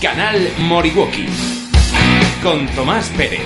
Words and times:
Canal 0.00 0.52
Moriwaki. 0.58 1.26
Con 2.40 2.68
Tomás 2.68 3.08
Pérez. 3.16 3.42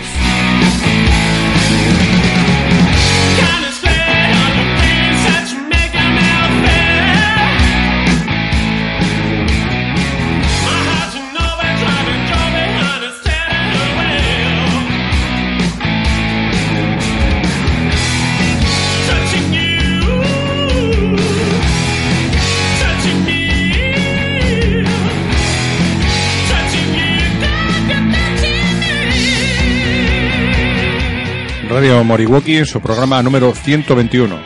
Radio 31.72 32.04
Moriwaki 32.04 32.58
en 32.58 32.66
su 32.66 32.82
programa 32.82 33.22
número 33.22 33.54
121. 33.54 34.38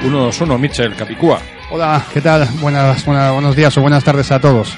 121, 0.00 0.58
Michel 0.58 0.96
Capicúa. 0.96 1.38
Hola, 1.70 2.04
¿qué 2.12 2.20
tal? 2.20 2.48
Buenas, 2.60 3.04
buenas, 3.04 3.32
buenos 3.32 3.54
días 3.54 3.78
o 3.78 3.80
buenas 3.80 4.02
tardes 4.02 4.32
a 4.32 4.40
todos. 4.40 4.76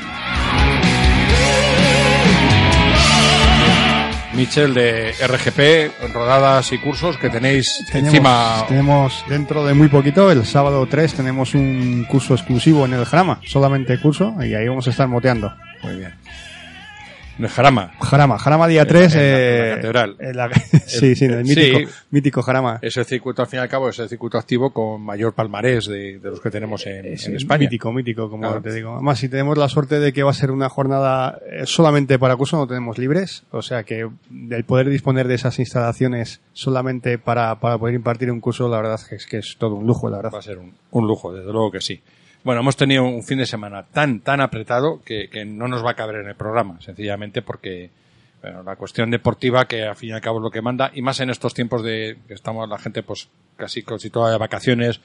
Michel 4.34 4.74
de 4.74 5.12
RGP, 5.12 6.12
rodadas 6.12 6.70
y 6.72 6.78
cursos 6.78 7.16
que 7.16 7.30
tenéis 7.30 7.82
Tenemos, 7.90 8.14
encima. 8.14 8.64
tenemos 8.68 9.24
dentro 9.30 9.64
de 9.64 9.72
muy 9.72 9.88
poquito, 9.88 10.30
el 10.30 10.44
sábado 10.44 10.86
3, 10.86 11.14
tenemos 11.14 11.54
un 11.54 12.04
curso 12.06 12.34
exclusivo 12.34 12.84
en 12.84 12.92
el 12.92 13.06
Jarama, 13.06 13.40
solamente 13.46 13.98
curso, 13.98 14.34
y 14.40 14.54
ahí 14.54 14.68
vamos 14.68 14.86
a 14.86 14.90
estar 14.90 15.08
moteando. 15.08 15.54
Muy 15.82 15.96
bien. 15.96 16.12
Jarama. 17.48 17.92
Jarama, 18.00 18.38
Jarama 18.38 18.66
día 18.68 18.82
En 18.82 18.86
la- 18.88 18.92
3. 18.92 19.14
en 19.14 19.20
la- 19.20 19.26
en 19.26 19.30
la 19.32 19.66
eh, 19.66 19.74
catedral. 19.76 20.16
en 20.18 20.36
la- 20.36 20.50
sí, 20.86 21.14
sí, 21.16 21.24
el 21.26 21.46
Sí. 21.46 21.54
mítico, 21.54 21.90
mítico 22.10 22.42
Jarama. 22.42 22.78
Es 22.82 22.96
el 22.96 23.04
circuito, 23.04 23.42
al 23.42 23.48
fin 23.48 23.58
y 23.58 23.62
al 23.62 23.68
cabo, 23.68 23.88
es 23.88 23.98
el 23.98 24.08
circuito 24.08 24.38
activo 24.38 24.72
con 24.72 25.00
mayor 25.02 25.32
palmarés 25.34 25.86
de, 25.86 26.18
de 26.18 26.30
los 26.30 26.40
que 26.40 26.50
tenemos 26.50 26.86
en, 26.86 27.06
en 27.06 27.12
España. 27.36 27.60
Mítico, 27.60 27.92
mítico, 27.92 28.28
como 28.30 28.42
Claro. 28.42 28.62
te 28.62 28.72
digo. 28.72 28.94
Además, 28.94 29.18
si 29.18 29.28
tenemos 29.28 29.56
la 29.58 29.68
suerte 29.68 30.00
de 30.00 30.12
que 30.12 30.22
va 30.22 30.30
a 30.30 30.34
ser 30.34 30.50
una 30.50 30.68
jornada 30.68 31.38
eh, 31.50 31.62
solamente 31.66 32.18
para 32.18 32.36
curso, 32.36 32.56
no 32.56 32.66
tenemos 32.66 32.98
libres. 32.98 33.44
O 33.50 33.62
sea 33.62 33.84
que 33.84 34.08
el 34.50 34.64
poder 34.64 34.88
disponer 34.88 35.28
de 35.28 35.34
esas 35.34 35.58
instalaciones 35.58 36.40
solamente 36.52 37.18
para, 37.18 37.58
para 37.60 37.78
poder 37.78 37.94
impartir 37.94 38.30
un 38.30 38.40
curso, 38.40 38.68
la 38.68 38.76
verdad 38.78 38.94
es 38.96 39.04
que 39.08 39.14
es, 39.16 39.26
que 39.26 39.38
es 39.38 39.56
todo 39.58 39.74
un 39.76 39.86
lujo, 39.86 40.08
la 40.10 40.18
verdad. 40.18 40.32
Va 40.34 40.38
a 40.38 40.42
ser 40.42 40.58
un, 40.58 40.74
un 40.90 41.06
lujo, 41.06 41.32
desde 41.32 41.52
luego 41.52 41.70
que 41.70 41.80
sí. 41.80 42.00
Bueno, 42.42 42.62
hemos 42.62 42.76
tenido 42.76 43.04
un 43.04 43.22
fin 43.22 43.38
de 43.38 43.46
semana 43.46 43.84
tan, 43.92 44.20
tan 44.20 44.40
apretado 44.40 45.00
que, 45.04 45.28
que 45.28 45.44
no 45.44 45.68
nos 45.68 45.84
va 45.84 45.90
a 45.90 45.94
caber 45.94 46.16
en 46.16 46.28
el 46.28 46.34
programa, 46.36 46.80
sencillamente 46.80 47.42
porque 47.42 47.90
bueno, 48.42 48.62
la 48.62 48.76
cuestión 48.76 49.10
deportiva, 49.10 49.66
que 49.66 49.84
al 49.84 49.96
fin 49.96 50.10
y 50.10 50.12
al 50.12 50.22
cabo 50.22 50.38
es 50.38 50.44
lo 50.44 50.50
que 50.50 50.62
manda, 50.62 50.90
y 50.94 51.02
más 51.02 51.20
en 51.20 51.28
estos 51.28 51.52
tiempos 51.52 51.82
de 51.82 52.16
que 52.26 52.32
estamos 52.34 52.66
la 52.68 52.78
gente 52.78 53.02
pues 53.02 53.28
casi 53.56 53.82
casi 53.82 54.08
todas 54.08 54.32
de 54.32 54.38
vacaciones, 54.38 55.00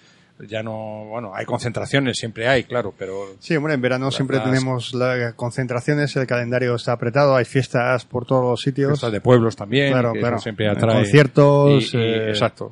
ya 0.48 0.64
no, 0.64 1.06
bueno, 1.10 1.32
hay 1.36 1.46
concentraciones, 1.46 2.18
siempre 2.18 2.48
hay, 2.48 2.64
claro, 2.64 2.94
pero 2.98 3.36
Sí, 3.40 3.54
hombre, 3.58 3.74
en 3.74 3.82
verano 3.82 4.12
siempre 4.12 4.38
las- 4.38 4.46
tenemos 4.46 4.94
las 4.94 5.34
concentraciones, 5.34 6.16
el 6.16 6.28
calendario 6.28 6.76
está 6.76 6.94
apretado, 6.94 7.36
hay 7.36 7.44
fiestas 7.44 8.06
por 8.06 8.26
todos 8.26 8.44
los 8.46 8.62
sitios. 8.62 8.92
fiestas 8.92 9.12
de 9.12 9.20
pueblos 9.20 9.58
también, 9.58 9.92
Claro, 9.92 10.14
que 10.14 10.20
claro. 10.20 10.40
siempre 10.40 10.70
atrae. 10.70 10.96
conciertos, 11.02 11.94
y- 11.94 11.98
y- 11.98 12.02
eh, 12.02 12.30
Exacto, 12.30 12.72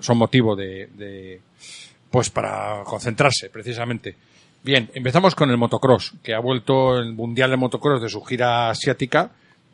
son 0.00 0.16
motivo 0.16 0.56
de, 0.56 0.88
de, 0.96 1.40
pues 2.10 2.30
para 2.30 2.82
concentrarse, 2.84 3.50
precisamente. 3.50 4.16
Bien, 4.62 4.90
empezamos 4.94 5.34
con 5.34 5.50
el 5.50 5.56
motocross, 5.56 6.14
que 6.22 6.34
ha 6.34 6.40
vuelto 6.40 6.98
el 6.98 7.12
Mundial 7.12 7.50
de 7.50 7.56
Motocross 7.56 8.02
de 8.02 8.08
su 8.08 8.22
gira 8.22 8.70
asiática. 8.70 9.30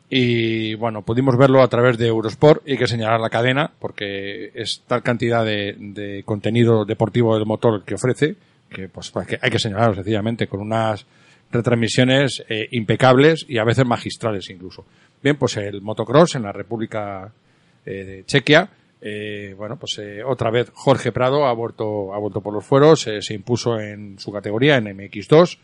Y 0.07 0.75
bueno, 0.75 1.01
pudimos 1.01 1.35
verlo 1.35 1.63
a 1.63 1.67
través 1.67 1.97
de 1.97 2.07
Eurosport 2.07 2.61
y 2.67 2.77
que 2.77 2.85
señalar 2.85 3.19
la 3.19 3.31
cadena 3.31 3.71
porque 3.79 4.51
es 4.53 4.83
tal 4.85 5.01
cantidad 5.01 5.43
de, 5.43 5.75
de 5.79 6.21
contenido 6.23 6.85
deportivo 6.85 7.35
del 7.35 7.47
motor 7.47 7.83
que 7.83 7.95
ofrece 7.95 8.35
que 8.69 8.89
pues 8.89 9.11
hay 9.15 9.25
que, 9.25 9.39
hay 9.41 9.49
que 9.49 9.59
señalarlo 9.59 9.95
sencillamente 9.95 10.47
con 10.47 10.59
unas 10.59 11.05
retransmisiones 11.51 12.43
eh, 12.49 12.67
impecables 12.71 13.45
y 13.47 13.57
a 13.57 13.63
veces 13.63 13.85
magistrales 13.85 14.49
incluso. 14.49 14.85
Bien, 15.21 15.37
pues 15.37 15.57
el 15.57 15.81
motocross 15.81 16.35
en 16.35 16.43
la 16.43 16.51
República 16.51 17.31
eh, 17.85 17.91
de 17.91 18.25
Chequia, 18.25 18.69
eh, 19.07 19.53
bueno, 19.55 19.77
pues 19.77 19.99
eh, 19.99 20.23
otra 20.23 20.49
vez 20.49 20.71
Jorge 20.73 21.11
Prado 21.11 21.45
ha 21.45 21.53
vuelto, 21.53 22.11
ha 22.13 22.17
vuelto 22.17 22.41
por 22.41 22.53
los 22.53 22.65
fueros, 22.65 23.05
eh, 23.05 23.21
se 23.21 23.35
impuso 23.35 23.79
en 23.79 24.17
su 24.17 24.31
categoría, 24.31 24.77
en 24.77 24.85
MX2, 24.85 25.59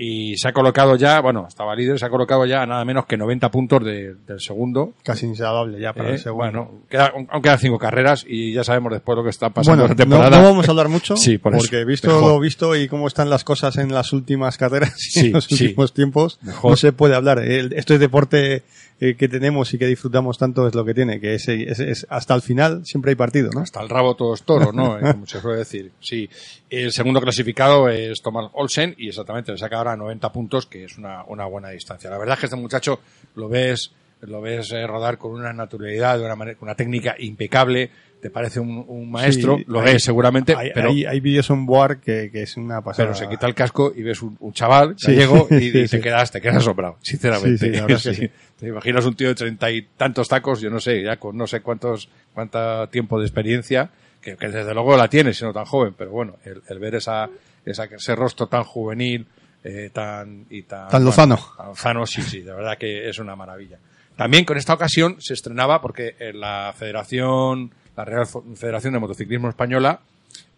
y 0.00 0.36
se 0.38 0.46
ha 0.48 0.52
colocado 0.52 0.94
ya, 0.94 1.20
bueno, 1.20 1.44
estaba 1.48 1.74
líder, 1.74 1.98
se 1.98 2.06
ha 2.06 2.08
colocado 2.08 2.46
ya 2.46 2.62
a 2.62 2.66
nada 2.66 2.84
menos 2.84 3.04
que 3.04 3.16
90 3.16 3.50
puntos 3.50 3.84
de- 3.84 4.14
del 4.14 4.40
segundo. 4.40 4.94
Casi 5.02 5.26
insalvable 5.26 5.80
ya 5.80 5.92
para 5.92 6.10
Eh, 6.10 6.12
el 6.12 6.18
segundo. 6.20 6.44
bueno, 6.44 6.70
queda- 6.88 7.12
aún 7.28 7.42
quedan 7.42 7.58
cinco 7.58 7.78
carreras 7.80 8.24
y 8.26 8.52
ya 8.54 8.62
sabemos 8.62 8.92
después 8.92 9.16
lo 9.16 9.24
que 9.24 9.30
está 9.30 9.50
pasando 9.50 9.82
Bueno, 9.82 9.92
en 9.92 9.98
la 9.98 10.04
no, 10.04 10.10
temporada. 10.10 10.40
no 10.42 10.48
vamos 10.50 10.68
a 10.68 10.70
hablar 10.70 10.88
mucho, 10.88 11.16
Sí, 11.18 11.36
por 11.38 11.52
eso. 11.52 11.62
porque 11.64 11.84
visto 11.84 12.08
Mejor. 12.08 12.28
lo 12.30 12.38
visto 12.40 12.76
y 12.76 12.86
cómo 12.88 13.08
están 13.08 13.28
las 13.28 13.42
cosas 13.42 13.76
en 13.76 13.92
las 13.92 14.12
últimas 14.12 14.56
carreras 14.56 14.94
y 15.08 15.10
Sí, 15.20 15.26
en 15.26 15.32
los 15.32 15.44
sí. 15.46 15.64
últimos 15.66 15.92
tiempos, 15.92 16.38
Mejor. 16.42 16.70
no 16.70 16.76
se 16.76 16.92
puede 16.92 17.16
hablar. 17.16 17.40
Esto 17.40 17.92
es 17.94 17.98
deporte 18.00 18.62
eh, 19.00 19.14
que 19.16 19.28
tenemos 19.28 19.72
y 19.74 19.78
que 19.78 19.86
disfrutamos 19.86 20.38
tanto 20.38 20.66
es 20.66 20.74
lo 20.74 20.84
que 20.84 20.92
tiene, 20.94 21.20
que 21.20 21.34
es, 21.34 21.48
es- 21.48 21.78
es- 21.80 22.06
hasta 22.10 22.34
el 22.34 22.42
final 22.42 22.84
siempre 22.84 23.10
hay 23.12 23.14
partido, 23.16 23.50
¿no? 23.54 23.60
Hasta 23.60 23.80
el 23.80 23.88
rabo 23.88 24.16
todo 24.16 24.34
es 24.34 24.42
toro, 24.42 24.72
¿no? 24.72 24.98
Eh, 24.98 25.12
Como 25.12 25.26
se 25.26 25.40
suele 25.40 25.58
decir. 25.58 25.92
Sí. 26.00 26.28
El 26.68 26.92
segundo 26.92 27.20
clasificado 27.20 27.88
es 27.88 28.20
Thomas 28.22 28.50
Olsen 28.54 28.94
y 28.98 29.08
exactamente 29.08 29.52
le 29.52 29.58
saca 29.58 29.78
ahora 29.78 29.96
90 29.96 30.32
puntos, 30.32 30.66
que 30.66 30.84
es 30.84 30.98
una, 30.98 31.24
una 31.24 31.46
buena 31.46 31.70
distancia. 31.70 32.10
La 32.10 32.18
verdad 32.18 32.34
es 32.34 32.40
que 32.40 32.46
este 32.46 32.56
muchacho 32.56 33.00
lo 33.36 33.48
ves, 33.48 33.92
lo 34.22 34.40
ves 34.40 34.72
eh, 34.72 34.86
rodar 34.86 35.16
con 35.16 35.30
una 35.32 35.52
naturalidad, 35.52 36.18
de 36.18 36.24
una 36.24 36.34
manera, 36.34 36.58
una 36.60 36.74
técnica 36.74 37.14
impecable, 37.18 37.90
te 38.20 38.30
parece 38.30 38.58
un, 38.60 38.84
un 38.88 39.10
maestro, 39.10 39.56
Sí, 39.58 39.64
lo 39.68 39.80
hay- 39.80 39.92
ves 39.94 40.04
seguramente, 40.04 40.54
Hay, 40.56 40.70
pero, 40.74 40.90
hay, 40.90 41.04
hay 41.04 41.20
vídeos 41.20 41.48
on 41.50 41.66
board 41.66 42.00
que, 42.00 42.30
que 42.32 42.42
es 42.42 42.56
una 42.56 42.80
pasada. 42.82 43.08
pero 43.08 43.18
se 43.18 43.28
quita 43.28 43.46
el 43.46 43.54
casco 43.54 43.92
y 43.94 44.02
ves 44.02 44.20
un, 44.22 44.36
un 44.40 44.52
chaval 44.52 44.94
Sí, 44.98 45.12
gallego 45.14 45.46
y, 45.50 45.58
sí, 45.70 45.78
y 45.80 45.86
te 45.88 46.00
quedas, 46.00 46.30
te 46.30 46.40
quedas 46.40 46.56
asombrado, 46.56 46.96
sinceramente. 47.02 47.70
Es 47.92 48.02
que. 48.04 48.30
Te 48.58 48.66
imaginas 48.66 49.06
un 49.06 49.14
tío 49.14 49.28
de 49.28 49.36
treinta 49.36 49.70
y 49.70 49.82
tantos 49.96 50.26
tacos, 50.26 50.60
yo 50.60 50.68
no 50.68 50.80
sé, 50.80 51.00
ya 51.00 51.16
con 51.16 51.36
no 51.36 51.46
sé 51.46 51.60
cuántos, 51.60 52.08
cuánto 52.34 52.88
tiempo 52.88 53.20
de 53.20 53.24
experiencia, 53.26 53.88
que, 54.20 54.36
que 54.36 54.48
desde 54.48 54.74
luego 54.74 54.96
la 54.96 55.06
tiene 55.08 55.32
siendo 55.32 55.54
tan 55.54 55.64
joven, 55.64 55.94
pero 55.96 56.10
bueno, 56.10 56.34
el, 56.44 56.60
el 56.68 56.78
ver 56.80 56.96
esa, 56.96 57.30
esa, 57.64 57.84
ese 57.84 58.16
rostro 58.16 58.48
tan 58.48 58.64
juvenil, 58.64 59.28
eh, 59.62 59.90
tan, 59.92 60.44
y 60.50 60.62
tan, 60.62 60.88
Tan 60.88 61.04
lozano. 61.04 61.38
tan 61.56 61.66
lozano, 61.68 62.04
sí, 62.04 62.20
sí, 62.22 62.40
de 62.40 62.52
verdad 62.52 62.76
que 62.76 63.08
es 63.08 63.20
una 63.20 63.36
maravilla. 63.36 63.78
También 64.16 64.44
con 64.44 64.56
esta 64.56 64.74
ocasión 64.74 65.14
se 65.20 65.34
estrenaba 65.34 65.80
porque 65.80 66.16
en 66.18 66.40
la 66.40 66.74
Federación, 66.76 67.70
la 67.98 68.04
Real 68.04 68.26
Federación 68.54 68.92
de 68.92 69.00
Motociclismo 69.00 69.48
Española, 69.48 69.98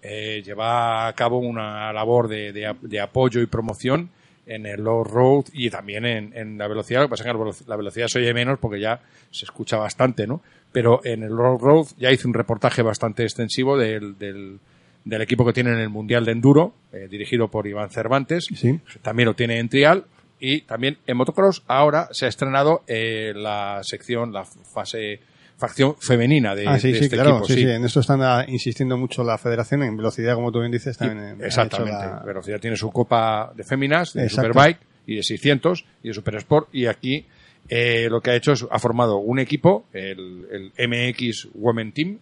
eh, 0.03 0.43
lleva 0.45 1.09
a 1.09 1.13
cabo 1.15 1.39
una 1.39 1.91
labor 1.91 2.29
de, 2.29 2.53
de, 2.53 2.77
de 2.83 3.01
apoyo 3.01 3.41
y 3.41 3.47
promoción 3.47 4.11
en 4.47 4.67
el 4.67 4.83
low 4.83 5.05
road 5.05 5.45
y 5.55 5.71
también 5.71 6.05
en, 6.05 6.37
en 6.37 6.59
la 6.59 6.69
velocidad. 6.69 7.01
Lo 7.01 7.07
que 7.07 7.11
pasa 7.13 7.23
es 7.23 7.27
que 7.29 7.33
la 7.33 7.45
velo- 7.45 7.67
la 7.67 7.77
velocidad 7.77 8.09
se 8.09 8.19
oye 8.19 8.35
menos 8.35 8.59
porque 8.59 8.79
ya 8.79 9.01
se 9.31 9.47
escucha 9.47 9.79
bastante, 9.79 10.27
¿no? 10.27 10.43
Pero 10.71 11.01
en 11.03 11.23
el 11.23 11.31
low 11.31 11.57
road 11.57 11.87
ya 11.99 12.11
hice 12.13 12.29
un 12.29 12.35
reportaje 12.35 12.83
bastante 12.83 13.23
extensivo 13.23 13.79
del, 13.79 14.19
del, 14.19 14.59
del 15.07 15.23
equipo 15.23 15.47
que 15.47 15.55
tiene 15.55 15.71
en 15.71 15.79
el 15.79 15.89
Mundial 15.89 16.27
de 16.27 16.33
Enduro, 16.33 16.75
eh, 16.93 17.09
dirigido 17.11 17.49
por 17.49 17.67
Iván 17.67 17.89
Cervantes. 17.91 18.49
Sí. 18.55 18.81
También 19.01 19.29
lo 19.29 19.35
tiene 19.35 19.59
en 19.59 19.69
Trial. 19.71 20.05
Y 20.41 20.63
también 20.63 20.99
en 21.07 21.17
motocross 21.17 21.63
ahora 21.67 22.09
se 22.13 22.27
ha 22.27 22.29
estrenado 22.29 22.83
eh, 22.87 23.33
la 23.35 23.81
sección, 23.83 24.33
la 24.33 24.45
fase, 24.45 25.21
facción 25.61 25.95
femenina 26.01 26.55
de, 26.55 26.67
Ah, 26.67 26.79
sí, 26.79 26.91
de 26.91 26.99
sí, 26.99 27.05
este 27.05 27.17
claro, 27.17 27.31
equipo. 27.39 27.47
sí, 27.47 27.55
sí, 27.55 27.63
en 27.71 27.85
esto 27.85 28.01
están 28.01 28.23
ah, 28.23 28.45
insistiendo 28.49 28.97
mucho 28.97 29.23
la 29.23 29.39
federación, 29.39 29.83
en 29.83 29.97
velocidad, 29.97 30.35
como 30.35 30.51
tú 30.51 30.61
bien 30.61 30.73
dices, 30.73 30.97
también 30.97 31.41
eh, 31.41 31.47
Exactamente. 31.47 31.93
la- 31.93 32.23
Velocidad 32.25 32.59
tiene 32.61 32.77
su 32.77 32.91
copa 32.91 33.53
de 33.55 33.63
féminas, 33.63 34.13
de 34.15 34.25
Exacto. 34.25 34.49
Superbike 34.53 34.79
y 35.07 35.17
de 35.17 35.23
600 35.23 35.85
y 36.03 36.09
de 36.09 36.15
Super 36.15 36.37
Sport. 36.37 36.69
Y 36.73 36.87
aquí 36.87 37.27
eh, 37.69 38.09
lo 38.11 38.21
que 38.21 38.31
ha 38.31 38.35
hecho 38.35 38.53
es 38.53 38.67
ha 38.71 38.79
formado 38.79 39.19
un 39.19 39.39
equipo, 39.39 39.85
el, 39.93 40.73
el 40.77 40.89
MX 40.89 41.49
Women 41.55 41.93
Team, 41.93 42.19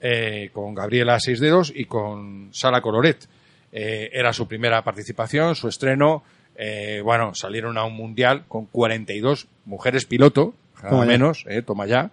eh, 0.00 0.50
con 0.52 0.74
Gabriela 0.74 1.18
Seis 1.20 1.38
Dedos 1.40 1.72
y 1.74 1.84
con 1.84 2.50
Sara 2.52 2.80
Coloret. 2.80 3.28
Eh, 3.70 4.10
era 4.12 4.32
su 4.32 4.46
primera 4.48 4.82
participación, 4.82 5.54
su 5.54 5.68
estreno. 5.68 6.24
Eh, 6.56 7.00
bueno, 7.02 7.34
salieron 7.34 7.78
a 7.78 7.84
un 7.84 7.94
mundial 7.94 8.44
con 8.48 8.66
42 8.66 9.46
mujeres 9.64 10.04
piloto, 10.04 10.52
ya. 10.82 10.90
menos, 11.06 11.44
eh, 11.48 11.62
toma 11.62 11.86
ya. 11.86 12.10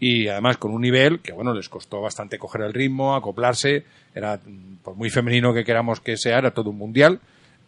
Y 0.00 0.28
además 0.28 0.58
con 0.58 0.72
un 0.72 0.80
nivel 0.80 1.20
que, 1.20 1.32
bueno, 1.32 1.52
les 1.52 1.68
costó 1.68 2.00
bastante 2.00 2.38
coger 2.38 2.62
el 2.62 2.72
ritmo, 2.72 3.16
acoplarse. 3.16 3.84
Era, 4.14 4.36
mm, 4.36 4.76
por 4.82 4.94
muy 4.94 5.10
femenino 5.10 5.52
que 5.52 5.64
queramos 5.64 6.00
que 6.00 6.16
sea, 6.16 6.38
era 6.38 6.52
todo 6.52 6.70
un 6.70 6.78
mundial. 6.78 7.20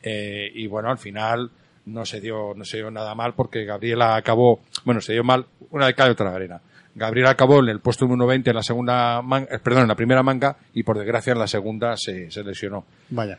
Eh, 0.03 0.51
y 0.55 0.67
bueno, 0.67 0.91
al 0.91 0.99
final 0.99 1.51
no 1.87 2.05
se 2.07 2.21
dio, 2.21 2.55
no 2.55 2.65
se 2.65 2.79
dio 2.79 2.91
nada 2.91 3.15
mal 3.15 3.35
porque 3.35 3.65
Gabriela 3.65 4.17
acabó, 4.17 4.61
bueno, 4.85 5.01
se 5.01 5.13
dio 5.13 5.25
mal 5.25 5.47
una 5.71 5.87
de 5.87 5.95
cada 5.95 6.13
otra 6.13 6.35
arena. 6.35 6.61
Gabriela 6.95 7.31
acabó 7.31 7.61
en 7.61 7.69
el 7.69 7.81
puesto 7.81 8.07
número 8.07 8.27
20 8.27 8.51
en 8.51 8.57
la 8.57 8.63
segunda 8.63 9.23
manga, 9.23 9.55
eh, 9.55 9.59
perdón, 9.59 9.83
en 9.83 9.89
la 9.89 9.95
primera 9.95 10.23
manga 10.23 10.57
y 10.75 10.83
por 10.83 10.99
desgracia 10.99 11.33
en 11.33 11.39
la 11.39 11.47
segunda 11.47 11.97
se, 11.97 12.31
se 12.31 12.43
lesionó. 12.43 12.85
Vaya. 13.11 13.39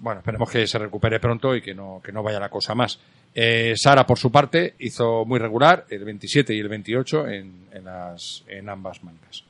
bueno, 0.00 0.20
esperemos 0.20 0.50
que 0.50 0.66
se 0.66 0.78
recupere 0.78 1.18
pronto 1.20 1.54
y 1.54 1.62
que 1.62 1.74
no, 1.74 2.00
que 2.04 2.12
no 2.12 2.22
vaya 2.22 2.40
la 2.40 2.48
cosa 2.48 2.74
más. 2.74 2.98
Eh, 3.34 3.74
Sara, 3.76 4.06
por 4.06 4.18
su 4.18 4.30
parte, 4.30 4.74
hizo 4.78 5.24
muy 5.24 5.40
regular 5.40 5.86
el 5.90 6.04
27 6.04 6.54
y 6.54 6.60
el 6.60 6.68
28 6.68 7.28
en, 7.28 7.66
en, 7.72 7.84
las, 7.84 8.44
en 8.46 8.68
ambas 8.68 9.02
mangas. 9.02 9.42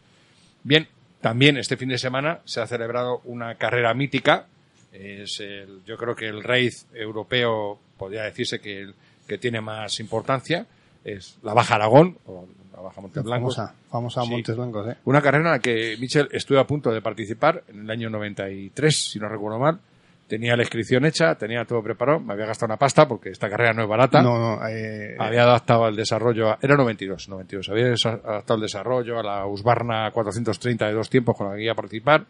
Bien, 0.62 0.88
también 1.20 1.58
este 1.58 1.76
fin 1.76 1.90
de 1.90 1.98
semana 1.98 2.40
se 2.44 2.60
ha 2.60 2.66
celebrado 2.66 3.20
una 3.24 3.56
carrera 3.56 3.92
mítica. 3.92 4.46
Es 4.92 5.40
el, 5.40 5.84
yo 5.84 5.96
creo 5.98 6.14
que 6.14 6.26
el 6.28 6.42
raíz 6.42 6.86
europeo 6.94 7.78
podría 7.98 8.22
decirse 8.22 8.60
que, 8.60 8.80
el, 8.80 8.94
que 9.26 9.38
tiene 9.38 9.60
más 9.60 10.00
importancia. 10.00 10.66
Es 11.04 11.36
la 11.42 11.52
Baja 11.52 11.74
Aragón, 11.74 12.16
o 12.24 12.46
la 12.74 12.80
Baja 12.80 13.00
Montes 13.02 13.22
Blancos. 13.22 13.56
Famosa, 13.56 13.74
famosa 13.90 14.22
Sí. 14.22 14.30
Montes 14.30 14.56
Blancos, 14.56 14.88
¿eh? 14.88 14.96
Una 15.04 15.20
carrera 15.20 15.44
en 15.44 15.52
la 15.52 15.58
que 15.58 15.96
Michel 16.00 16.28
estuvo 16.32 16.58
a 16.58 16.66
punto 16.66 16.90
de 16.90 17.02
participar 17.02 17.64
en 17.68 17.80
el 17.80 17.90
año 17.90 18.08
93, 18.08 19.10
si 19.12 19.18
no 19.18 19.28
recuerdo 19.28 19.58
mal. 19.58 19.78
Tenía 20.26 20.56
la 20.56 20.62
inscripción 20.62 21.04
hecha, 21.04 21.34
tenía 21.34 21.64
todo 21.66 21.82
preparado, 21.82 22.18
me 22.18 22.32
había 22.32 22.46
gastado 22.46 22.70
una 22.72 22.78
pasta 22.78 23.06
porque 23.06 23.28
esta 23.28 23.50
carrera 23.50 23.74
no 23.74 23.82
es 23.82 23.88
barata. 23.88 24.22
No, 24.22 24.38
no, 24.38 24.66
eh, 24.68 25.16
Había 25.18 25.42
adaptado 25.42 25.86
el 25.86 25.96
desarrollo, 25.96 26.50
a- 26.50 26.58
era 26.62 26.76
92, 26.76 27.28
92. 27.28 27.68
Había 27.68 27.92
adaptado 28.24 28.54
el 28.56 28.62
desarrollo 28.62 29.18
a 29.18 29.22
la 29.22 29.46
Husqvarna 29.46 30.10
430 30.12 30.86
de 30.86 30.92
dos 30.94 31.10
tiempos 31.10 31.36
con 31.36 31.50
la 31.50 31.56
que 31.56 31.64
iba 31.64 31.72
a 31.72 31.76
participar 31.76 32.24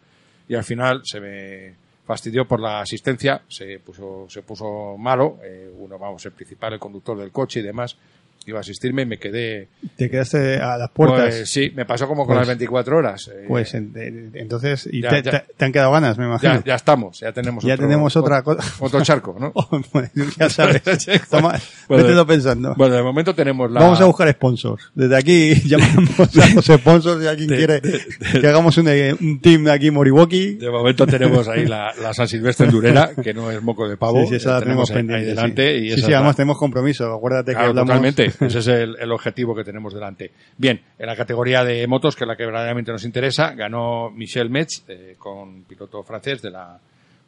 y 0.47 0.55
al 0.55 0.63
final 0.65 1.01
se 1.05 1.21
me 1.21 1.73
fastidió 2.05 2.45
por 2.45 2.59
la 2.59 2.81
asistencia, 2.81 3.41
se 3.47 3.79
puso, 3.79 4.25
se 4.29 4.43
puso 4.43 4.97
malo, 4.97 5.39
eh, 5.43 5.71
uno, 5.77 5.97
vamos, 5.97 6.23
el 6.25 6.33
principal, 6.33 6.73
el 6.73 6.79
conductor 6.79 7.17
del 7.17 7.31
coche 7.31 7.61
y 7.61 7.63
demás, 7.63 7.97
iba 8.47 8.59
a 8.59 8.61
asistirme 8.61 9.03
y 9.03 9.05
me 9.05 9.17
quedé, 9.17 9.69
te 9.97 10.09
quedaste 10.09 10.57
a 10.57 10.77
las 10.77 10.89
puertas. 10.91 11.35
pues 11.35 11.49
sí, 11.49 11.71
me 11.75 11.85
pasó 11.85 12.07
como 12.07 12.25
con 12.25 12.35
Pues- 12.35 12.39
las 12.39 12.47
24 12.47 12.97
horas. 12.97 13.27
eh, 13.33 13.45
Pues 13.47 13.73
en- 13.73 13.91
en- 13.95 14.31
entonces, 14.35 14.87
y 14.91 15.01
Ya, 15.01 15.09
te, 15.09 15.23
ya. 15.23 15.45
te- 15.57 15.65
han 15.65 15.71
quedado 15.71 15.91
ganas, 15.91 16.17
me 16.17 16.25
imagino. 16.25 16.53
ya, 16.55 16.63
ya 16.63 16.75
estamos, 16.75 17.19
ya 17.19 17.31
tenemos 17.31 17.63
Ya 17.63 17.73
otro, 17.73 17.85
tenemos 17.87 18.15
otra 18.15 18.41
cosa. 18.43 18.63
otro 18.79 19.01
charco, 19.03 19.35
¿no? 19.39 19.53
Pues, 19.91 20.11
ya 20.37 20.49
sabes. 20.49 20.81
Toma, 21.29 21.59
Bueno, 21.87 22.03
vételo 22.03 22.25
pensando. 22.27 22.73
Bueno, 22.75 22.95
de 22.95 23.03
momento 23.03 23.33
tenemos 23.35 23.71
la... 23.71 23.79
Vamos 23.81 23.99
a 24.01 24.05
buscar 24.05 24.31
sponsors. 24.31 24.91
Desde 24.93 25.15
aquí 25.17 25.55
llamamos 25.67 26.19
a 26.37 26.49
los 26.55 26.65
sponsors 26.65 27.21
si 27.21 27.27
alguien 27.27 27.49
De- 27.49 27.57
quiere 27.57 27.81
de- 27.81 28.05
que 28.41 28.47
hagamos 28.47 28.77
un, 28.77 28.87
eh, 28.87 29.15
un 29.19 29.39
team 29.39 29.67
aquí 29.67 29.91
Moriwaki. 29.91 30.55
De 30.55 30.69
momento 30.69 31.05
tenemos 31.07 31.47
ahí 31.47 31.65
la, 31.65 31.91
la 32.01 32.13
San 32.13 32.27
Silvestre 32.27 32.65
Endurera, 32.67 33.11
que 33.21 33.33
no 33.33 33.49
es 33.51 33.61
moco 33.61 33.87
de 33.87 33.97
pavo. 33.97 34.21
Sí, 34.23 34.29
sí, 34.29 34.35
esa 34.35 34.53
la 34.53 34.59
tenemos 34.61 34.89
ahí- 34.89 34.95
pendiente. 34.97 35.23
ahí 35.23 35.35
delante. 35.35 35.79
sí. 35.79 35.85
Y 35.85 35.87
sí, 35.87 35.87
esa 35.87 35.95
sí, 35.95 36.01
es 36.03 36.09
la- 36.09 36.17
además 36.17 36.35
tenemos 36.35 36.57
compromiso. 36.57 37.13
Acuérdate 37.13 37.51
que 37.51 37.55
Claro, 37.55 37.69
hablamos. 37.69 37.87
totalmente. 37.89 38.33
Ese 38.45 38.59
es 38.59 38.67
el, 38.67 39.11
objetivo 39.11 39.55
que 39.55 39.63
tenemos 39.63 39.93
delante. 39.93 40.31
Bien, 40.57 40.81
en 40.97 41.05
la 41.05 41.15
categoría 41.15 41.63
de 41.63 41.85
motos, 41.87 42.15
que 42.15 42.23
es 42.23 42.27
la 42.27 42.35
que 42.35 42.45
verdaderamente 42.45 42.91
nos 42.91 43.03
interesa, 43.05 43.53
ganó 43.53 44.09
Michel 44.11 44.49
Metz, 44.49 44.83
eh, 44.87 45.15
con 45.17 45.63
piloto 45.63 46.03
francés 46.03 46.41
de 46.41 46.51
la, 46.51 46.79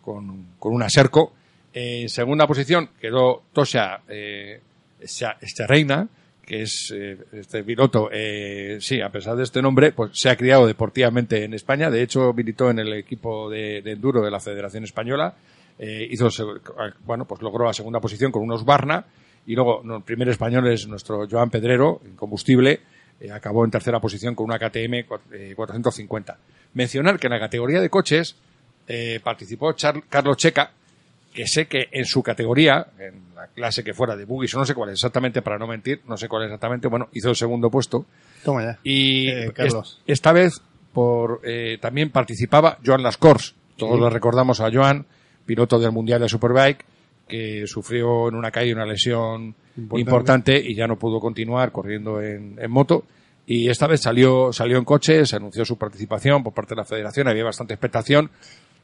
con, 0.01 0.48
con 0.59 0.74
una 0.74 0.89
Serco. 0.89 1.33
Eh, 1.74 2.01
en 2.01 2.09
segunda 2.09 2.48
posición 2.48 2.89
quedó 3.00 3.44
Tosha 3.54 4.01
eh, 4.07 4.62
Reina, 5.68 6.07
que 6.48 6.62
es 6.62 6.94
eh, 6.95 7.18
este 7.33 7.62
piloto, 7.65 8.09
eh, 8.09 8.77
sí, 8.80 9.01
a 9.01 9.09
pesar 9.09 9.36
de 9.36 9.44
este 9.44 9.62
nombre, 9.62 9.92
pues 9.92 10.12
se 10.13 10.30
ha 10.30 10.38
criado 10.38 10.65
deportivamente 10.65 11.44
en 11.44 11.54
España. 11.54 11.92
De 11.92 12.01
hecho, 12.01 12.31
militó 12.33 12.69
en 12.69 12.80
el 12.80 12.94
equipo 12.94 13.50
de, 13.50 13.80
enduro 13.80 14.21
de 14.21 14.31
la 14.31 14.39
Federación 14.39 14.86
Española. 14.86 15.36
Eh, 15.77 16.07
hizo, 16.09 16.30
bueno, 17.06 17.25
pues 17.25 17.42
logró 17.42 17.65
la 17.65 17.74
segunda 17.74 18.00
posición 18.00 18.31
con 18.31 18.44
unos 18.44 18.63
Barna. 18.63 19.06
Y 19.47 19.55
luego, 19.55 19.81
el 19.83 20.03
primer 20.03 20.29
español 20.29 20.67
es 20.67 20.88
nuestro 20.88 21.27
Joan 21.29 21.49
Pedrero, 21.49 22.01
en 22.05 22.15
combustible. 22.15 22.81
eh, 23.19 23.31
acabó 23.31 23.65
en 23.65 23.71
tercera 23.71 23.99
posición 23.99 24.35
con 24.35 24.45
una 24.45 24.59
KTM 24.59 25.07
cua- 25.07 25.19
eh, 25.31 25.53
450. 25.55 26.38
Mencionar 26.75 27.17
que 27.17 27.25
en 27.25 27.33
la 27.33 27.39
categoría 27.39 27.81
de 27.81 27.89
coches 27.89 28.35
eh, 28.88 29.19
participó 29.23 29.71
Char- 29.73 30.03
Carlos 30.07 30.38
Checa, 30.38 30.69
que 31.33 31.47
sé 31.47 31.65
que 31.65 31.88
en 31.91 32.05
su 32.05 32.21
categoría, 32.21 32.85
en 32.99 33.33
la 33.35 33.47
clase 33.47 33.83
que 33.83 33.95
fuera 33.95 34.15
de 34.15 34.25
buggies, 34.25 34.53
o 34.53 34.59
no 34.59 34.65
sé 34.65 34.75
cuál 34.75 34.89
es 34.89 34.94
exactamente, 34.99 35.41
para 35.41 35.57
no 35.57 35.65
mentir, 35.65 36.01
no 36.07 36.15
sé 36.15 36.27
cuál 36.29 36.44
es 36.44 36.47
exactamente, 36.49 36.88
bueno, 36.88 37.09
hizo 37.13 37.29
el 37.31 37.35
segundo 37.35 37.71
puesto. 37.71 38.05
Toma 38.44 38.63
ya. 38.63 38.79
Y 38.83 39.29
Eh, 39.29 39.45
es- 39.45 39.51
Carlos. 39.53 39.99
esta 40.05 40.31
vez 40.31 40.61
por 40.94 41.41
eh, 41.44 41.79
también 41.81 42.11
participaba 42.11 42.77
Joan 42.85 43.01
Lascors. 43.01 43.55
Todos 43.77 43.95
Sí. 43.95 43.99
lo 43.99 44.09
recordamos 44.11 44.59
a 44.61 44.69
Joan, 44.71 45.05
piloto 45.45 45.79
del 45.79 45.91
Mundial 45.91 46.21
de 46.21 46.29
Superbike, 46.29 46.85
que 47.27 47.65
sufrió 47.68 48.29
en 48.29 48.35
una 48.35 48.51
caída 48.51 48.75
una 48.75 48.85
lesión 48.85 49.56
Importante. 49.77 50.00
importante, 50.00 50.57
y 50.65 50.75
ya 50.75 50.88
no 50.88 50.97
pudo 50.97 51.19
continuar 51.19 51.71
corriendo 51.71 52.21
en, 52.21 52.56
en 52.59 52.71
moto. 52.71 53.03
Y 53.45 53.69
esta 53.69 53.88
vez 53.88 54.01
salió, 54.01 54.51
salió 54.51 54.77
en 54.77 54.83
coche, 54.83 55.25
se 55.25 55.35
anunció 55.35 55.63
su 55.63 55.77
participación 55.77 56.44
por 56.44 56.53
parte 56.53 56.75
de 56.75 56.81
la 56.81 56.85
federación, 56.85 57.27
había 57.27 57.44
bastante 57.44 57.74
expectación. 57.74 58.29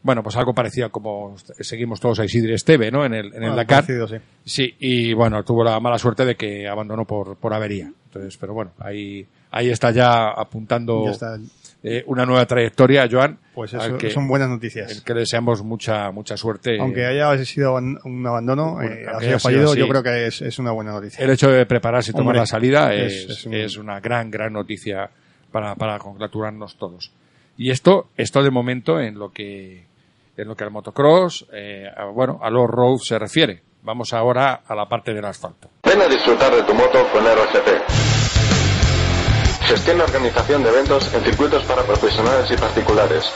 Bueno, 0.04 0.22
pues 0.22 0.36
algo 0.36 0.54
parecido 0.54 0.88
a 0.88 0.90
como 0.90 1.36
seguimos 1.60 2.00
todos 2.00 2.20
a 2.20 2.26
Isidre 2.26 2.54
Esteve, 2.56 2.92
¿no? 2.92 3.06
En 3.06 3.14
el, 3.14 3.34
en 3.34 3.44
el 3.44 3.56
Dakar. 3.56 3.86
parecido, 3.86 4.08
sí. 4.08 4.16
Sí, 4.46 4.76
y 4.80 5.14
bueno, 5.14 5.44
tuvo 5.44 5.64
la 5.64 5.80
mala 5.80 5.98
suerte 5.98 6.26
de 6.26 6.36
que 6.36 6.68
abandonó 6.68 7.06
por, 7.06 7.38
por 7.38 7.54
avería. 7.54 7.92
Entonces, 8.14 8.38
pero 8.38 8.54
bueno, 8.54 8.72
ahí, 8.80 9.26
ahí 9.50 9.70
está 9.70 9.90
ya 9.92 10.30
apuntando 10.30 11.06
Ya 11.06 11.12
está. 11.12 11.40
eh, 11.82 12.04
una 12.06 12.26
nueva 12.28 12.46
trayectoria, 12.46 13.08
Joan. 13.12 13.40
Pues 13.56 13.74
eso 13.74 13.98
que, 13.98 14.12
son 14.12 14.28
buenas 14.28 14.50
noticias. 14.50 15.02
que 15.02 15.14
deseamos 15.16 15.64
mucha, 15.64 16.12
mucha 16.12 16.38
suerte. 16.38 16.78
Aunque 16.80 17.06
haya 17.06 17.36
sido 17.44 17.74
un 17.76 18.26
abandono, 18.28 18.74
Bueno, 18.76 18.92
eh, 18.94 19.06
sido 19.22 19.40
fallido, 19.40 19.74
yo 19.76 19.88
creo 19.88 20.04
que 20.04 20.28
es, 20.28 20.42
es 20.44 20.60
una 20.60 20.72
buena 20.72 20.92
noticia. 20.92 21.24
El 21.26 21.32
hecho 21.32 21.50
de 21.50 21.66
prepararse 21.66 22.12
y 22.12 22.14
tomar 22.14 22.28
Hombre, 22.28 22.40
la 22.42 22.46
salida 22.46 22.94
es- 22.94 23.14
es, 23.14 23.30
es 23.30 23.46
un- 23.48 23.54
es 23.56 23.78
una 23.78 24.00
gran, 24.00 24.30
gran 24.30 24.54
noticia 24.54 25.10
para, 25.52 25.74
para 25.76 25.98
congratularnos 26.00 26.78
todos. 26.78 27.12
Y 27.58 27.72
esto, 27.72 28.10
esto 28.16 28.44
de 28.44 28.52
momento 28.52 29.00
en 29.00 29.18
lo 29.18 29.32
que, 29.32 29.86
en 30.38 30.48
lo 30.48 30.56
que 30.56 30.64
al 30.64 30.72
motocross, 30.72 31.48
eh, 31.52 31.88
a- 31.96 32.06
bueno, 32.06 32.40
a 32.44 32.50
los 32.52 32.68
road 32.70 32.98
se 33.00 33.18
refiere. 33.18 33.62
Vamos 33.84 34.14
ahora 34.14 34.62
a 34.66 34.76
la 34.76 34.88
parte 34.88 35.14
del 35.14 35.26
asfalto. 35.26 35.70
Ven 35.84 36.02
a 36.02 36.08
disfrutar 36.08 36.56
de 36.56 36.64
tu 36.64 36.74
moto 36.74 37.06
con 37.12 37.22
RGP. 37.22 37.68
Gestión 39.68 39.98
y 39.98 40.02
organización 40.02 40.64
de 40.64 40.70
eventos 40.70 41.14
en 41.14 41.22
circuitos 41.22 41.64
para 41.66 41.84
profesionales 41.84 42.50
y 42.50 42.56
particulares. 42.56 43.30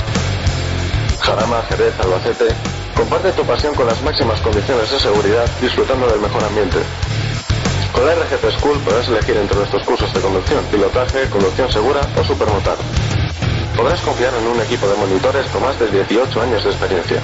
Jarama, 1.19 1.61
Jerez, 1.63 1.99
Albacete. 1.99 2.47
Comparte 2.95 3.33
tu 3.33 3.43
pasión 3.43 3.75
con 3.75 3.87
las 3.87 4.01
máximas 4.01 4.39
condiciones 4.39 4.89
de 4.89 4.99
seguridad, 4.99 5.45
disfrutando 5.59 6.07
del 6.07 6.21
mejor 6.21 6.41
ambiente. 6.45 6.77
Con 7.91 8.05
la 8.05 8.15
RGP 8.15 8.49
School 8.57 8.79
podrás 8.85 9.09
elegir 9.09 9.35
entre 9.35 9.57
nuestros 9.57 9.83
cursos 9.83 10.13
de 10.13 10.21
conducción, 10.21 10.63
pilotaje, 10.71 11.29
conducción 11.29 11.69
segura 11.69 11.99
o 12.17 12.23
supermotar. 12.23 12.77
Podrás 13.75 13.99
confiar 13.99 14.33
en 14.33 14.47
un 14.47 14.61
equipo 14.61 14.87
de 14.87 14.95
monitores 14.95 15.45
con 15.47 15.61
más 15.61 15.77
de 15.77 15.91
18 15.91 16.41
años 16.41 16.63
de 16.63 16.69
experiencia. 16.69 17.21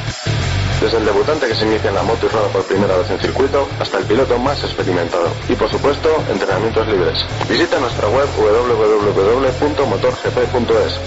Desde 0.83 0.97
el 0.97 1.05
debutante 1.05 1.47
que 1.47 1.55
se 1.55 1.65
inicia 1.65 1.87
en 1.87 1.95
la 1.95 2.03
moto 2.03 2.25
y 2.25 2.29
rueda 2.29 2.49
por 2.49 2.61
primera 2.63 2.97
vez 2.97 3.09
en 3.09 3.17
circuito 3.17 3.69
hasta 3.79 3.99
el 3.99 4.03
piloto 4.03 4.37
más 4.37 4.61
experimentado. 4.65 5.31
Y 5.47 5.55
por 5.55 5.71
supuesto, 5.71 6.09
entrenamientos 6.29 6.85
libres. 6.89 7.25
Visita 7.47 7.79
nuestra 7.79 8.09
web 8.09 8.27
www.motorgp.es. 8.35 10.99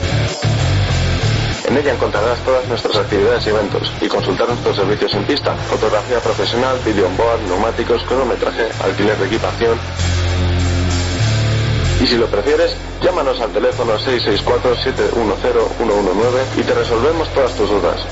En 1.68 1.76
ella 1.76 1.92
encontrarás 1.92 2.38
todas 2.38 2.66
nuestras 2.68 2.96
actividades 2.96 3.46
y 3.46 3.50
eventos 3.50 3.92
y 4.00 4.08
consultar 4.08 4.48
nuestros 4.48 4.76
servicios 4.76 5.12
en 5.12 5.24
pista, 5.24 5.54
fotografía 5.68 6.20
profesional, 6.20 6.78
video 6.82 7.08
on 7.08 7.16
board, 7.18 7.42
neumáticos, 7.46 8.02
cronometraje, 8.04 8.70
alquiler 8.82 9.18
de 9.18 9.26
equipación. 9.26 9.78
Y 12.00 12.06
si 12.06 12.16
lo 12.16 12.28
prefieres, 12.28 12.74
llámanos 13.02 13.38
al 13.42 13.52
teléfono 13.52 13.98
664-710-119 13.98 16.56
y 16.56 16.62
te 16.62 16.72
resolvemos 16.72 17.28
todas 17.34 17.52
tus 17.52 17.68
dudas. 17.68 18.06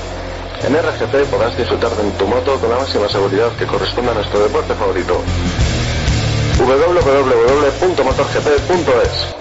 En 0.63 0.73
RGP 0.73 1.29
podrás 1.29 1.55
disfrutar 1.57 1.91
de 1.95 2.11
tu 2.17 2.25
moto 2.27 2.59
con 2.59 2.69
la 2.69 2.77
máxima 2.77 3.07
seguridad 3.09 3.51
que 3.57 3.65
corresponda 3.65 4.11
a 4.11 4.15
nuestro 4.15 4.39
deporte 4.43 4.73
favorito. 4.73 5.21
www.motorgp.es 6.57 9.35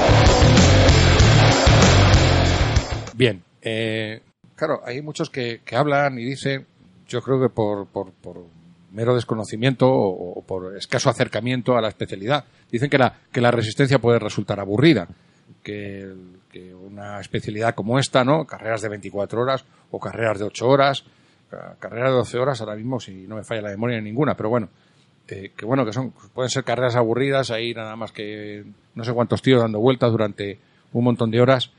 Bien, 3.17 3.43
eh, 3.63 4.21
claro, 4.57 4.81
hay 4.85 5.01
muchos 5.03 5.31
que, 5.31 5.61
que 5.65 5.77
hablan 5.77 6.19
y 6.19 6.25
dicen, 6.25 6.67
yo 7.09 7.23
creo 7.23 7.41
que 7.41 7.49
por, 7.49 7.87
por, 7.87 8.11
por 8.13 8.45
mero 8.93 9.15
desconocimiento 9.15 9.89
o, 9.89 10.33
o 10.39 10.43
por 10.43 10.77
escaso 10.77 11.09
acercamiento 11.11 11.77
a 11.77 11.81
la 11.81 11.89
especialidad, 11.89 12.45
dicen 12.71 12.91
que 12.91 12.99
la, 12.99 13.15
que 13.33 13.41
la 13.41 13.51
resistencia 13.53 13.99
puede 14.01 14.19
resultar 14.19 14.59
aburrida, 14.61 15.07
que, 15.63 16.01
el- 16.01 16.41
que 16.55 16.73
una 16.73 17.21
especialidad 17.21 17.75
como 17.75 17.99
esta, 17.99 18.23
¿no? 18.25 18.47
Carreras 18.47 18.81
de 18.81 18.89
24 18.89 19.41
horas 19.43 19.65
o 19.91 19.99
carreras 19.99 20.39
de 20.39 20.45
8 20.45 20.69
horas, 20.69 21.05
ca- 21.51 21.75
carreras 21.81 22.11
de 22.11 22.17
12 22.19 22.39
horas 22.39 22.61
ahora 22.61 22.77
mismo, 22.77 23.01
si 23.01 23.27
no 23.27 23.35
me 23.35 23.43
falla 23.43 23.63
la 23.63 23.71
memoria 23.71 24.01
ninguna, 24.01 24.37
pero 24.37 24.51
bueno, 24.51 24.69
eh, 25.27 25.51
que 25.57 25.67
bueno, 25.67 25.85
que 25.85 25.93
son, 25.93 26.13
pueden 26.33 26.51
ser 26.51 26.63
carreras 26.63 26.95
aburridas, 26.95 27.51
ahí 27.51 27.75
nada 27.75 27.97
más 27.97 28.13
que 28.13 28.65
no 28.95 29.03
sé 29.05 29.13
cuántos 29.13 29.43
tíos 29.43 29.61
dando 29.63 29.81
vueltas 29.81 30.13
durante 30.13 30.59
un 30.93 31.03
montón 31.05 31.31
de 31.33 31.41
horas. 31.41 31.73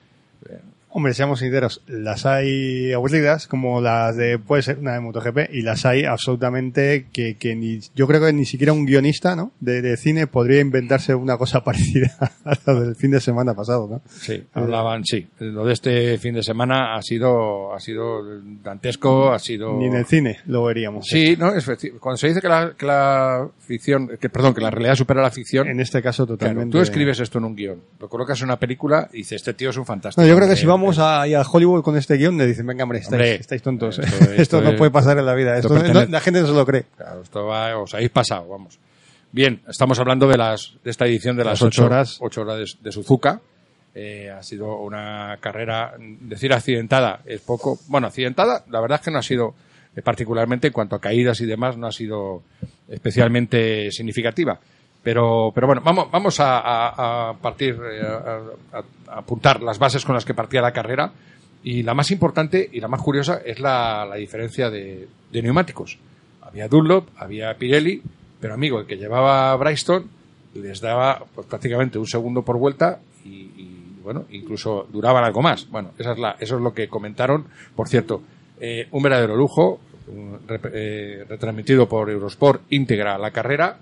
Eh, 0.50 0.60
Hombre, 0.98 1.14
seamos 1.14 1.40
sinceros, 1.40 1.82
las 1.88 2.26
hay 2.26 2.94
aburridas, 2.94 3.48
como 3.48 3.82
las 3.82 4.16
de, 4.16 4.40
puede 4.40 4.62
ser 4.62 4.80
una 4.80 4.94
de 4.94 5.02
MotoGP, 5.02 5.54
y 5.54 5.62
las 5.62 5.86
hay 5.86 6.06
absolutamente 6.06 7.08
que, 7.12 7.36
que 7.36 7.54
ni, 7.54 7.82
yo 7.94 8.08
creo 8.08 8.22
que 8.22 8.32
ni 8.32 8.46
siquiera 8.46 8.72
un 8.72 8.86
guionista, 8.86 9.36
¿no? 9.36 9.52
De, 9.60 9.82
de 9.82 9.98
cine 9.98 10.26
podría 10.26 10.62
inventarse 10.62 11.14
una 11.14 11.38
cosa 11.38 11.64
parecida 11.66 12.16
a 12.46 12.58
lo 12.66 12.80
del 12.80 12.96
fin 12.96 13.12
de 13.12 13.20
semana 13.20 13.54
pasado, 13.54 13.90
¿no? 13.92 14.02
Sí, 14.10 14.42
hablaban, 14.54 15.04
sí. 15.04 15.28
Lo 15.40 15.66
de 15.66 15.74
este 15.74 16.18
fin 16.18 16.34
de 16.34 16.44
semana 16.44 16.96
ha 16.96 17.02
sido, 17.02 17.74
ha 17.74 17.80
sido 17.82 18.24
dantesco, 18.64 19.34
ha 19.34 19.40
sido... 19.40 19.78
Ni 19.78 19.88
en 19.88 19.96
el 19.96 20.06
cine 20.06 20.38
lo 20.46 20.64
veríamos. 20.64 21.08
Sí, 21.08 21.36
no, 21.38 21.54
es, 21.54 21.70
cuando 22.00 22.16
se 22.16 22.30
dice 22.30 22.40
que 22.40 22.48
la, 22.48 22.74
que 22.78 22.86
la 22.86 23.50
ficción, 23.60 24.12
que, 24.18 24.30
perdón, 24.30 24.54
que 24.54 24.62
la 24.62 24.72
realidad 24.72 24.96
supera 24.96 25.22
la 25.22 25.32
ficción, 25.32 25.68
En 25.68 25.82
este 25.82 26.02
caso 26.02 26.26
claro, 26.26 26.38
totalmente. 26.38 26.72
tú 26.72 26.82
escribes 26.82 27.20
esto 27.20 27.40
en 27.40 27.44
un 27.44 27.54
guion, 27.54 27.82
lo 28.00 28.08
colocas 28.08 28.40
en 28.40 28.46
una 28.46 28.58
película 28.58 29.10
y 29.12 29.18
dices, 29.18 29.42
este 29.42 29.54
tío 29.54 29.72
es 29.72 29.78
un 29.78 29.86
fantástico. 29.86 30.22
No, 30.22 30.28
yo 30.30 30.38
creo 30.38 30.48
que 30.48 30.56
si 30.56 30.66
Eh, 30.66 30.85
vamos 30.86 31.00
a, 31.00 31.50
Hollywood 31.52 31.84
con 31.84 31.98
este 31.98 32.16
guion, 32.16 32.38
le 32.38 32.48
dicen, 32.48 32.66
venga, 32.66 32.84
hombre, 32.84 33.00
estáis, 33.00 33.14
Hombre, 33.14 33.36
estáis 33.36 33.62
tontos. 33.62 34.00
esto- 34.00 34.16
Esto, 34.24 34.34
esto 34.42 34.62
no 34.62 34.70
es- 34.72 34.76
puede 34.78 34.92
pasar 34.92 35.18
en 35.18 35.26
la 35.26 35.34
vida. 35.36 35.58
esto 35.58 35.74
no- 35.78 36.06
la 36.06 36.20
gente 36.22 36.42
no 36.42 36.48
se 36.48 36.54
lo 36.54 36.66
cree. 36.66 36.86
Claro, 36.98 37.22
esto 37.22 37.46
va, 37.46 37.78
os 37.78 37.94
habéis 37.94 38.10
pasado, 38.12 38.48
vamos. 38.48 38.80
Bien, 39.32 39.62
estamos 39.68 40.00
hablando 40.00 40.28
de 40.28 40.38
las 40.38 40.74
de 40.84 40.92
esta 40.92 41.06
edición 41.06 41.36
de 41.36 41.44
las, 41.44 41.54
Las 41.60 41.62
ocho 41.64 41.82
ocho 41.82 41.86
horas. 41.88 42.18
ocho 42.22 42.42
horas 42.42 42.58
de, 42.58 42.66
de 42.82 42.92
Suzuka. 42.92 43.42
Eh, 43.94 44.30
ha 44.30 44.44
sido 44.44 44.78
una 44.80 45.38
carrera, 45.40 45.94
decir 46.00 46.52
accidentada 46.54 47.20
es 47.26 47.42
poco. 47.42 47.78
Bueno, 47.88 48.08
accidentada, 48.08 48.64
la 48.70 48.82
verdad 48.82 49.00
es 49.00 49.06
que 49.06 49.12
no 49.12 49.20
ha 49.20 49.24
sido, 49.24 49.56
eh, 49.96 50.02
particularmente 50.02 50.68
en 50.68 50.74
cuanto 50.74 50.96
a 50.98 51.02
caídas 51.02 51.40
y 51.42 51.46
demás, 51.46 51.78
no 51.78 51.88
ha 51.88 51.92
sido 51.92 52.44
especialmente 52.90 53.92
significativa. 53.92 54.60
Pero, 55.06 55.52
pero 55.54 55.68
bueno, 55.68 55.84
vamos, 55.86 56.10
vamos 56.10 56.38
a, 56.40 57.36
partir, 57.40 57.80
eh, 57.92 58.02
a, 58.02 58.82
apuntar 59.20 59.62
las 59.62 59.78
bases 59.78 60.04
con 60.04 60.16
las 60.16 60.26
que 60.26 60.34
partía 60.34 60.64
la 60.64 60.72
carrera. 60.72 61.12
Y 61.64 61.84
la 61.84 61.94
más 61.94 62.10
importante 62.10 62.68
y 62.74 62.80
la 62.80 62.88
más 62.88 63.04
curiosa 63.04 63.40
es 63.46 63.60
la, 63.60 64.04
la 64.10 64.16
diferencia 64.16 64.72
de, 64.72 65.08
neumáticos. 65.32 66.00
Había 66.42 66.68
Dunlop, 66.68 67.10
había 67.18 67.54
Pirelli, 67.54 68.02
pero 68.42 68.56
amigo, 68.56 68.80
el 68.80 68.88
que 68.88 68.98
llevaba 68.98 69.56
Bryston 69.58 70.10
les 70.56 70.82
daba 70.82 71.24
pues, 71.36 71.46
prácticamente 71.46 72.00
un 72.00 72.08
segundo 72.08 72.42
por 72.42 72.58
vuelta 72.58 73.00
y, 73.24 74.00
bueno, 74.02 74.26
incluso 74.32 74.88
duraban 74.92 75.24
algo 75.24 75.44
más. 75.44 75.70
Bueno, 75.70 75.92
esa 76.00 76.14
es 76.14 76.18
la, 76.18 76.36
eso 76.40 76.56
es 76.56 76.64
lo 76.64 76.74
que 76.74 76.88
comentaron. 76.88 77.46
Por 77.76 77.90
cierto, 77.90 78.24
eh, 78.60 78.88
un 78.90 79.04
verdadero 79.04 79.36
lujo, 79.36 79.80
un 80.08 80.40
eh, 80.74 81.26
retransmitido 81.30 81.88
por 81.88 82.10
Eurosport 82.10 82.64
íntegra 82.72 83.20
la 83.20 83.30
carrera, 83.30 83.78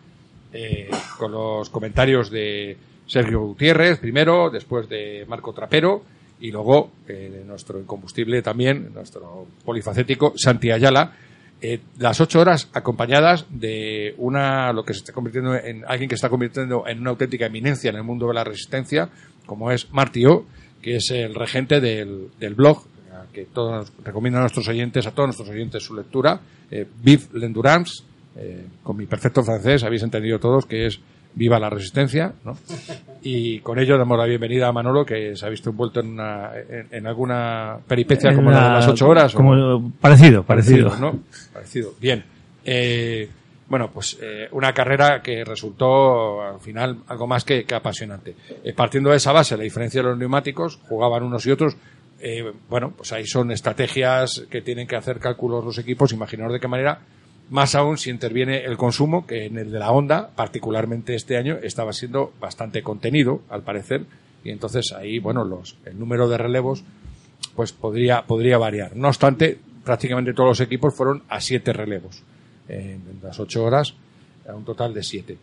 eh, 0.53 0.89
con 1.17 1.31
los 1.31 1.69
comentarios 1.69 2.29
de 2.29 2.77
Sergio 3.05 3.41
Gutiérrez 3.41 3.99
primero, 3.99 4.49
después 4.49 4.87
de 4.87 5.25
Marco 5.27 5.53
Trapero 5.53 6.03
y 6.39 6.51
luego 6.51 6.91
eh, 7.07 7.29
de 7.31 7.43
nuestro 7.43 7.79
incombustible 7.79 8.41
también, 8.41 8.93
nuestro 8.93 9.47
polifacético 9.65 10.33
Santi 10.35 10.71
Ayala. 10.71 11.13
Eh, 11.61 11.79
las 11.97 12.19
ocho 12.19 12.41
horas 12.41 12.69
acompañadas 12.73 13.45
de 13.49 14.13
una, 14.17 14.73
lo 14.73 14.83
que 14.83 14.93
se 14.93 14.99
está 14.99 15.13
convirtiendo 15.13 15.55
en 15.55 15.85
alguien 15.87 16.09
que 16.09 16.15
está 16.15 16.29
convirtiendo 16.29 16.85
en 16.87 16.99
una 16.99 17.11
auténtica 17.11 17.45
eminencia 17.45 17.89
en 17.89 17.95
el 17.95 18.03
mundo 18.03 18.27
de 18.27 18.33
la 18.33 18.43
resistencia, 18.43 19.09
como 19.45 19.71
es 19.71 19.89
Martí 19.91 20.25
O, 20.25 20.45
que 20.81 20.97
es 20.97 21.09
el 21.11 21.33
regente 21.33 21.79
del, 21.79 22.29
del 22.37 22.55
blog, 22.55 22.83
que 23.33 23.45
todos 23.45 23.91
recomiendo 24.03 24.39
a 24.39 24.41
nuestros 24.41 24.67
oyentes, 24.67 25.07
a 25.07 25.11
todos 25.11 25.27
nuestros 25.27 25.49
oyentes 25.49 25.83
su 25.83 25.95
lectura, 25.95 26.39
eh, 26.71 26.85
Vive 27.01 27.23
l'Endurance, 27.33 28.03
eh, 28.37 28.65
con 28.83 28.97
mi 28.97 29.05
perfecto 29.05 29.43
francés, 29.43 29.83
habéis 29.83 30.03
entendido 30.03 30.39
todos 30.39 30.65
que 30.65 30.85
es 30.87 30.99
Viva 31.35 31.59
la 31.59 31.69
Resistencia, 31.69 32.31
¿no? 32.45 32.55
Y 33.23 33.59
con 33.61 33.79
ello 33.79 33.97
damos 33.97 34.17
la 34.19 34.25
bienvenida 34.25 34.67
a 34.67 34.71
Manolo, 34.71 35.03
que 35.03 35.35
se 35.35 35.45
ha 35.45 35.49
visto 35.49 35.71
envuelto 35.71 35.99
en, 35.99 36.09
una, 36.11 36.51
en, 36.69 36.87
en 36.91 37.07
alguna 37.07 37.77
peripecia 37.87 38.35
como 38.35 38.51
la 38.51 38.63
de 38.65 38.69
las 38.75 38.87
ocho 38.87 39.07
horas. 39.07 39.33
o- 39.33 39.37
Como, 39.37 39.91
parecido, 39.99 40.43
parecido. 40.43 40.95
¿no? 40.99 41.19
Parecido. 41.51 41.93
Bien. 41.99 42.23
Eh, 42.63 43.27
bueno, 43.67 43.89
pues 43.91 44.17
eh, 44.21 44.47
una 44.51 44.73
carrera 44.73 45.21
que 45.23 45.43
resultó 45.43 46.41
al 46.43 46.59
final 46.59 46.97
algo 47.07 47.25
más 47.25 47.43
que, 47.43 47.63
que 47.65 47.73
apasionante. 47.73 48.35
Eh, 48.63 48.73
partiendo 48.73 49.09
de 49.09 49.17
esa 49.17 49.31
base, 49.31 49.57
la 49.57 49.63
diferencia 49.63 50.01
de 50.03 50.09
los 50.09 50.17
neumáticos, 50.19 50.79
jugaban 50.87 51.23
unos 51.23 51.45
y 51.47 51.51
otros. 51.51 51.75
eh, 52.19 52.43
bueno, 52.69 52.91
pues 52.95 53.11
ahí 53.11 53.25
son 53.25 53.49
estrategias 53.51 54.45
que 54.51 54.61
tienen 54.61 54.85
que 54.87 54.95
hacer 54.95 55.17
cálculos 55.19 55.65
los 55.65 55.77
equipos, 55.79 56.13
imaginaros 56.13 56.53
de 56.53 56.59
qué 56.59 56.67
manera, 56.67 56.99
más 57.53 57.75
aún 57.75 57.99
si 57.99 58.09
interviene 58.09 58.65
el 58.65 58.77
consumo, 58.77 59.27
que 59.27 59.45
en 59.45 59.59
el 59.59 59.71
de 59.71 59.77
la 59.77 59.91
Honda, 59.91 60.31
particularmente 60.35 61.13
este 61.13 61.37
año, 61.37 61.59
estaba 61.61 61.93
siendo 61.93 62.33
bastante 62.39 62.81
contenido, 62.81 63.43
al 63.47 63.61
parecer, 63.61 64.05
y 64.43 64.49
entonces 64.49 64.91
ahí, 64.91 65.19
bueno, 65.19 65.43
los, 65.43 65.77
el 65.85 65.99
número 65.99 66.27
de 66.27 66.39
relevos 66.39 66.83
pues 67.55 67.71
podría, 67.71 68.23
podría 68.23 68.57
variar. 68.57 68.95
No 68.95 69.07
obstante, 69.07 69.59
prácticamente 69.83 70.33
todos 70.33 70.49
los 70.49 70.61
equipos 70.61 70.95
fueron 70.95 71.21
a 71.29 71.39
siete 71.39 71.73
relevos. 71.73 72.23
En 72.67 73.19
las 73.21 73.39
ocho 73.39 73.63
horas, 73.63 73.93
a 74.49 74.55
un 74.55 74.65
total 74.65 74.91
de 74.95 75.03
siete. 75.03 75.37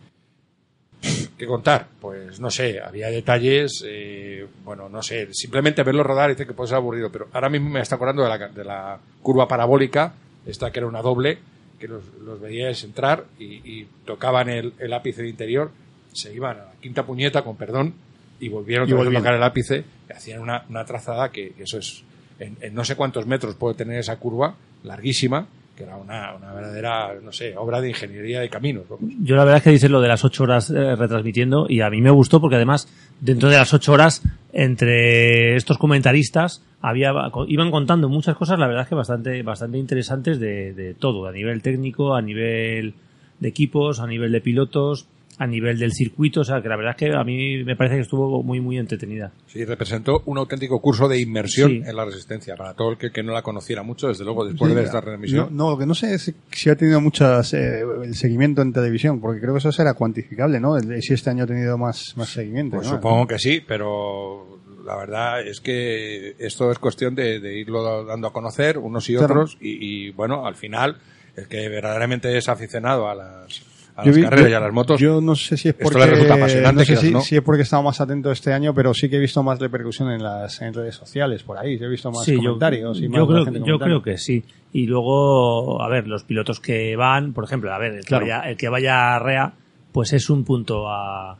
¿Qué 1.37 1.47
contar? 1.47 1.87
Pues 2.01 2.41
no 2.41 2.51
sé, 2.51 2.81
había 2.81 3.07
detalles, 3.07 3.85
eh, 3.87 4.45
bueno, 4.65 4.89
no 4.89 5.01
sé, 5.01 5.33
simplemente 5.33 5.81
verlo 5.83 6.03
rodar 6.03 6.29
dice 6.29 6.45
que 6.45 6.51
puede 6.51 6.67
ser 6.67 6.75
aburrido, 6.75 7.09
pero 7.09 7.29
ahora 7.31 7.47
mismo 7.47 7.69
me 7.69 7.79
está 7.79 7.95
acordando 7.95 8.23
de 8.23 8.29
la, 8.29 8.37
de 8.49 8.65
la 8.65 8.99
curva 9.21 9.47
parabólica, 9.47 10.13
esta 10.45 10.71
que 10.71 10.79
era 10.79 10.87
una 10.87 11.01
doble, 11.01 11.39
que 11.81 11.87
los, 11.87 12.03
los 12.23 12.39
veíais 12.39 12.81
entrar 12.85 13.25
y, 13.37 13.55
y 13.65 13.87
tocaban 14.05 14.47
el, 14.49 14.73
el 14.79 14.93
ápice 14.93 15.23
de 15.23 15.29
interior, 15.29 15.71
se 16.13 16.33
iban 16.33 16.57
a 16.57 16.65
la 16.65 16.71
quinta 16.79 17.05
puñeta, 17.05 17.43
con 17.43 17.57
perdón, 17.57 17.93
y 18.39 18.47
volvieron 18.47 18.87
Y 18.87 18.93
a 18.93 19.03
tocar 19.19 19.33
el 19.33 19.43
ápice, 19.43 19.83
y 20.07 20.13
hacían 20.13 20.41
una, 20.41 20.63
una 20.69 20.85
trazada 20.85 21.31
que, 21.31 21.49
que 21.51 21.63
eso 21.63 21.77
es, 21.79 22.03
en, 22.39 22.55
en 22.61 22.73
no 22.73 22.85
sé 22.85 22.95
cuántos 22.95 23.25
metros 23.25 23.55
puede 23.55 23.75
tener 23.75 23.99
esa 23.99 24.17
curva, 24.17 24.55
larguísima, 24.83 25.47
que 25.75 25.83
era 25.83 25.95
una, 25.97 26.35
una 26.35 26.53
verdadera, 26.53 27.13
no 27.21 27.31
sé, 27.31 27.55
obra 27.55 27.81
de 27.81 27.89
ingeniería 27.89 28.41
de 28.41 28.49
caminos. 28.49 28.83
Yo 29.21 29.35
la 29.35 29.43
verdad 29.43 29.57
es 29.57 29.63
que 29.63 29.69
dices 29.71 29.89
lo 29.89 30.01
de 30.01 30.07
las 30.07 30.23
ocho 30.23 30.43
horas 30.43 30.69
eh, 30.69 30.95
retransmitiendo 30.95 31.65
y 31.69 31.81
a 31.81 31.89
mí 31.89 32.01
me 32.01 32.11
gustó 32.11 32.41
porque 32.41 32.57
además 32.57 32.87
dentro 33.19 33.49
de 33.49 33.57
las 33.57 33.73
ocho 33.73 33.93
horas 33.93 34.21
entre 34.53 35.55
estos 35.55 35.77
comentaristas 35.77 36.63
había 36.81 37.13
iban 37.47 37.71
contando 37.71 38.09
muchas 38.09 38.35
cosas 38.35 38.59
la 38.59 38.67
verdad 38.67 38.83
es 38.83 38.89
que 38.89 38.95
bastante 38.95 39.43
bastante 39.43 39.77
interesantes 39.77 40.39
de, 40.39 40.73
de 40.73 40.93
todo 40.93 41.25
a 41.25 41.31
nivel 41.31 41.61
técnico 41.61 42.15
a 42.15 42.21
nivel 42.21 42.95
de 43.39 43.47
equipos 43.47 44.01
a 44.01 44.07
nivel 44.07 44.31
de 44.31 44.41
pilotos 44.41 45.07
a 45.41 45.47
nivel 45.47 45.79
del 45.79 45.91
circuito 45.91 46.41
o 46.41 46.43
sea 46.43 46.61
que 46.61 46.69
la 46.69 46.75
verdad 46.75 46.91
es 46.91 46.97
que 46.97 47.15
a 47.15 47.23
mí 47.23 47.63
me 47.63 47.75
parece 47.75 47.95
que 47.95 48.01
estuvo 48.01 48.43
muy 48.43 48.59
muy 48.61 48.77
entretenida 48.77 49.31
Sí, 49.47 49.65
representó 49.65 50.21
un 50.25 50.37
auténtico 50.37 50.79
curso 50.79 51.07
de 51.07 51.19
inmersión 51.19 51.69
Sí. 51.71 51.81
en 51.85 51.95
la 51.95 52.05
resistencia. 52.05 52.55
Para 52.55 52.73
todo 52.73 52.91
el 52.91 52.97
que, 52.97 53.11
que 53.11 53.23
no 53.23 53.33
la 53.33 53.41
conociera 53.41 53.83
mucho, 53.83 54.07
desde 54.07 54.23
luego, 54.23 54.45
después 54.45 54.69
de 54.69 54.75
ver 54.75 54.85
esta 54.85 54.97
No, 54.97 55.01
retransmisión. 55.01 55.55
no, 55.57 55.71
lo 55.71 55.77
que 55.77 55.85
no 55.85 55.93
sé 55.95 56.13
es 56.13 56.33
si 56.51 56.69
ha 56.69 56.75
tenido 56.75 57.01
muchas 57.01 57.53
eh, 57.53 57.81
el 58.03 58.15
seguimiento 58.15 58.61
en 58.61 58.71
televisión, 58.71 59.19
porque 59.19 59.41
creo 59.41 59.53
que 59.53 59.59
eso 59.59 59.71
será 59.71 59.93
cuantificable, 59.95 60.59
¿no? 60.59 60.79
Si 60.79 61.13
este 61.13 61.29
año 61.31 61.43
ha 61.43 61.47
tenido 61.47 61.77
más, 61.77 62.15
más 62.17 62.29
seguimiento. 62.29 62.77
Pues 62.77 62.87
¿no? 62.89 62.95
supongo 62.95 63.27
que 63.27 63.39
sí, 63.39 63.61
pero 63.67 64.59
la 64.85 64.95
verdad 64.95 65.41
es 65.45 65.59
que 65.61 66.35
esto 66.39 66.71
es 66.71 66.79
cuestión 66.79 67.13
de, 67.15 67.39
de 67.39 67.59
irlo 67.59 68.05
dando 68.05 68.27
a 68.27 68.33
conocer 68.33 68.77
unos 68.77 69.09
y 69.09 69.13
Claro. 69.15 69.33
otros 69.33 69.57
y, 69.59 70.07
y, 70.07 70.11
bueno, 70.11 70.45
al 70.45 70.55
final 70.55 70.97
el 71.35 71.47
que 71.47 71.67
verdaderamente 71.69 72.37
es 72.37 72.47
aficionado 72.49 73.07
a 73.09 73.15
las, 73.15 73.61
a 73.95 74.03
Yo 74.03 74.07
las 74.07 74.15
vi- 74.15 74.23
carreras 74.23 74.43
yo- 74.45 74.49
y 74.49 74.53
a 74.53 74.59
las 74.59 74.73
motos, 74.73 74.99
Yo 75.01 75.21
no 75.21 75.35
sé 75.35 75.57
si 75.57 75.69
es 75.69 75.75
esto 75.75 75.83
porque 75.83 75.99
le 75.99 76.05
resulta 76.07 76.33
apasionante, 76.35 76.79
no 76.81 76.85
sé 76.85 76.95
si, 76.97 77.11
no. 77.11 77.21
si 77.21 77.35
es 77.35 77.41
porque 77.41 77.61
he 77.61 77.63
estado 77.63 77.83
más 77.83 77.99
atento 78.01 78.31
este 78.31 78.53
año, 78.53 78.73
pero 78.73 78.93
sí 78.93 79.09
que 79.09 79.17
he 79.17 79.19
visto 79.19 79.43
más 79.43 79.59
repercusión 79.59 80.11
en 80.11 80.23
las 80.23 80.61
en 80.61 80.73
redes 80.73 80.95
sociales 80.95 81.43
por 81.43 81.57
ahí. 81.57 81.77
He 81.81 81.87
visto 81.87 82.11
más 82.11 82.23
Sí, 82.25 82.33
yo, 82.33 82.37
comentarios. 82.43 82.97
y 82.99 83.03
yo 83.03 83.09
más 83.09 83.27
creo, 83.27 83.45
gente 83.45 83.61
yo 83.65 83.79
creo 83.79 84.01
que 84.01 84.17
sí. 84.17 84.43
Y 84.73 84.85
luego, 84.87 85.81
a 85.81 85.89
ver, 85.89 86.07
los 86.07 86.23
pilotos 86.23 86.59
que 86.59 86.95
van, 86.95 87.33
por 87.33 87.43
ejemplo, 87.43 87.73
a 87.73 87.77
ver, 87.77 87.93
el 87.95 87.99
que, 88.01 88.07
Claro. 88.07 88.25
vaya, 88.25 88.49
el 88.49 88.57
que 88.57 88.69
vaya 88.69 89.15
a 89.15 89.19
Rea, 89.19 89.53
pues 89.91 90.13
es 90.13 90.29
un 90.29 90.43
punto 90.45 90.87
a, 90.89 91.37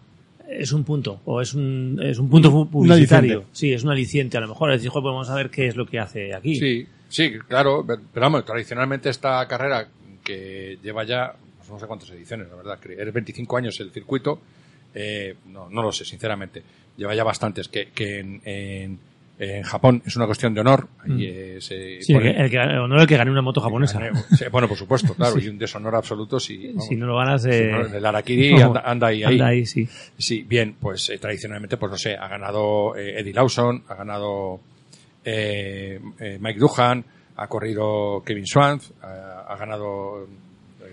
es 0.50 0.74
un 0.74 0.84
punto, 0.84 1.22
o 1.24 1.40
es 1.40 1.54
un, 1.54 1.98
es 2.04 2.20
un 2.20 2.30
punto 2.30 2.52
pu- 2.52 2.70
publicitario. 2.70 3.18
aliciente. 3.32 3.48
Sí, 3.54 3.72
es 3.72 3.84
un 3.86 3.92
aliciente. 3.92 4.38
A 4.38 4.42
lo 4.42 4.50
mejor 4.50 4.72
es 4.72 4.80
decir, 4.80 4.90
"Joder, 4.92 5.04
pues 5.04 5.14
vamos 5.14 5.30
a 5.30 5.36
ver 5.36 5.50
qué 5.50 5.68
es 5.68 5.78
lo 5.78 5.86
que 5.86 5.98
hace 6.00 6.34
aquí. 6.36 6.56
Sí, 6.58 6.86
sí, 7.08 7.32
claro, 7.48 7.86
pero 7.88 8.02
vamos, 8.16 8.44
tradicionalmente 8.44 9.10
esta 9.10 9.48
carrera 9.48 9.88
que 10.26 10.78
lleva 10.84 11.06
ya, 11.06 11.34
no 11.72 11.80
sé 11.80 11.88
cuántas 11.88 12.10
ediciones, 12.12 12.48
la 12.50 12.56
verdad, 12.56 12.80
es 12.90 13.14
25 13.14 13.58
años 13.58 13.80
el 13.80 13.92
circuito, 13.92 14.40
eh, 14.94 15.36
no, 15.48 15.70
no 15.70 15.82
lo 15.82 15.92
sé, 15.92 16.04
sinceramente, 16.06 16.62
lleva 16.98 17.16
ya 17.16 17.24
bastantes, 17.24 17.68
que, 17.70 17.90
que 17.90 18.20
en, 18.20 18.42
en, 18.44 19.00
en 19.40 19.64
Japón 19.64 20.04
es 20.06 20.16
una 20.18 20.26
cuestión 20.28 20.54
de 20.54 20.62
honor, 20.62 20.88
ahí, 21.00 21.26
eh, 21.26 21.58
se 21.62 21.98
Mm. 22.00 22.02
Sí, 22.02 22.14
el, 22.14 22.20
pone- 22.20 22.36
que, 22.36 22.42
el 22.42 22.50
que- 22.52 23.02
el 23.02 23.08
que 23.08 23.18
gane 23.18 23.32
una 23.32 23.42
moto 23.42 23.60
japonesa. 23.62 24.00
Bueno, 24.52 24.68
por 24.68 24.78
supuesto, 24.78 25.14
claro, 25.16 25.40
y 25.44 25.48
un 25.48 25.58
deshonor 25.58 25.96
absoluto 25.96 26.40
si, 26.40 26.68
vamos, 26.68 26.86
si 26.88 26.96
no 26.96 27.08
lo 27.08 27.18
ganas, 27.18 27.42
si 27.44 27.50
eh, 27.50 27.72
no, 27.72 27.98
el 27.98 28.06
Arakiri 28.06 28.50
anda, 28.68 28.82
anda 28.86 29.08
ahí, 29.08 29.24
anda 29.24 29.48
ahí, 29.48 29.66
sí. 29.66 29.88
Sí, 30.18 30.44
bien, 30.48 30.76
pues 30.80 31.10
eh, 31.10 31.18
tradicionalmente, 31.18 31.78
pues 31.78 31.92
no 31.92 31.98
sé, 31.98 32.16
ha 32.16 32.28
ganado 32.28 32.96
eh, 32.98 33.20
Eddie 33.22 33.34
Lawson, 33.34 33.84
ha 33.88 33.96
ganado 33.96 34.60
eh, 35.24 36.00
eh, 36.20 36.38
Mike 36.40 36.60
Duhan, 36.60 37.04
ha 37.38 37.48
corrido 37.48 38.22
Kevin 38.26 38.46
Swans, 38.46 38.92
ha, 39.02 39.46
ha 39.48 39.56
ganado 39.56 40.24
eh, 40.24 40.28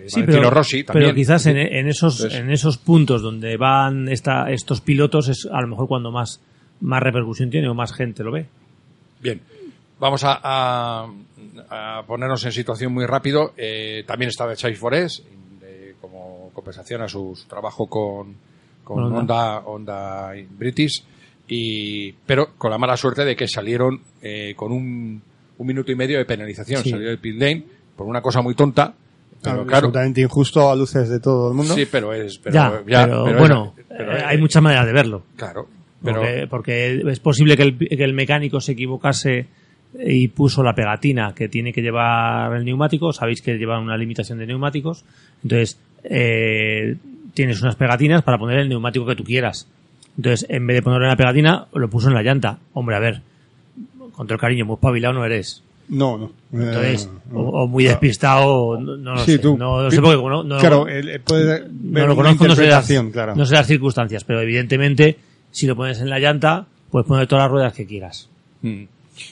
Sí, 0.07 0.23
pero, 0.25 0.49
Rossi 0.49 0.83
también. 0.83 1.07
pero 1.07 1.15
quizás 1.15 1.45
en, 1.47 1.57
en 1.57 1.87
esos 1.87 2.15
Entonces- 2.21 2.39
en 2.39 2.51
esos 2.51 2.77
puntos 2.77 3.21
donde 3.21 3.57
van 3.57 4.07
esta, 4.09 4.49
estos 4.51 4.81
pilotos 4.81 5.27
es 5.29 5.47
a 5.51 5.61
lo 5.61 5.67
mejor 5.67 5.87
cuando 5.87 6.11
más 6.11 6.41
más 6.81 7.01
repercusión 7.03 7.49
tiene 7.49 7.67
o 7.67 7.73
más 7.73 7.91
gente 7.93 8.23
lo 8.23 8.31
ve. 8.31 8.45
Bien, 9.21 9.41
vamos 9.99 10.23
a, 10.23 10.39
a- 10.41 11.09
a 11.69 12.03
ponernos 12.07 12.45
en 12.45 12.51
situación 12.53 12.93
muy 12.93 13.05
rápido. 13.05 13.53
Eh, 13.57 14.03
también 14.07 14.29
estaba 14.29 14.55
Chase 14.55 14.75
Forest 14.75 15.25
eh, 15.61 15.95
como 15.99 16.51
compensación 16.53 17.01
a 17.01 17.07
su, 17.09 17.35
su 17.35 17.47
trabajo 17.47 17.87
con, 17.87 18.35
con 18.83 19.03
Honda. 19.13 19.59
Honda, 19.65 20.31
British, 20.57 21.03
y, 21.47 22.11
pero 22.25 22.55
con 22.57 22.71
la 22.71 22.77
mala 22.77 22.95
suerte 22.95 23.25
de 23.25 23.35
que 23.35 23.47
salieron 23.47 24.01
eh, 24.21 24.53
con 24.55 24.71
un, 24.71 25.21
un 25.57 25.67
minuto 25.67 25.91
y 25.91 25.95
medio 25.95 26.17
de 26.17 26.25
penalización. 26.25 26.81
Sí. 26.83 26.91
Salió 26.91 27.09
el 27.09 27.17
pit 27.19 27.35
lane 27.39 27.63
por 27.95 28.07
una 28.07 28.21
cosa 28.21 28.41
muy 28.41 28.55
tonta. 28.55 28.93
Pero 29.41 29.55
claro, 29.65 29.87
absolutamente 29.87 30.21
injusto 30.21 30.69
a 30.69 30.75
luces 30.75 31.07
de 31.09 31.19
todo 31.19 31.49
el 31.51 31.55
mundo. 31.55 31.73
sí, 31.73 31.87
pero 31.89 32.13
es. 32.13 32.37
Pero, 32.39 32.53
ya, 32.53 32.83
ya, 32.87 33.05
pero, 33.05 33.23
pero- 33.25 33.39
bueno, 33.39 33.75
pero- 33.87 34.17
eh, 34.17 34.23
hay 34.25 34.37
muchas 34.37 34.61
maneras 34.61 34.85
de 34.85 34.93
verlo. 34.93 35.23
Claro, 35.37 35.67
pero. 36.03 36.19
Porque, 36.21 36.47
porque 36.49 37.01
es 37.09 37.19
posible 37.19 37.55
que 37.55 37.63
el, 37.63 37.77
que 37.77 38.03
el 38.03 38.13
mecánico 38.13 38.59
se 38.59 38.73
equivocase 38.73 39.47
y 39.97 40.27
puso 40.27 40.61
la 40.61 40.75
pegatina 40.75 41.33
que 41.33 41.47
tiene 41.49 41.71
que 41.73 41.81
llevar 41.81 42.53
el 42.55 42.65
neumático. 42.65 43.11
Sabéis 43.13 43.41
que 43.41 43.57
lleva 43.57 43.79
una 43.79 43.97
limitación 43.97 44.37
de 44.39 44.45
neumáticos. 44.45 45.03
Entonces, 45.43 45.79
eh, 46.03 46.95
tienes 47.33 47.61
unas 47.61 47.75
pegatinas 47.75 48.21
para 48.23 48.37
poner 48.37 48.59
el 48.59 48.69
neumático 48.69 49.05
que 49.05 49.15
tú 49.15 49.23
quieras. 49.23 49.67
Entonces, 50.17 50.45
en 50.49 50.67
vez 50.67 50.75
de 50.75 50.81
ponerle 50.81 51.07
la 51.07 51.15
pegatina, 51.15 51.67
lo 51.73 51.89
puso 51.89 52.09
en 52.09 52.13
la 52.13 52.21
llanta. 52.23 52.59
Hombre, 52.73 52.95
a 52.97 52.99
ver, 52.99 53.21
con 54.11 54.27
todo 54.27 54.33
el 54.35 54.39
cariño, 54.41 54.65
muy 54.65 54.75
espabilado 54.75 55.13
no 55.13 55.25
eres. 55.25 55.63
No, 55.89 56.17
no. 56.17 56.31
Entonces, 56.53 57.05
Eh, 57.11 57.19
no. 57.31 57.39
o, 57.39 57.63
o 57.63 57.67
muy 57.67 57.83
despistado, 57.83 58.79
no, 58.79 58.95
no 58.97 59.13
lo 59.15 59.19
Sí, 59.19 59.33
sé. 59.33 59.39
tú. 59.39 59.57
No, 59.57 59.81
no 59.83 59.91
sé 59.91 60.01
porque 60.01 60.17
no, 60.17 60.43
no- 60.43 60.57
claro, 60.59 60.87
él, 60.87 61.19
puede 61.25 61.63
no 61.83 62.07
lo 62.07 62.15
conozco, 62.15 62.47
no 62.47 62.55
sé, 62.55 62.67
las, 62.67 62.87
claro. 63.11 63.35
no 63.35 63.45
sé 63.45 63.53
las 63.55 63.67
circunstancias, 63.67 64.23
pero 64.23 64.39
evidentemente, 64.41 65.17
si 65.51 65.67
lo 65.67 65.75
pones 65.75 65.99
en 66.01 66.09
la 66.09 66.19
llanta, 66.19 66.65
puedes 66.91 67.07
poner 67.07 67.27
todas 67.27 67.43
las 67.45 67.51
ruedas 67.51 67.73
que 67.73 67.85
quieras. 67.85 68.29
Mm. 68.61 68.83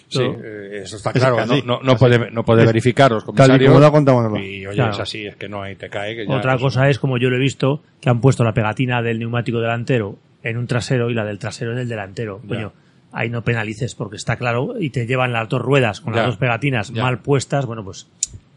Sí, 0.09 0.19
eh, 0.21 0.81
eso 0.83 0.97
está 0.97 1.11
Es 1.11 1.17
claro. 1.19 1.37
así, 1.39 1.63
no, 1.65 1.79
no, 1.81 1.95
puede, 1.95 2.29
no 2.31 2.43
puede 2.43 2.65
verificar 2.65 3.09
los 3.11 3.23
Tal 3.23 3.33
y 3.33 3.37
comisarios. 3.37 3.91
como. 3.91 4.37
Y 4.37 4.65
oye, 4.65 4.75
Claro. 4.75 4.91
es 4.91 4.99
así, 4.99 5.25
es 5.25 5.35
que 5.37 5.47
no 5.47 5.61
hay, 5.61 5.75
te 5.75 5.89
cae. 5.89 6.13
Que 6.15 6.27
ya 6.27 6.35
Otra 6.35 6.55
es- 6.55 6.61
cosa 6.61 6.89
es, 6.89 6.99
como 6.99 7.17
yo 7.17 7.29
lo 7.29 7.37
he 7.37 7.39
visto, 7.39 7.81
que 8.01 8.09
han 8.09 8.19
puesto 8.19 8.43
la 8.43 8.53
pegatina 8.53 9.01
del 9.01 9.17
neumático 9.19 9.59
delantero 9.61 10.17
en 10.43 10.57
un 10.57 10.67
trasero 10.67 11.09
y 11.09 11.13
la 11.13 11.23
del 11.23 11.39
trasero 11.39 11.71
en 11.71 11.77
el 11.79 11.87
delantero. 11.87 12.41
Ya. 12.43 12.47
Coño, 12.49 12.73
ahí 13.11 13.29
no 13.29 13.43
penalices 13.43 13.95
porque 13.95 14.15
está 14.17 14.35
claro 14.37 14.75
y 14.79 14.89
te 14.89 15.05
llevan 15.05 15.31
las 15.33 15.47
dos 15.49 15.61
ruedas 15.61 16.01
con 16.01 16.13
Ya. 16.13 16.21
las 16.21 16.29
dos 16.31 16.37
pegatinas 16.37 16.89
Ya. 16.91 17.03
mal 17.03 17.19
puestas, 17.19 17.65
bueno, 17.65 17.83
pues, 17.83 18.07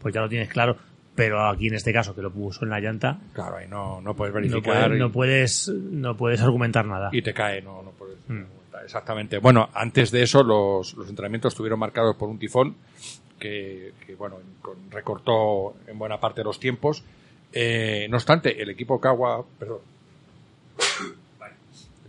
pues 0.01 0.13
ya 0.13 0.21
lo 0.21 0.29
tienes 0.29 0.49
claro. 0.49 0.77
Pero 1.13 1.45
aquí 1.49 1.67
en 1.67 1.73
este 1.75 1.91
caso, 1.91 2.15
que 2.15 2.21
lo 2.21 2.31
puso 2.31 2.63
en 2.63 2.69
la 2.71 2.79
llanta, 2.79 3.19
Claro, 3.33 3.57
ahí 3.57 3.67
no, 3.67 3.99
no 4.01 4.15
puedes 4.15 4.33
no, 4.33 4.39
verificar. 4.39 4.93
y, 4.95 4.97
no 4.99 5.11
puedes 5.11 5.67
no 5.67 6.15
puedes 6.15 6.41
argumentar 6.41 6.85
nada. 6.85 7.09
y 7.11 7.21
te 7.21 7.33
cae, 7.33 7.61
no, 7.61 7.81
no 7.83 7.91
puedes. 7.91 8.17
Mm. 8.29 8.43
Exactamente. 8.85 9.37
Bueno, 9.37 9.69
antes 9.73 10.09
de 10.11 10.23
eso, 10.23 10.41
los, 10.43 10.93
los 10.95 11.07
entrenamientos 11.09 11.53
estuvieron 11.53 11.77
marcados 11.79 12.15
por 12.15 12.29
un 12.29 12.39
tifón 12.39 12.75
que, 13.37 13.91
que, 14.07 14.15
bueno, 14.15 14.37
con- 14.61 14.89
recortó 14.89 15.75
en 15.85 15.99
buena 15.99 16.19
parte 16.19 16.43
los 16.43 16.59
tiempos. 16.59 17.03
Eh, 17.53 18.07
no 18.09 18.15
obstante, 18.17 18.59
el 18.61 18.69
equipo 18.69 18.99
Kawa, 18.99 19.43
perdón, 19.59 19.79
Vale, 21.39 21.53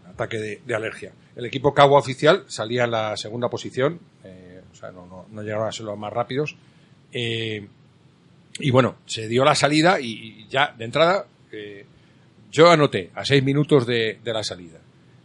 un 0.05 0.11
ataque 0.13 0.39
de, 0.39 0.63
de 0.65 0.75
alergia. 0.75 1.13
El 1.37 1.45
equipo 1.47 1.73
Kawa 1.75 1.99
oficial 1.99 2.45
salía 2.49 2.85
en 2.85 2.91
la 2.91 3.17
segunda 3.17 3.49
posición, 3.49 3.99
eh, 4.25 4.61
o 4.71 4.75
sea, 4.75 4.91
no, 4.91 5.07
no, 5.07 5.27
no 5.31 5.43
llegaron 5.43 5.67
a 5.67 5.73
ser 5.73 5.87
los 5.87 5.99
más 5.99 6.13
rápidos. 6.13 6.57
Eh, 7.13 7.67
y 8.59 8.71
bueno, 8.71 8.97
se 9.07 9.29
dio 9.29 9.45
la 9.45 9.55
salida 9.55 9.99
y, 10.01 10.11
y 10.13 10.47
ya 10.51 10.75
de 10.77 10.85
entrada 10.85 11.25
eh, 11.51 11.87
yo 12.51 12.71
anoté 12.71 13.11
a 13.15 13.25
seis 13.25 13.43
minutos 13.43 13.87
de, 13.87 14.19
de 14.23 14.33
la 14.33 14.45
salida 14.45 14.79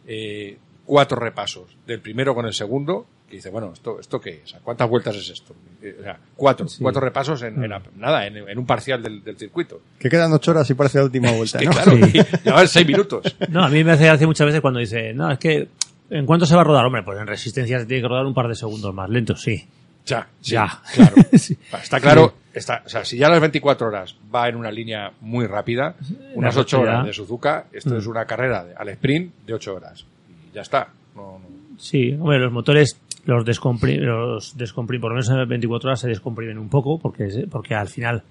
eh, 0.08 0.58
cuatro 0.86 1.20
repasos 1.20 1.66
del 1.86 2.00
primero 2.00 2.34
con 2.34 2.46
el 2.46 2.54
segundo 2.54 3.06
que 3.30 3.36
dice 3.36 3.50
bueno 3.50 3.72
esto 3.74 4.00
esto 4.00 4.22
qué 4.22 4.42
es 4.46 4.56
¿A 4.56 4.60
cuántas 4.60 4.90
vueltas 4.90 5.14
es 5.18 5.30
esto 5.30 5.54
Eh, 5.82 5.98
o 6.00 6.04
sea, 6.04 6.18
cuatro 6.38 6.68
Sí. 6.70 6.78
cuatro 6.82 7.02
repasos 7.02 7.42
en, 7.44 7.62
en 7.62 7.70
la- 7.70 7.82
nada 7.98 8.26
en, 8.26 8.38
en 8.38 8.58
un 8.58 8.66
parcial 8.66 9.04
del, 9.04 9.22
del 9.22 9.38
circuito 9.38 9.82
Que 10.00 10.10
quedan 10.10 10.32
ocho 10.32 10.52
horas 10.52 10.70
y 10.70 10.74
parece 10.74 11.00
la 11.00 11.04
última 11.06 11.30
vuelta, 11.36 11.60
que 11.60 11.66
¿no? 11.66 11.72
claro 11.72 11.92
Sí. 12.08 12.68
seis 12.68 12.88
minutos 12.88 13.36
No, 13.50 13.64
a 13.66 13.70
mí 13.70 13.84
me 13.84 13.92
hace 13.92 14.06
gracia 14.06 14.26
muchas 14.26 14.46
veces 14.48 14.62
cuando 14.62 14.80
dice, 14.80 15.14
no, 15.14 15.30
es 15.30 15.38
que, 15.40 15.68
¿en 16.10 16.26
cuánto 16.26 16.46
se 16.46 16.56
va 16.56 16.62
a 16.62 16.64
rodar? 16.64 16.86
Hombre, 16.86 17.04
pues 17.04 17.20
en 17.20 17.28
resistencia 17.28 17.80
se 17.80 17.86
tiene 17.86 18.02
que 18.02 18.08
rodar 18.08 18.26
un 18.26 18.34
par 18.34 18.48
de 18.48 18.56
segundos 18.56 18.94
más 18.94 19.10
lento, 19.10 19.36
sí. 19.36 19.66
ya 20.06 20.28
sí, 20.42 20.52
Ya. 20.54 20.82
claro 20.94 21.16
Sí. 21.38 21.58
está 21.82 22.00
claro 22.00 22.34
está, 22.54 22.82
o 22.86 22.90
sea 22.90 23.04
si 23.06 23.18
ya 23.18 23.30
las 23.30 23.40
24 23.42 23.88
horas 23.88 24.16
va 24.34 24.48
en 24.50 24.56
una 24.56 24.72
línea 24.72 25.12
muy 25.22 25.46
rápida 25.46 25.96
unas 26.34 26.56
La 26.56 26.62
ocho 26.62 26.78
velocidad. 26.78 26.96
horas 27.02 27.06
de 27.08 27.14
Suzuka 27.14 27.66
esto 27.74 27.94
Mm. 27.94 27.98
es 27.98 28.08
una 28.08 28.26
carrera 28.26 28.64
de- 28.66 28.74
al 28.76 28.90
sprint 28.90 29.34
de 29.46 29.54
ocho 29.54 29.76
horas 29.76 30.06
y 30.30 30.56
ya 30.56 30.62
está 30.62 30.88
no, 31.16 31.40
no. 31.40 31.46
Sí, 31.78 32.14
hombre, 32.20 32.40
los 32.40 32.52
motores 32.52 32.98
los 33.26 33.44
descomprimen, 33.46 34.06
los 34.06 34.54
por 34.56 34.96
lo 35.04 35.10
menos 35.10 35.30
en 35.30 35.48
24 35.50 35.90
horas 35.90 36.00
se 36.00 36.08
descomprimen 36.08 36.58
un 36.58 36.70
poco, 36.70 36.98
porque, 36.98 37.46
porque 37.52 37.76
al 37.76 37.90
final 37.90 38.24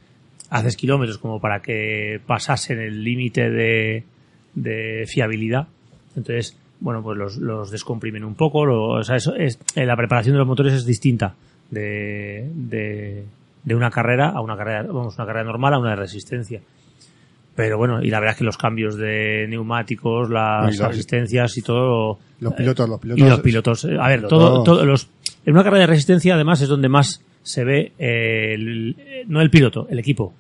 haces 0.49 0.75
kilómetros 0.77 1.19
como 1.19 1.39
para 1.39 1.61
que 1.61 2.19
pasasen 2.27 2.81
el 2.81 3.05
límite 3.05 3.51
de, 3.51 4.05
de 4.55 5.05
fiabilidad. 5.07 5.69
Entonces, 6.17 6.57
bueno, 6.81 7.03
pues 7.03 7.17
los, 7.19 7.37
los 7.39 7.71
descomprimen 7.71 8.25
un 8.25 8.35
poco. 8.35 8.65
lo- 8.67 8.89
o 8.91 9.03
sea, 9.05 9.17
eso 9.17 9.35
es, 9.35 9.59
eh, 9.75 9.87
la 9.87 9.97
preparación 9.97 10.35
de 10.35 10.39
los 10.39 10.47
motores 10.47 10.73
es 10.75 10.85
distinta 10.87 11.35
de, 11.71 12.49
de, 12.55 13.25
de 13.65 13.75
una 13.75 13.91
carrera 13.91 14.29
a 14.31 14.41
una 14.41 14.57
carrera, 14.57 14.83
vamos, 14.83 15.17
una 15.17 15.27
carrera 15.27 15.45
normal 15.45 15.75
a 15.75 15.79
una 15.79 15.91
de 15.91 15.97
resistencia. 15.97 16.61
Pero 17.55 17.79
bueno, 17.79 18.03
y 18.03 18.11
la 18.11 18.21
verdad 18.21 18.33
es 18.35 18.39
que 18.39 18.45
los 18.45 18.59
cambios 18.59 18.97
de 18.97 19.47
neumáticos, 19.49 20.29
las 20.31 20.77
asistencias 20.91 21.57
y 21.57 21.63
todo. 21.63 22.19
Los 22.41 22.53
eh, 22.53 22.57
pilotos, 22.59 22.87
los 22.89 23.01
pilotos. 23.01 23.25
y 23.27 23.29
los 23.31 23.41
pilotos. 23.41 23.85
eh, 23.87 23.97
A 23.99 24.09
ver, 24.09 24.27
todo, 24.29 24.63
todo 24.63 24.85
los, 24.85 25.09
en 25.47 25.55
una 25.55 25.65
carrera 25.65 25.81
de 25.83 25.87
resistencia, 25.87 26.35
además, 26.35 26.61
es 26.61 26.69
donde 26.69 26.91
más 26.91 27.23
se 27.43 27.65
ve 27.65 27.93
eh, 27.99 28.53
el- 28.55 29.25
no 29.29 29.41
el 29.41 29.49
piloto, 29.49 29.87
el 29.89 29.99
equipo. 29.99 30.35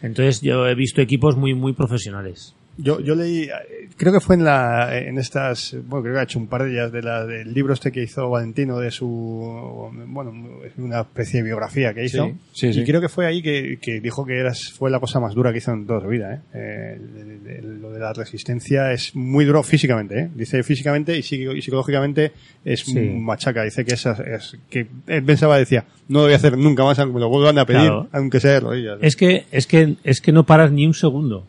Entonces, 0.00 0.40
yo 0.40 0.66
he 0.66 0.74
visto 0.74 1.02
equipos 1.02 1.36
muy, 1.36 1.52
muy 1.54 1.74
profesionales. 1.74 2.54
Yo, 2.80 3.00
yo 3.00 3.16
leí, 3.16 3.48
creo 3.96 4.12
que 4.12 4.20
fue 4.20 4.36
en 4.36 4.44
la, 4.44 4.96
en 4.96 5.18
estas, 5.18 5.76
bueno, 5.88 6.02
creo 6.04 6.14
que 6.14 6.20
ha 6.20 6.22
hecho 6.22 6.38
un 6.38 6.46
par 6.46 6.62
de 6.62 6.70
ellas 6.72 6.92
de 6.92 7.02
la, 7.02 7.26
del 7.26 7.52
libro 7.52 7.74
este 7.74 7.90
que 7.90 8.02
hizo 8.04 8.30
Valentino 8.30 8.78
de 8.78 8.92
su, 8.92 9.90
bueno, 10.06 10.32
una 10.76 11.00
especie 11.00 11.40
de 11.40 11.46
biografía 11.46 11.92
que 11.92 12.04
hizo. 12.04 12.26
Sí, 12.52 12.68
sí, 12.68 12.72
sí. 12.74 12.80
Y 12.80 12.84
creo 12.84 13.00
que 13.00 13.08
fue 13.08 13.26
ahí 13.26 13.42
que, 13.42 13.78
que 13.82 14.00
dijo 14.00 14.24
que 14.24 14.38
era, 14.38 14.52
fue 14.54 14.90
la 14.90 15.00
cosa 15.00 15.18
más 15.18 15.34
dura 15.34 15.50
que 15.50 15.58
hizo 15.58 15.72
en 15.72 15.86
toda 15.86 16.00
su 16.00 16.06
vida, 16.08 16.34
¿eh? 16.34 16.40
Eh, 16.54 16.98
de- 17.00 17.24
de- 17.24 17.38
de- 17.38 17.62
lo 17.78 17.90
de 17.90 17.98
la 17.98 18.12
resistencia 18.12 18.92
es 18.92 19.14
muy 19.16 19.44
duro 19.44 19.62
físicamente, 19.64 20.18
¿eh? 20.20 20.30
Dice 20.34 20.62
físicamente 20.62 21.16
y, 21.16 21.22
psico- 21.22 21.56
y 21.56 21.62
psicológicamente 21.62 22.32
es 22.64 22.84
machaca. 22.94 23.64
Dice 23.64 23.84
que 23.84 23.94
es, 23.94 24.06
es, 24.06 24.56
que 24.70 24.86
él 25.08 25.24
pensaba, 25.24 25.58
decía, 25.58 25.84
no 26.08 26.20
lo 26.20 26.24
voy 26.26 26.32
a 26.34 26.36
hacer 26.36 26.56
nunca 26.56 26.84
más, 26.84 26.98
aunque 27.00 27.14
me 27.14 27.20
lo 27.20 27.28
vuelvan 27.28 27.58
a 27.58 27.66
pedir, 27.66 27.80
Claro. 27.80 28.08
aunque 28.12 28.38
sea 28.40 28.52
de 28.52 28.60
rodillas. 28.60 28.98
Es 29.02 29.16
que, 29.16 29.46
es 29.50 29.66
que, 29.66 29.96
es 30.04 30.20
que 30.20 30.30
no 30.32 30.44
paras 30.44 30.70
ni 30.70 30.86
un 30.86 30.94
segundo. 30.94 31.44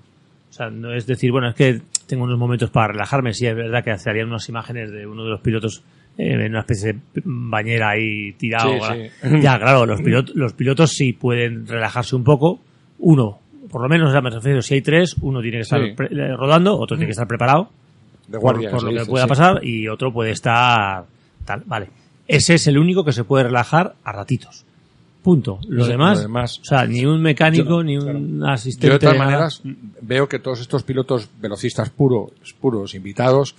Sea, 0.59 0.69
no 0.69 0.93
es 0.93 1.07
decir, 1.07 1.31
bueno, 1.31 1.47
es 1.47 1.55
que 1.55 1.79
tengo 2.05 2.25
unos 2.25 2.37
momentos 2.37 2.69
para 2.69 2.89
relajarme. 2.89 3.33
Sí, 3.33 3.45
es 3.47 3.55
verdad 3.55 3.81
que 3.81 3.91
harían 3.91 4.27
unas 4.27 4.49
imágenes 4.49 4.91
de 4.91 5.07
uno 5.07 5.23
de 5.23 5.29
los 5.29 5.39
pilotos 5.39 5.81
eh, 6.17 6.33
en 6.33 6.49
una 6.51 6.59
especie 6.59 6.91
de 6.93 6.99
bañera 7.23 7.91
ahí 7.91 8.33
tirado. 8.33 8.71
Sí, 8.91 9.09
sí. 9.21 9.29
Ya, 9.41 9.57
claro, 9.57 9.85
los 9.85 10.01
pilotos, 10.03 10.35
los 10.35 10.51
pilotos 10.51 10.91
sí 10.91 11.13
pueden 11.13 11.65
relajarse 11.65 12.13
un 12.17 12.25
poco. 12.25 12.59
Uno, 12.97 13.39
por 13.71 13.81
lo 13.83 13.87
menos, 13.87 14.11
sea, 14.11 14.19
me 14.19 14.31
refiero, 14.31 14.61
si 14.61 14.73
hay 14.73 14.81
tres, 14.81 15.15
uno 15.21 15.39
tiene 15.41 15.59
que 15.59 15.61
estar 15.61 15.79
Sí. 15.81 15.93
eh, 15.97 16.35
rodando, 16.35 16.77
otro 16.77 16.97
tiene 16.97 17.05
que 17.07 17.11
estar 17.11 17.27
preparado 17.27 17.69
de 18.27 18.33
por, 18.33 18.41
guardia 18.41 18.69
por 18.71 18.83
lo 18.83 18.91
que 18.99 19.05
pueda 19.05 19.27
pasar 19.27 19.63
y 19.65 19.87
otro 19.87 20.11
puede 20.11 20.31
estar 20.31 21.05
tal. 21.45 21.63
Vale. 21.67 21.87
Ese 22.27 22.55
es 22.55 22.67
el 22.67 22.77
único 22.77 23.05
que 23.05 23.13
se 23.13 23.23
puede 23.23 23.45
relajar 23.45 23.95
a 24.03 24.11
ratitos. 24.11 24.65
Punto. 25.23 25.59
Lo 25.67 25.83
Sí, 25.83 25.91
demás, 25.91 26.17
lo 26.17 26.21
demás- 26.23 26.59
o 26.59 26.63
sea, 26.63 26.85
ni 26.85 27.05
un 27.05 27.21
mecánico, 27.21 27.63
Yo- 27.69 27.83
ni 27.83 27.97
un 27.97 28.43
asistente. 28.45 28.87
Yo 28.87 28.93
de 28.93 28.99
todas 28.99 29.17
maneras 29.17 29.61
veo 30.01 30.27
que 30.29 30.39
todos 30.39 30.61
estos 30.61 30.83
pilotos 30.83 31.29
velocistas 31.41 31.89
puros, 31.89 32.31
puros, 32.59 32.95
invitados, 32.95 33.55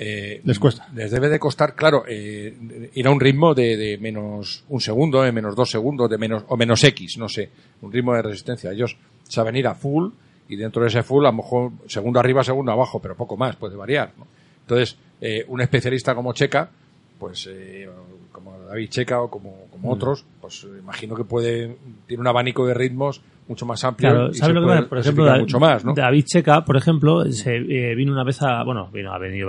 eh, 0.00 0.40
Les 0.44 0.58
cuesta. 0.60 0.86
Les 0.94 1.10
debe 1.10 1.28
de 1.28 1.40
costar, 1.40 1.74
claro, 1.74 2.04
eh, 2.06 2.90
ir 2.94 3.06
a 3.06 3.10
un 3.10 3.18
ritmo 3.18 3.52
de, 3.54 3.76
de 3.76 3.98
menos 3.98 4.62
un 4.68 4.80
segundo, 4.80 5.22
de 5.22 5.32
menos 5.32 5.56
dos 5.56 5.70
segundos, 5.70 6.08
de 6.08 6.18
menos 6.18 6.44
o 6.48 6.56
menos 6.56 6.84
X, 6.84 7.16
no 7.18 7.28
sé, 7.28 7.50
un 7.82 7.90
ritmo 7.92 8.14
de 8.14 8.22
resistencia. 8.22 8.70
Ellos 8.70 8.96
saben 9.24 9.56
ir 9.56 9.66
a 9.66 9.74
full 9.74 10.10
y 10.48 10.54
dentro 10.56 10.82
de 10.82 10.88
ese 10.88 11.02
full 11.02 11.24
a 11.26 11.30
lo 11.30 11.38
mejor 11.38 11.72
segundo 11.88 12.20
arriba, 12.20 12.44
segundo 12.44 12.70
abajo, 12.70 13.00
pero 13.00 13.16
poco 13.16 13.36
más, 13.36 13.56
puede 13.56 13.74
variar. 13.76 14.12
¿no? 14.16 14.26
Entonces, 14.60 14.96
eh, 15.20 15.44
un 15.48 15.60
especialista 15.62 16.14
como 16.14 16.32
Checa, 16.32 16.70
pues 17.18 17.48
eh, 17.50 17.88
como 18.32 18.58
David 18.68 18.88
Checa 18.90 19.20
o 19.20 19.30
como, 19.30 19.66
Mm. 19.78 19.88
otros, 19.90 20.24
pues 20.40 20.66
imagino 20.78 21.14
que 21.14 21.22
puede 21.24 21.76
tiene 22.06 22.20
un 22.20 22.26
abanico 22.26 22.66
de 22.66 22.74
ritmos 22.74 23.20
mucho 23.46 23.64
más 23.64 23.82
amplio 23.84 24.10
Claro, 24.10 24.28
y 24.30 24.34
se 24.34 24.40
¿sabes 24.40 24.54
lo 24.54 24.60
que 24.60 24.64
puede 24.66 24.78
pasa? 24.78 24.88
Por 24.88 24.98
ejemplo, 24.98 25.24
clasificar 25.24 25.36
Da- 25.38 25.40
mucho 25.40 25.60
más, 25.60 25.84
¿no? 25.84 25.94
David 25.94 26.24
Checa, 26.26 26.64
por 26.64 26.76
ejemplo, 26.76 27.32
se 27.32 27.56
eh, 27.56 27.94
vino 27.94 28.12
una 28.12 28.24
vez 28.24 28.42
a, 28.42 28.62
bueno, 28.64 28.90
vino, 28.92 29.12
ha 29.12 29.18
venido 29.18 29.48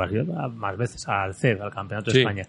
más 0.56 0.78
veces 0.78 1.08
al 1.08 1.34
CER, 1.36 1.62
al 1.62 1.72
Campeonato 1.72 2.12
Sí. 2.12 2.18
de 2.18 2.22
España, 2.24 2.44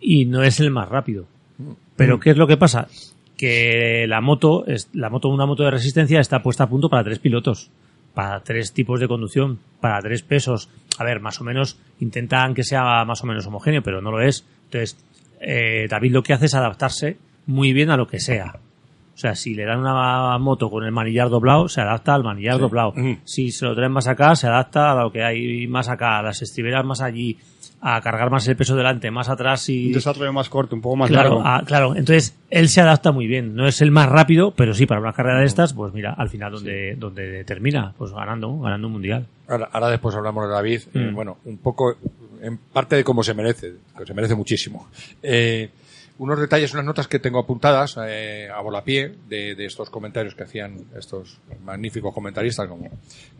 y 0.00 0.24
no 0.26 0.42
es 0.42 0.58
el 0.60 0.70
más 0.70 0.88
rápido. 0.88 1.24
Mm. 1.58 1.70
Pero 1.96 2.18
¿qué 2.20 2.30
es 2.30 2.36
lo 2.36 2.46
que 2.46 2.56
pasa? 2.56 2.88
Que 3.36 4.06
la 4.08 4.20
moto, 4.20 4.66
es, 4.66 4.88
la 4.92 5.08
moto, 5.10 5.28
una 5.28 5.46
moto 5.46 5.62
de 5.62 5.70
resistencia 5.70 6.20
está 6.20 6.42
puesta 6.42 6.64
a 6.64 6.68
punto 6.68 6.88
para 6.88 7.04
tres 7.04 7.18
pilotos, 7.20 7.70
para 8.14 8.40
tres 8.40 8.72
tipos 8.72 9.00
de 9.00 9.08
conducción, 9.08 9.58
para 9.80 10.00
tres 10.00 10.22
pesos. 10.22 10.68
A 10.98 11.04
ver, 11.04 11.20
más 11.20 11.40
o 11.40 11.44
menos 11.44 11.78
intentan 12.00 12.54
que 12.54 12.64
sea 12.64 13.04
más 13.04 13.22
o 13.22 13.26
menos 13.26 13.46
homogéneo, 13.46 13.82
pero 13.82 14.00
no 14.00 14.10
lo 14.10 14.20
es. 14.20 14.46
Entonces, 14.64 14.96
eh, 15.40 15.86
David 15.88 16.12
lo 16.12 16.22
que 16.22 16.34
hace 16.34 16.46
es 16.46 16.54
adaptarse 16.54 17.16
muy 17.46 17.72
bien 17.72 17.90
a 17.90 17.96
lo 17.96 18.06
que 18.06 18.20
sea. 18.20 18.60
O 19.14 19.18
sea, 19.18 19.34
si 19.34 19.54
le 19.54 19.64
dan 19.64 19.80
una 19.80 20.38
moto 20.38 20.70
con 20.70 20.84
el 20.84 20.92
manillar 20.92 21.28
doblado, 21.28 21.68
se 21.68 21.80
adapta 21.80 22.14
al 22.14 22.24
manillar 22.24 22.58
doblado. 22.58 22.90
Ujú. 22.90 23.18
Si 23.24 23.50
se 23.50 23.66
lo 23.66 23.74
traen 23.74 23.92
más 23.92 24.08
acá, 24.08 24.34
se 24.34 24.46
adapta 24.46 24.92
a 24.92 25.02
lo 25.02 25.12
que 25.12 25.22
hay 25.22 25.66
más 25.66 25.88
acá, 25.88 26.18
a 26.18 26.22
las 26.22 26.40
estriberas 26.40 26.84
más 26.84 27.02
allí, 27.02 27.36
a 27.84 28.00
cargar 28.00 28.30
más 28.30 28.46
el 28.46 28.54
peso 28.56 28.76
delante, 28.76 29.10
más 29.10 29.28
atrás 29.28 29.68
y... 29.68 29.88
Un 29.88 29.92
desarrollo 29.94 30.32
más 30.32 30.48
corto, 30.48 30.76
un 30.76 30.80
poco 30.82 30.94
más 30.94 31.10
Claro, 31.10 31.30
largo. 31.30 31.42
ah, 31.44 31.62
claro, 31.66 31.96
entonces 31.96 32.36
él 32.48 32.68
se 32.68 32.80
adapta 32.80 33.10
muy 33.10 33.26
bien. 33.26 33.56
No 33.56 33.66
es 33.66 33.80
el 33.82 33.90
más 33.90 34.08
rápido, 34.08 34.52
pero 34.52 34.72
sí, 34.72 34.86
para 34.86 35.00
una 35.00 35.12
carrera 35.12 35.40
de 35.40 35.46
estas, 35.46 35.74
pues 35.74 35.92
mira, 35.92 36.14
al 36.16 36.28
final 36.28 36.52
donde, 36.52 36.94
donde 36.96 37.42
termina, 37.44 37.92
pues 37.98 38.12
ganando, 38.12 38.56
ganando 38.60 38.86
un 38.86 38.92
mundial. 38.92 39.26
Ahora, 39.48 39.68
ahora 39.72 39.88
después 39.88 40.14
hablamos 40.14 40.46
de 40.46 40.52
David. 40.54 40.80
eh, 40.94 40.98
Mm. 41.10 41.14
bueno, 41.14 41.38
un 41.44 41.58
poco, 41.58 41.96
en 42.40 42.56
parte 42.56 42.94
de 42.94 43.02
cómo 43.02 43.24
se 43.24 43.34
merece, 43.34 43.72
que 43.98 44.06
se 44.06 44.14
merece 44.14 44.36
muchísimo. 44.36 44.88
Eh, 45.20 45.68
unos 46.18 46.38
detalles, 46.38 46.72
unas 46.74 46.84
notas 46.84 47.08
que 47.08 47.18
tengo 47.18 47.40
apuntadas 47.40 47.96
eh, 48.06 48.48
a 48.54 48.60
volapié 48.60 49.12
de, 49.28 49.56
de 49.56 49.64
estos 49.66 49.90
comentarios 49.90 50.36
que 50.36 50.44
hacían 50.44 50.76
estos 50.96 51.40
magníficos 51.64 52.14
comentaristas 52.14 52.68
como 52.68 52.88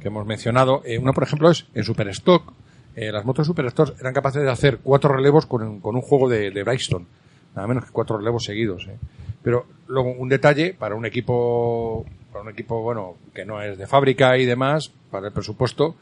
que 0.00 0.09
hemos 0.09 0.26
mencionado. 0.26 0.83
Eh, 0.85 0.98
una, 0.98 1.12
por 1.12 1.22
ejemplo, 1.22 1.48
es 1.48 1.64
en 1.74 1.85
Superstock. 1.85 2.52
Eh, 2.94 3.11
las 3.11 3.24
motos 3.24 3.46
Superstock 3.46 3.98
eran 4.00 4.12
capaces 4.12 4.42
de 4.42 4.50
hacer 4.50 4.78
cuatro 4.83 5.12
relevos 5.14 5.46
con, 5.46 5.62
un- 5.62 5.81
con 5.81 5.94
un 5.96 6.02
juego 6.02 6.28
de, 6.28 6.50
de 6.50 6.62
Brixton. 6.62 7.07
Nada 7.55 7.66
menos 7.68 7.85
que 7.85 7.90
cuatro 7.92 8.18
relevos 8.18 8.44
seguidos. 8.44 8.87
eh. 8.88 8.96
Pero 9.42 9.66
luego 9.88 10.11
un 10.12 10.28
detalle 10.28 10.74
para 10.74 10.94
un 10.94 11.05
equipo, 11.07 12.05
para 12.33 12.42
un 12.44 12.50
equipo 12.50 12.83
bueno 12.83 13.16
que 13.35 13.44
no 13.44 13.61
es 13.62 13.76
de 13.78 13.87
fábrica 13.87 14.37
y 14.38 14.44
demás, 14.46 14.92
para 15.11 15.26
el 15.28 15.33
presupuesto, 15.33 15.96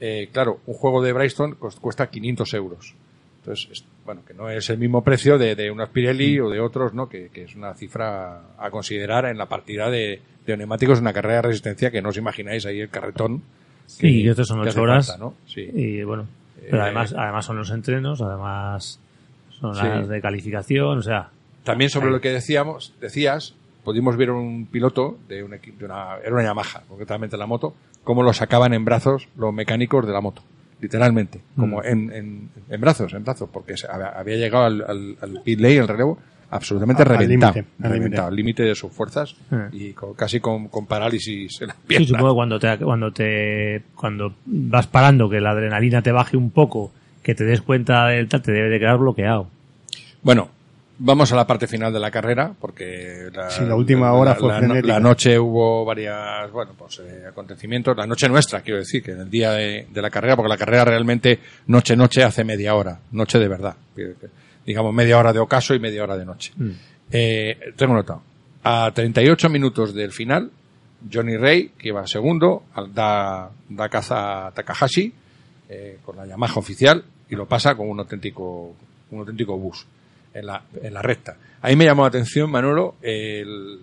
eh, 0.00 0.28
claro, 0.32 0.60
un 0.66 0.74
juego 0.74 1.02
de 1.02 1.12
cos- 1.12 1.78
cuesta 1.80 2.08
500 2.08 2.54
euros. 2.54 2.94
Entonces, 3.40 3.68
es- 3.72 3.84
bueno, 4.04 4.22
que 4.26 4.32
no 4.34 4.48
es 4.48 4.70
el 4.70 4.78
mismo 4.78 5.02
precio 5.04 5.38
de, 5.38 5.54
de 5.54 5.70
unas 5.70 5.90
Pirelli 5.90 6.40
o 6.40 6.48
de 6.48 6.60
otros, 6.60 6.94
¿no? 6.94 7.08
Que, 7.08 7.28
que 7.28 7.42
es 7.44 7.54
una 7.56 7.74
cifra 7.74 8.42
a 8.58 8.70
considerar 8.70 9.26
en 9.26 9.36
la 9.38 9.46
partida 9.46 9.90
de, 9.90 10.20
de 10.46 10.56
neumáticos 10.56 10.98
en 10.98 11.04
una 11.04 11.12
carrera 11.12 11.36
de 11.36 11.42
resistencia 11.42 11.90
que 11.90 12.00
no 12.00 12.08
os 12.10 12.16
imagináis 12.16 12.64
ahí 12.64 12.80
el 12.80 12.88
carretón. 12.90 13.42
Sí, 13.88 14.22
y 14.22 14.28
estos 14.28 14.46
son 14.46 14.60
ocho 14.60 14.82
horas. 14.82 15.06
falta, 15.08 15.24
¿no? 15.24 15.34
Sí. 15.46 15.62
Y 15.74 16.02
bueno, 16.02 16.26
pero 16.60 16.76
Eh, 16.78 16.80
además, 16.82 17.14
además 17.16 17.44
son 17.46 17.56
los 17.56 17.70
entrenos, 17.70 18.20
además 18.20 19.00
son 19.50 19.74
Sí. 19.74 19.80
las 19.82 20.08
de 20.08 20.20
calificación, 20.20 20.98
o 20.98 21.02
sea, 21.02 21.30
También 21.64 21.90
sobre 21.90 22.10
lo 22.10 22.20
que 22.20 22.30
decíamos, 22.30 22.94
decías, 23.00 23.54
pudimos 23.84 24.16
ver 24.16 24.30
un 24.30 24.66
piloto 24.66 25.18
de 25.28 25.42
un 25.42 25.54
equipo, 25.54 25.78
de 25.80 25.84
una, 25.86 26.16
era 26.22 26.32
una 26.32 26.42
Yamaha, 26.44 26.82
concretamente 26.88 27.36
la 27.36 27.46
moto, 27.46 27.74
cómo 28.04 28.22
lo 28.22 28.32
sacaban 28.32 28.72
en 28.74 28.84
brazos 28.84 29.28
los 29.36 29.52
mecánicos 29.52 30.06
de 30.06 30.12
la 30.12 30.20
moto, 30.20 30.42
literalmente, 30.80 31.40
como 31.56 31.78
Mm. 31.80 31.84
en, 31.86 32.12
en, 32.12 32.50
en 32.70 32.80
brazos, 32.80 33.12
en 33.14 33.24
brazos, 33.24 33.48
porque 33.52 33.74
había 34.14 34.36
llegado 34.36 34.64
al, 34.64 34.82
al, 34.82 35.16
al 35.20 35.42
pit 35.42 35.58
lane, 35.60 35.76
el 35.78 35.88
relevo, 35.88 36.18
absolutamente 36.50 37.02
Al- 37.02 37.08
reventado, 37.08 37.52
límite, 37.54 37.72
al 37.86 37.92
límite. 37.92 38.18
al 38.20 38.34
límite 38.36 38.62
de 38.62 38.74
sus 38.74 38.92
fuerzas 38.92 39.34
y 39.72 39.92
con- 39.92 40.14
casi 40.14 40.40
con, 40.40 40.68
con 40.68 40.86
parálisis 40.86 41.60
en 41.60 41.68
la 41.68 41.74
sí, 41.74 41.80
pierna. 41.86 42.06
supongo 42.06 42.28
que 42.30 42.34
cuando 42.34 42.58
te, 42.58 42.78
cuando 42.78 43.12
te, 43.12 43.82
cuando 43.94 44.34
vas 44.46 44.86
parando, 44.86 45.28
que 45.28 45.40
la 45.40 45.50
adrenalina 45.50 46.02
te 46.02 46.12
baje 46.12 46.36
un 46.36 46.50
poco, 46.50 46.92
que 47.22 47.34
te 47.34 47.44
des 47.44 47.60
cuenta 47.62 48.06
del 48.06 48.28
tal, 48.28 48.42
te 48.42 48.52
debe 48.52 48.68
de 48.70 48.78
quedar 48.78 48.98
bloqueado. 48.98 49.48
Bueno, 50.22 50.48
vamos 50.98 51.30
a 51.32 51.36
la 51.36 51.46
parte 51.46 51.66
final 51.66 51.92
de 51.92 52.00
la 52.00 52.10
carrera, 52.10 52.52
porque 52.60 53.28
la, 53.32 53.50
Sí, 53.50 53.64
la 53.64 53.74
última 53.76 54.12
hora 54.14 54.34
fue 54.34 54.48
la, 54.48 54.80
la 54.82 54.98
noche 55.00 55.38
hubo 55.38 55.84
varias, 55.84 56.50
bueno, 56.50 56.72
pues 56.76 57.00
eh, 57.00 57.24
acontecimientos. 57.28 57.96
La 57.96 58.06
noche 58.06 58.28
nuestra, 58.28 58.62
quiero 58.62 58.78
decir, 58.80 59.02
que 59.02 59.12
en 59.12 59.20
el 59.20 59.30
día 59.30 59.52
de, 59.52 59.86
de 59.92 60.02
la 60.02 60.10
carrera, 60.10 60.34
porque 60.34 60.48
la 60.48 60.56
carrera 60.56 60.84
realmente 60.86 61.38
noche-noche 61.66 62.24
hace 62.24 62.42
media 62.42 62.74
hora, 62.74 62.98
noche 63.12 63.38
de 63.38 63.48
verdad. 63.48 63.76
Que- 63.94 64.14
que- 64.20 64.47
Digamos, 64.68 64.92
media 64.92 65.16
hora 65.18 65.32
de 65.32 65.38
ocaso 65.38 65.74
y 65.74 65.78
media 65.80 66.02
hora 66.04 66.18
de 66.18 66.26
noche. 66.26 66.52
Mm. 66.56 66.70
Eh, 67.10 67.72
tengo 67.74 67.94
notado. 67.94 68.20
A 68.64 68.90
38 68.94 69.48
minutos 69.48 69.94
del 69.94 70.12
final, 70.12 70.50
Johnny 71.10 71.38
Ray, 71.38 71.70
que 71.78 71.88
iba 71.88 72.06
segundo, 72.06 72.64
al- 72.74 72.92
da, 72.92 73.48
da 73.70 73.88
caza 73.88 74.48
a 74.48 74.50
Takahashi, 74.52 75.10
eh, 75.70 75.98
con 76.04 76.16
la 76.16 76.26
Yamaha 76.26 76.56
oficial, 76.56 77.02
y 77.30 77.34
lo 77.34 77.46
pasa 77.46 77.74
con 77.74 77.88
un 77.88 77.98
auténtico, 78.00 78.74
un 79.10 79.18
auténtico 79.20 79.56
bus 79.56 79.86
en 80.34 80.44
la, 80.44 80.62
en 80.82 80.92
la 80.92 81.00
recta. 81.00 81.34
Ahí 81.62 81.76
me 81.76 81.84
llamó 81.84 82.02
la 82.02 82.08
atención, 82.08 82.50
Manolo, 82.50 82.96
el, 83.02 83.80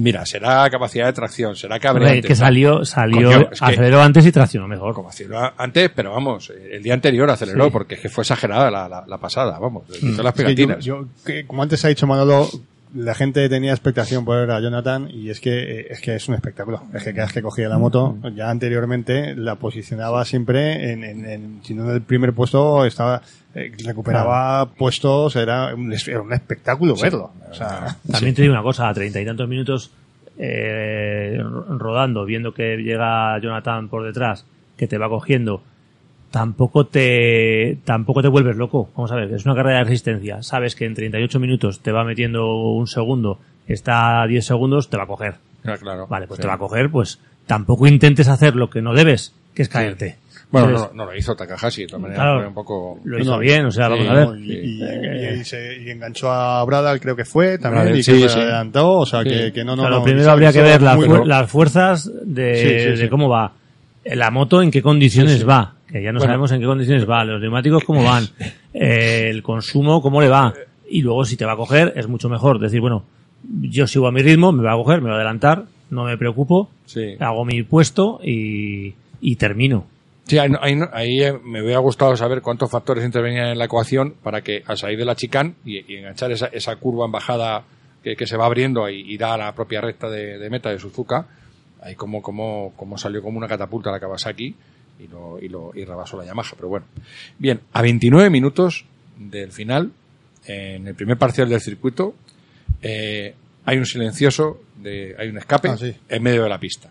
mira, 0.00 0.26
será 0.26 0.68
capacidad 0.70 1.06
de 1.06 1.12
tracción, 1.12 1.54
será 1.54 1.78
cabreante. 1.78 2.26
que 2.26 2.34
salió, 2.34 2.84
salió, 2.84 3.30
Coño, 3.30 3.48
es 3.52 3.58
que- 3.60 3.64
aceleró 3.64 4.02
antes 4.02 4.26
y 4.26 4.32
traccionó 4.32 4.66
mejor. 4.68 4.94
como 4.94 5.08
aceleró 5.08 5.52
antes, 5.56 5.90
pero 5.94 6.12
vamos, 6.12 6.50
el 6.70 6.82
día 6.82 6.94
anterior 6.94 7.30
aceleró 7.30 7.64
Sí. 7.66 7.70
porque 7.70 7.94
es 7.94 8.00
que 8.00 8.08
fue 8.08 8.22
exagerada 8.22 8.70
la, 8.70 8.88
la, 8.88 9.04
la 9.06 9.18
pasada, 9.18 9.58
vamos, 9.58 9.84
hizo 10.02 10.22
las 10.22 10.34
Es 10.34 10.42
que 10.42 10.42
yo- 10.42 10.46
pegatinas. 10.46 10.84
yo- 10.84 11.06
que, 11.24 11.46
como 11.46 11.62
antes 11.62 11.84
ha 11.84 11.88
dicho 11.88 12.06
Manolo, 12.06 12.48
la 12.96 13.14
gente 13.14 13.48
tenía 13.48 13.72
expectación 13.72 14.24
por 14.24 14.38
ver 14.38 14.50
a 14.50 14.60
Jonathan 14.60 15.08
y 15.12 15.30
es 15.30 15.40
que 15.40 15.80
eh, 15.80 15.86
es 15.90 16.00
que 16.00 16.14
es 16.16 16.28
un 16.28 16.34
espectáculo. 16.34 16.82
Es 16.94 17.04
que 17.04 17.12
cada 17.12 17.26
vez 17.26 17.34
que 17.34 17.42
cogía 17.42 17.68
la 17.68 17.78
moto, 17.78 18.16
ya 18.34 18.50
anteriormente 18.50 19.34
la 19.36 19.56
posicionaba 19.56 20.24
siempre 20.24 20.92
en, 20.92 21.04
en, 21.04 21.26
en- 21.28 21.60
si 21.62 21.74
no 21.74 21.84
en 21.88 21.96
el 21.96 22.02
primer 22.02 22.32
puesto, 22.32 22.84
estaba 22.84 23.22
eh, 23.54 23.70
recuperaba 23.84 24.66
puestos, 24.66 25.36
era 25.36 25.74
un, 25.74 25.92
era 25.92 26.20
un 26.22 26.32
espectáculo 26.32 26.94
verlo. 27.00 27.30
O 27.50 27.54
sea, 27.54 27.96
También 28.10 28.34
te 28.34 28.42
digo 28.42 28.54
una 28.54 28.62
cosa, 28.62 28.88
a 28.88 28.94
treinta 28.94 29.20
y 29.20 29.24
tantos 29.24 29.48
minutos 29.48 29.90
eh, 30.38 31.38
rodando, 31.78 32.24
viendo 32.24 32.52
que 32.52 32.76
llega 32.76 33.38
Jonathan 33.40 33.88
por 33.88 34.04
detrás, 34.04 34.44
que 34.76 34.86
te 34.86 34.98
va 34.98 35.08
cogiendo, 35.08 35.62
tampoco 36.36 36.84
te 36.86 37.78
tampoco 37.86 38.20
te 38.20 38.28
vuelves 38.28 38.56
loco. 38.56 38.90
Vamos 38.94 39.10
a 39.10 39.14
ver, 39.14 39.32
es 39.32 39.46
una 39.46 39.54
carrera 39.54 39.78
de 39.78 39.84
resistencia. 39.84 40.42
Sabes 40.42 40.74
que 40.76 40.84
en 40.84 40.92
38 40.94 41.40
minutos 41.40 41.80
te 41.80 41.92
va 41.92 42.04
metiendo 42.04 42.56
un 42.72 42.86
segundo, 42.86 43.38
está 43.66 44.20
a 44.20 44.26
10 44.26 44.44
segundos, 44.44 44.90
te 44.90 44.98
va 44.98 45.04
a 45.04 45.06
coger. 45.06 45.36
Ah, 45.64 45.78
claro. 45.80 46.06
Vale, 46.08 46.26
pues 46.26 46.36
Sí. 46.36 46.42
te 46.42 46.48
va 46.48 46.54
a 46.54 46.58
coger, 46.58 46.90
pues 46.90 47.20
tampoco 47.46 47.86
intentes 47.86 48.28
hacer 48.28 48.54
lo 48.54 48.68
que 48.68 48.82
no 48.82 48.92
debes, 48.92 49.32
que 49.54 49.62
es 49.62 49.70
caerte. 49.70 50.16
Bueno, 50.50 50.68
Entonces, 50.68 50.94
no, 50.94 51.04
no 51.06 51.10
lo 51.10 51.16
hizo 51.16 51.34
Takahashi, 51.34 51.80
de 51.82 51.86
todas 51.88 52.02
maneras, 52.02 52.22
Claro. 52.22 52.38
fue 52.40 52.48
un 52.48 52.54
poco... 52.54 53.00
Lo 53.04 53.18
hizo 53.18 53.38
bien, 53.38 53.64
o 53.64 53.70
sea, 53.70 53.86
sí, 53.86 53.92
vamos 53.92 54.08
a 54.08 54.14
ver. 54.14 54.40
y, 54.40 54.52
y- 54.52 54.82
y- 54.84 55.40
y 55.40 55.44
se- 55.44 55.82
y 55.82 55.90
enganchó 55.90 56.30
a 56.30 56.62
Bradal, 56.66 57.00
creo 57.00 57.16
que 57.16 57.24
fue, 57.24 57.56
también, 57.58 57.84
Bradal, 57.84 57.94
y 57.98 58.04
que 58.04 58.12
se 58.12 58.28
sí. 58.28 58.38
adelantó, 58.38 58.92
o 58.98 59.06
sea, 59.06 59.22
Sí. 59.22 59.30
que, 59.30 59.52
que 59.54 59.64
no, 59.64 59.74
no, 59.74 59.82
Claro, 59.84 59.96
no, 60.00 60.04
primero 60.04 60.30
habría 60.30 60.52
que 60.52 60.60
ver 60.60 60.82
la 60.82 60.96
las 61.24 61.50
fuerzas 61.50 62.10
de, 62.22 62.54
Sí, 62.90 62.96
sí, 62.96 63.02
de 63.04 63.08
cómo 63.10 63.28
va. 63.30 63.54
La 64.04 64.30
moto 64.30 64.60
en 64.62 64.70
qué 64.70 64.82
condiciones 64.82 65.32
Sí, 65.32 65.38
sí. 65.40 65.44
va, 65.44 65.74
que 65.98 66.04
ya 66.04 66.12
no 66.12 66.18
Bueno. 66.18 66.30
sabemos 66.32 66.52
en 66.52 66.60
qué 66.60 66.66
condiciones 66.66 67.08
va, 67.08 67.24
los 67.24 67.40
neumáticos 67.40 67.84
cómo 67.84 68.02
van, 68.04 68.24
eh, 68.74 69.26
el 69.30 69.42
consumo 69.42 70.00
cómo 70.02 70.20
le 70.20 70.28
va. 70.28 70.52
Y 70.88 71.02
luego 71.02 71.24
si 71.24 71.36
te 71.36 71.44
va 71.44 71.52
a 71.52 71.56
coger 71.56 71.92
es 71.96 72.06
mucho 72.08 72.28
mejor 72.28 72.58
decir, 72.58 72.80
bueno, 72.80 73.04
yo 73.62 73.86
sigo 73.86 74.06
a 74.06 74.12
mi 74.12 74.22
ritmo, 74.22 74.52
me 74.52 74.62
va 74.62 74.72
a 74.72 74.76
coger, 74.76 75.00
me 75.00 75.08
va 75.08 75.14
a 75.14 75.18
adelantar, 75.18 75.64
no 75.90 76.04
me 76.04 76.16
preocupo, 76.16 76.70
Sí. 76.86 77.16
hago 77.20 77.44
mi 77.44 77.62
puesto 77.62 78.20
y, 78.22 78.94
y 79.20 79.36
termino. 79.36 79.86
Sí, 80.24 80.38
ahí, 80.38 81.22
eh, 81.22 81.38
me 81.44 81.62
hubiera 81.62 81.78
gustado 81.78 82.16
saber 82.16 82.42
cuántos 82.42 82.68
factores 82.70 83.04
intervenían 83.04 83.46
en 83.48 83.58
la 83.58 83.66
ecuación 83.66 84.14
para 84.22 84.40
que 84.42 84.62
al 84.66 84.76
salir 84.76 84.98
de 84.98 85.04
la 85.04 85.14
chicane 85.14 85.54
y, 85.64 85.92
y 85.92 85.98
enganchar 85.98 86.32
esa, 86.32 86.46
esa 86.46 86.74
curva 86.76 87.06
en 87.06 87.12
bajada 87.12 87.62
que, 88.02 88.16
que 88.16 88.26
se 88.26 88.36
va 88.36 88.46
abriendo 88.46 88.88
y, 88.88 89.02
y 89.12 89.16
da 89.18 89.34
a 89.34 89.38
la 89.38 89.54
propia 89.54 89.80
recta 89.80 90.10
de, 90.10 90.38
de 90.38 90.50
meta 90.50 90.70
de 90.70 90.80
Suzuka, 90.80 91.26
ahí 91.80 91.94
como, 91.94 92.22
como, 92.22 92.72
como 92.74 92.98
salió 92.98 93.22
como 93.22 93.38
una 93.38 93.46
catapulta 93.46 93.92
la 93.92 94.00
Kawasaki 94.00 94.54
y, 94.98 95.08
lo, 95.08 95.38
y, 95.40 95.48
lo, 95.48 95.72
y 95.74 95.84
rebasó 95.84 96.16
la 96.16 96.24
Yamaha, 96.24 96.52
pero 96.56 96.68
bueno. 96.68 96.86
Bien, 97.38 97.60
a 97.72 97.82
29 97.82 98.30
minutos 98.30 98.84
del 99.18 99.52
final, 99.52 99.90
en 100.46 100.86
el 100.88 100.94
primer 100.94 101.18
parcial 101.18 101.48
del 101.48 101.60
circuito, 101.60 102.14
eh, 102.82 103.34
hay 103.64 103.78
un 103.78 103.86
silencioso, 103.86 104.60
de, 104.80 105.14
hay 105.18 105.28
un 105.28 105.38
escape 105.38 105.68
Ah, 105.68 105.76
sí. 105.76 105.94
en 106.08 106.22
medio 106.22 106.42
de 106.44 106.48
la 106.48 106.58
pista 106.60 106.90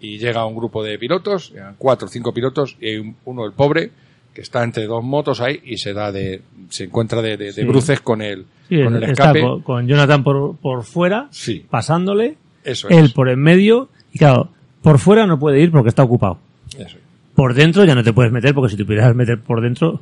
y 0.00 0.18
llega 0.18 0.44
un 0.46 0.54
grupo 0.56 0.82
de 0.84 0.98
pilotos, 0.98 1.50
llegan 1.52 1.74
cuatro 1.78 2.06
o 2.06 2.10
cinco 2.10 2.32
pilotos, 2.32 2.76
y 2.80 2.88
hay 2.88 2.96
un- 2.98 3.16
uno, 3.24 3.44
el 3.46 3.52
pobre, 3.52 3.90
que 4.34 4.42
está 4.42 4.62
entre 4.62 4.84
dos 4.86 5.02
motos 5.02 5.40
ahí 5.40 5.60
y 5.64 5.78
se 5.78 5.94
da 5.94 6.12
de, 6.12 6.42
se 6.68 6.84
encuentra 6.84 7.22
de, 7.22 7.36
de- 7.38 7.52
de 7.52 7.64
bruces 7.64 8.00
con 8.00 8.20
el, 8.20 8.44
Sí, 8.68 8.82
con 8.82 8.94
el 8.96 9.02
está 9.04 9.12
escape. 9.24 9.40
con, 9.40 9.62
con 9.62 9.86
Jonathan 9.88 10.22
por, 10.22 10.56
por 10.58 10.84
fuera, 10.84 11.28
Sí, 11.30 11.64
pasándole, 11.70 12.36
eso 12.62 12.88
él 12.90 13.06
es. 13.06 13.12
por 13.12 13.28
en 13.30 13.40
medio, 13.40 13.88
y 14.12 14.18
claro, 14.18 14.50
por 14.82 14.98
fuera 14.98 15.26
no 15.26 15.38
puede 15.38 15.60
ir 15.60 15.70
porque 15.70 15.88
está 15.88 16.02
ocupado. 16.02 16.38
Por 17.36 17.54
dentro 17.54 17.84
ya 17.84 17.94
no 17.94 18.02
te 18.02 18.12
puedes 18.12 18.32
meter 18.32 18.52
porque 18.54 18.70
si 18.70 18.76
te 18.76 18.84
pudieras 18.84 19.14
meter 19.14 19.38
por 19.40 19.60
dentro 19.60 20.00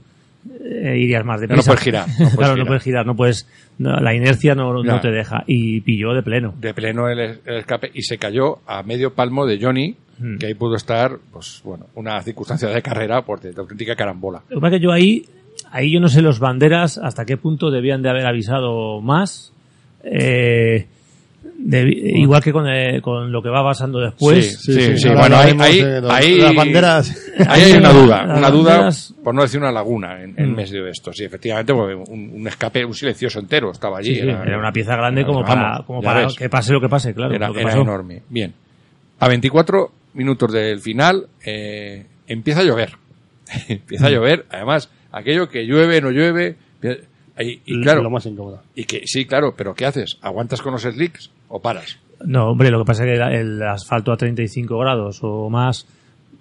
eh, 0.64 0.96
irías 0.98 1.24
más 1.24 1.40
deprisa. 1.40 1.70
puedes 1.72 1.82
girar, 1.84 2.08
no 2.08 2.14
puedes 2.16 2.36
claro, 2.36 2.56
no 2.56 2.64
puedes 2.64 2.82
girar, 2.82 3.06
no 3.06 3.14
puedes, 3.16 3.46
no, 3.78 4.00
la 4.00 4.14
inercia 4.14 4.54
no, 4.54 4.82
no 4.82 5.00
te 5.00 5.10
deja. 5.10 5.44
Y 5.46 5.80
pilló 5.82 6.14
de 6.14 6.22
pleno. 6.22 6.54
De 6.58 6.72
pleno 6.72 7.08
el, 7.08 7.18
el 7.18 7.56
escape 7.58 7.90
y 7.92 8.02
se 8.02 8.16
cayó 8.16 8.60
a 8.66 8.82
medio 8.82 9.12
palmo 9.12 9.44
de 9.46 9.58
Johnny, 9.60 9.96
Hmm. 10.18 10.38
que 10.38 10.46
ahí 10.46 10.54
pudo 10.54 10.76
estar, 10.76 11.18
pues 11.32 11.60
bueno, 11.64 11.86
una 11.96 12.22
circunstancia 12.22 12.68
de 12.68 12.80
carrera 12.82 13.22
por 13.22 13.40
de, 13.40 13.50
de 13.52 13.60
auténtica 13.60 13.96
carambola. 13.96 14.42
Lo 14.48 14.58
que 14.58 14.60
pasa 14.60 14.76
es 14.76 14.80
que 14.80 14.84
yo 14.84 14.92
ahí, 14.92 15.26
ahí 15.72 15.92
yo 15.92 15.98
no 15.98 16.06
sé 16.08 16.22
los 16.22 16.38
banderas 16.38 16.98
hasta 16.98 17.24
qué 17.24 17.36
punto 17.36 17.72
debían 17.72 18.00
de 18.00 18.10
haber 18.10 18.24
avisado 18.26 19.00
más. 19.00 19.52
Eh, 20.04 20.86
de- 21.58 21.88
igual 21.88 22.42
que 22.42 22.52
con, 22.52 22.66
eh, 22.68 23.00
con 23.00 23.30
lo 23.32 23.42
que 23.42 23.48
va 23.48 23.62
pasando 23.62 23.98
después. 24.00 24.60
sí, 24.60 24.72
sí, 24.72 24.98
sí. 24.98 25.08
Bueno, 25.08 25.36
ahí, 25.36 25.56
ahí, 25.58 25.80
ahí- 26.10 26.38
las 26.38 26.54
banderas. 26.54 27.30
ahí 27.48 27.62
hay 27.62 27.72
una 27.72 27.92
duda, 27.92 28.24
una 28.36 28.50
duda, 28.50 28.78
banderas- 28.78 29.14
por 29.22 29.34
no 29.34 29.42
decir 29.42 29.60
una 29.60 29.72
laguna 29.72 30.22
en, 30.22 30.34
en 30.38 30.52
Mm. 30.52 30.54
medio 30.56 30.84
de 30.84 30.90
esto. 30.90 31.12
Sí, 31.12 31.24
efectivamente, 31.24 31.72
un, 31.72 32.30
un 32.34 32.48
escape, 32.48 32.84
un 32.84 32.94
silencioso 32.94 33.38
entero 33.40 33.70
estaba 33.70 33.98
allí. 33.98 34.18
Era 34.18 34.58
una 34.58 34.72
pieza 34.72 34.96
grande 34.96 35.20
era- 35.22 35.26
como 35.28 35.42
vamos, 35.42 35.54
para, 35.54 35.82
como 35.86 36.02
para 36.02 36.24
ves. 36.26 36.34
que 36.36 36.48
pase 36.48 36.72
lo 36.72 36.80
que 36.80 36.88
pase, 36.88 37.14
claro. 37.14 37.34
era, 37.34 37.48
era 37.48 37.72
enorme. 37.74 38.22
Bien. 38.28 38.52
A 39.20 39.28
24 39.28 39.90
minutos 40.14 40.52
del 40.52 40.80
final 40.80 41.26
eh, 41.44 42.04
empieza 42.26 42.60
a 42.60 42.64
llover. 42.64 42.92
empieza 43.68 44.06
a 44.06 44.10
Mm. 44.10 44.12
llover. 44.12 44.46
Además, 44.50 44.90
aquello 45.12 45.48
que 45.48 45.64
llueve, 45.66 46.00
no 46.00 46.10
llueve. 46.10 46.56
Y, 47.38 47.60
y 47.64 47.80
claro, 47.82 48.02
Lo 48.02 48.10
más 48.10 48.26
incómodo. 48.26 48.62
y 48.74 48.84
que 48.84 49.02
sí, 49.06 49.26
claro, 49.26 49.54
pero 49.56 49.74
¿qué 49.74 49.86
haces? 49.86 50.18
¿Aguantas 50.22 50.62
con 50.62 50.72
los 50.72 50.82
slicks 50.82 51.30
o 51.48 51.60
paras? 51.60 51.98
No, 52.24 52.50
hombre, 52.50 52.70
lo 52.70 52.78
que 52.78 52.84
pasa 52.86 53.04
es 53.04 53.10
que 53.12 53.18
la- 53.18 53.34
el 53.34 53.60
asfalto 53.62 54.12
a 54.12 54.16
35 54.16 54.78
grados 54.78 55.18
o 55.22 55.50
más, 55.50 55.86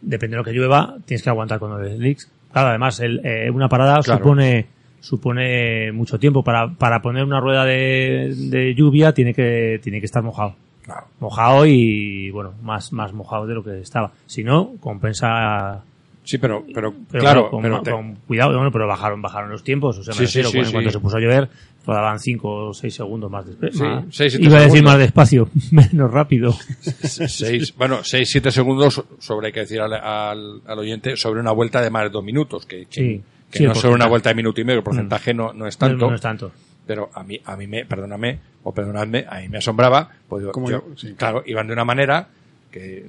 depende 0.02 0.36
de 0.36 0.38
lo 0.38 0.44
que 0.44 0.52
llueva, 0.52 0.96
tienes 1.06 1.24
que 1.24 1.30
aguantar 1.30 1.60
con 1.60 1.72
los 1.72 1.92
slicks. 1.92 2.30
Claro, 2.52 2.70
además, 2.70 3.00
el, 3.00 3.22
eh, 3.26 3.50
una 3.50 3.68
parada 3.68 4.00
Claro. 4.02 4.20
supone 4.24 4.68
supone 5.02 5.92
mucho 5.92 6.18
tiempo. 6.18 6.44
Para, 6.44 6.70
para 6.70 7.02
poner 7.02 7.24
una 7.26 7.40
rueda 7.42 7.66
de, 7.66 8.34
de 8.36 8.74
lluvia 8.74 9.14
tiene 9.14 9.34
que, 9.34 9.80
tiene 9.84 10.00
que 10.00 10.06
estar 10.06 10.24
mojado. 10.24 10.56
Claro. 10.84 11.08
Mojado 11.20 11.66
y, 11.66 12.30
bueno, 12.32 12.54
más, 12.62 12.94
más 12.94 13.12
mojado 13.14 13.46
de 13.46 13.54
lo 13.56 13.64
que 13.64 13.80
estaba. 13.82 14.12
Si 14.28 14.44
no, 14.46 14.74
compensa 14.80 15.84
Sí, 16.26 16.38
pero, 16.38 16.66
pero, 16.74 16.94
pero 17.12 17.22
claro, 17.22 17.50
con, 17.50 17.62
pero 17.62 17.82
te- 17.82 17.92
con 17.92 18.16
cuidado, 18.28 18.54
bueno, 18.56 18.72
pero 18.72 18.88
bajaron, 18.88 19.22
bajaron 19.22 19.50
los 19.50 19.64
tiempos, 19.64 19.98
o 19.98 20.04
sea, 20.04 20.14
me 20.14 20.20
Sí, 20.20 20.26
refiero, 20.26 20.50
sí, 20.50 20.58
en 20.60 20.66
sí. 20.66 20.72
cuanto 20.72 20.90
se 20.92 21.00
puso 21.00 21.18
a 21.18 21.20
llover, 21.20 21.50
rodaban 21.86 22.20
5 22.20 22.50
o 22.70 22.74
6 22.74 22.94
segundos 22.96 23.30
más 23.30 23.46
despacio. 23.46 23.86
Iba 23.86 23.98
a 23.98 24.02
decir 24.06 24.32
segundos. 24.32 24.84
más 24.84 24.98
despacio, 25.00 25.50
menos 25.72 26.12
rápido. 26.12 26.54
seis, 27.02 27.74
bueno, 27.78 28.00
6, 28.04 28.30
7 28.32 28.52
segundos 28.52 29.04
sobre, 29.20 29.48
hay 29.48 29.54
que 29.54 29.60
decir 29.62 29.82
al, 29.82 29.94
al, 29.94 30.62
al 30.66 30.80
oyente, 30.80 31.18
sobre 31.18 31.40
una 31.40 31.52
vuelta 31.52 31.82
de 31.82 31.90
más 31.90 32.04
de 32.04 32.10
dos 32.10 32.24
minutos, 32.24 32.66
que, 32.66 32.86
que, 32.86 32.90
Sí, 32.90 33.22
que 33.52 33.58
sí, 33.60 33.66
no 33.66 33.76
sobre 33.76 33.96
una 33.96 34.08
vuelta 34.08 34.30
de 34.30 34.36
minuto 34.36 34.62
y 34.62 34.64
medio, 34.64 34.80
el 34.80 34.84
porcentaje 34.84 35.34
no, 35.34 35.54
no 35.54 35.68
es 35.68 35.78
tanto, 35.78 36.06
No, 36.06 36.10
no 36.12 36.16
es 36.16 36.22
tanto. 36.22 36.52
pero 36.88 37.10
a 37.14 37.24
mí, 37.24 37.40
a 37.46 37.56
mí 37.58 37.68
me, 37.68 37.86
perdóname, 37.86 38.40
o 38.64 38.74
perdonadme, 38.74 39.26
a 39.30 39.40
mí 39.42 39.50
me 39.50 39.58
asombraba, 39.58 40.10
pues 40.30 40.46
yo- 40.46 40.52
yo, 40.70 40.84
sí. 40.96 41.14
claro, 41.18 41.44
iban 41.46 41.68
de 41.68 41.74
una 41.74 41.84
manera 41.86 42.28
que, 42.74 43.06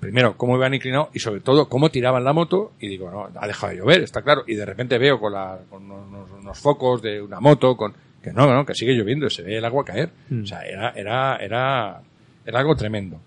primero, 0.00 0.34
cómo 0.36 0.56
iban 0.56 0.72
inclinados 0.72 1.08
y 1.12 1.18
sobre 1.18 1.40
todo, 1.40 1.68
cómo 1.68 1.90
tiraban 1.90 2.24
la 2.24 2.32
moto, 2.32 2.72
y 2.80 2.88
digo, 2.88 3.10
no, 3.10 3.28
ha 3.38 3.46
dejado 3.46 3.72
de 3.72 3.78
llover, 3.78 4.02
está 4.02 4.22
claro, 4.22 4.42
y 4.46 4.54
de 4.54 4.64
repente 4.64 4.96
veo 4.98 5.20
con, 5.20 5.34
la, 5.34 5.58
con 5.68 5.90
unos, 5.90 6.30
unos 6.30 6.58
focos 6.58 7.02
de 7.02 7.20
una 7.20 7.38
moto, 7.38 7.76
con, 7.76 7.92
que 8.22 8.32
no, 8.32 8.52
no, 8.52 8.64
que 8.64 8.74
sigue 8.74 8.94
lloviendo, 8.94 9.28
se 9.28 9.42
ve 9.42 9.58
el 9.58 9.64
agua 9.64 9.84
caer, 9.84 10.10
Mm. 10.30 10.42
o 10.42 10.46
sea, 10.46 10.62
era, 10.62 10.90
era, 10.96 11.36
era, 11.36 12.00
era 12.46 12.58
algo 12.58 12.74
tremendo. 12.74 13.20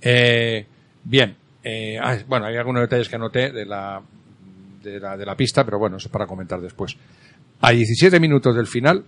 Eh, 0.00 0.64
bien, 1.02 1.34
eh, 1.64 1.98
ah, 2.00 2.16
bueno, 2.28 2.46
hay 2.46 2.56
algunos 2.56 2.82
detalles 2.82 3.08
que 3.08 3.16
anoté 3.16 3.50
de 3.50 3.66
la, 3.66 4.00
de 4.82 5.00
la, 5.00 5.16
de 5.16 5.26
la 5.26 5.34
pista, 5.36 5.64
pero 5.64 5.78
bueno, 5.80 5.96
eso 5.96 6.06
es 6.06 6.12
para 6.12 6.26
comentar 6.26 6.60
después. 6.60 6.96
A 7.60 7.72
17 7.72 8.20
minutos 8.20 8.54
del 8.54 8.68
final, 8.68 9.04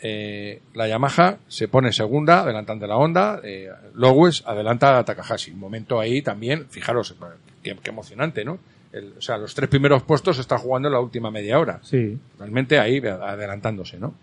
eh, 0.00 0.60
la 0.74 0.86
Yamaha 0.88 1.38
se 1.48 1.68
pone 1.68 1.92
segunda, 1.92 2.42
adelantando 2.42 2.86
la 2.86 2.96
Honda, 2.96 3.40
eh, 3.42 3.68
Lowes 3.94 4.42
adelanta 4.46 4.98
a 4.98 5.04
Takahashi. 5.04 5.50
Un 5.52 5.58
momento 5.60 5.98
ahí 6.00 6.22
también, 6.22 6.66
fijaros, 6.70 7.14
qué, 7.62 7.76
qué 7.82 7.90
emocionante, 7.90 8.44
¿no? 8.44 8.58
El- 8.92 9.14
o 9.18 9.20
sea, 9.20 9.36
los 9.38 9.54
tres 9.54 9.68
primeros 9.68 10.02
puestos 10.04 10.36
se 10.36 10.42
están 10.42 10.58
jugando 10.58 10.88
en 10.88 10.94
la 10.94 11.00
última 11.00 11.30
media 11.30 11.58
hora. 11.58 11.80
Sí. 11.82 12.16
Realmente 12.38 12.78
ahí 12.78 12.98
adelantándose, 12.98 13.98
¿no? 13.98 14.14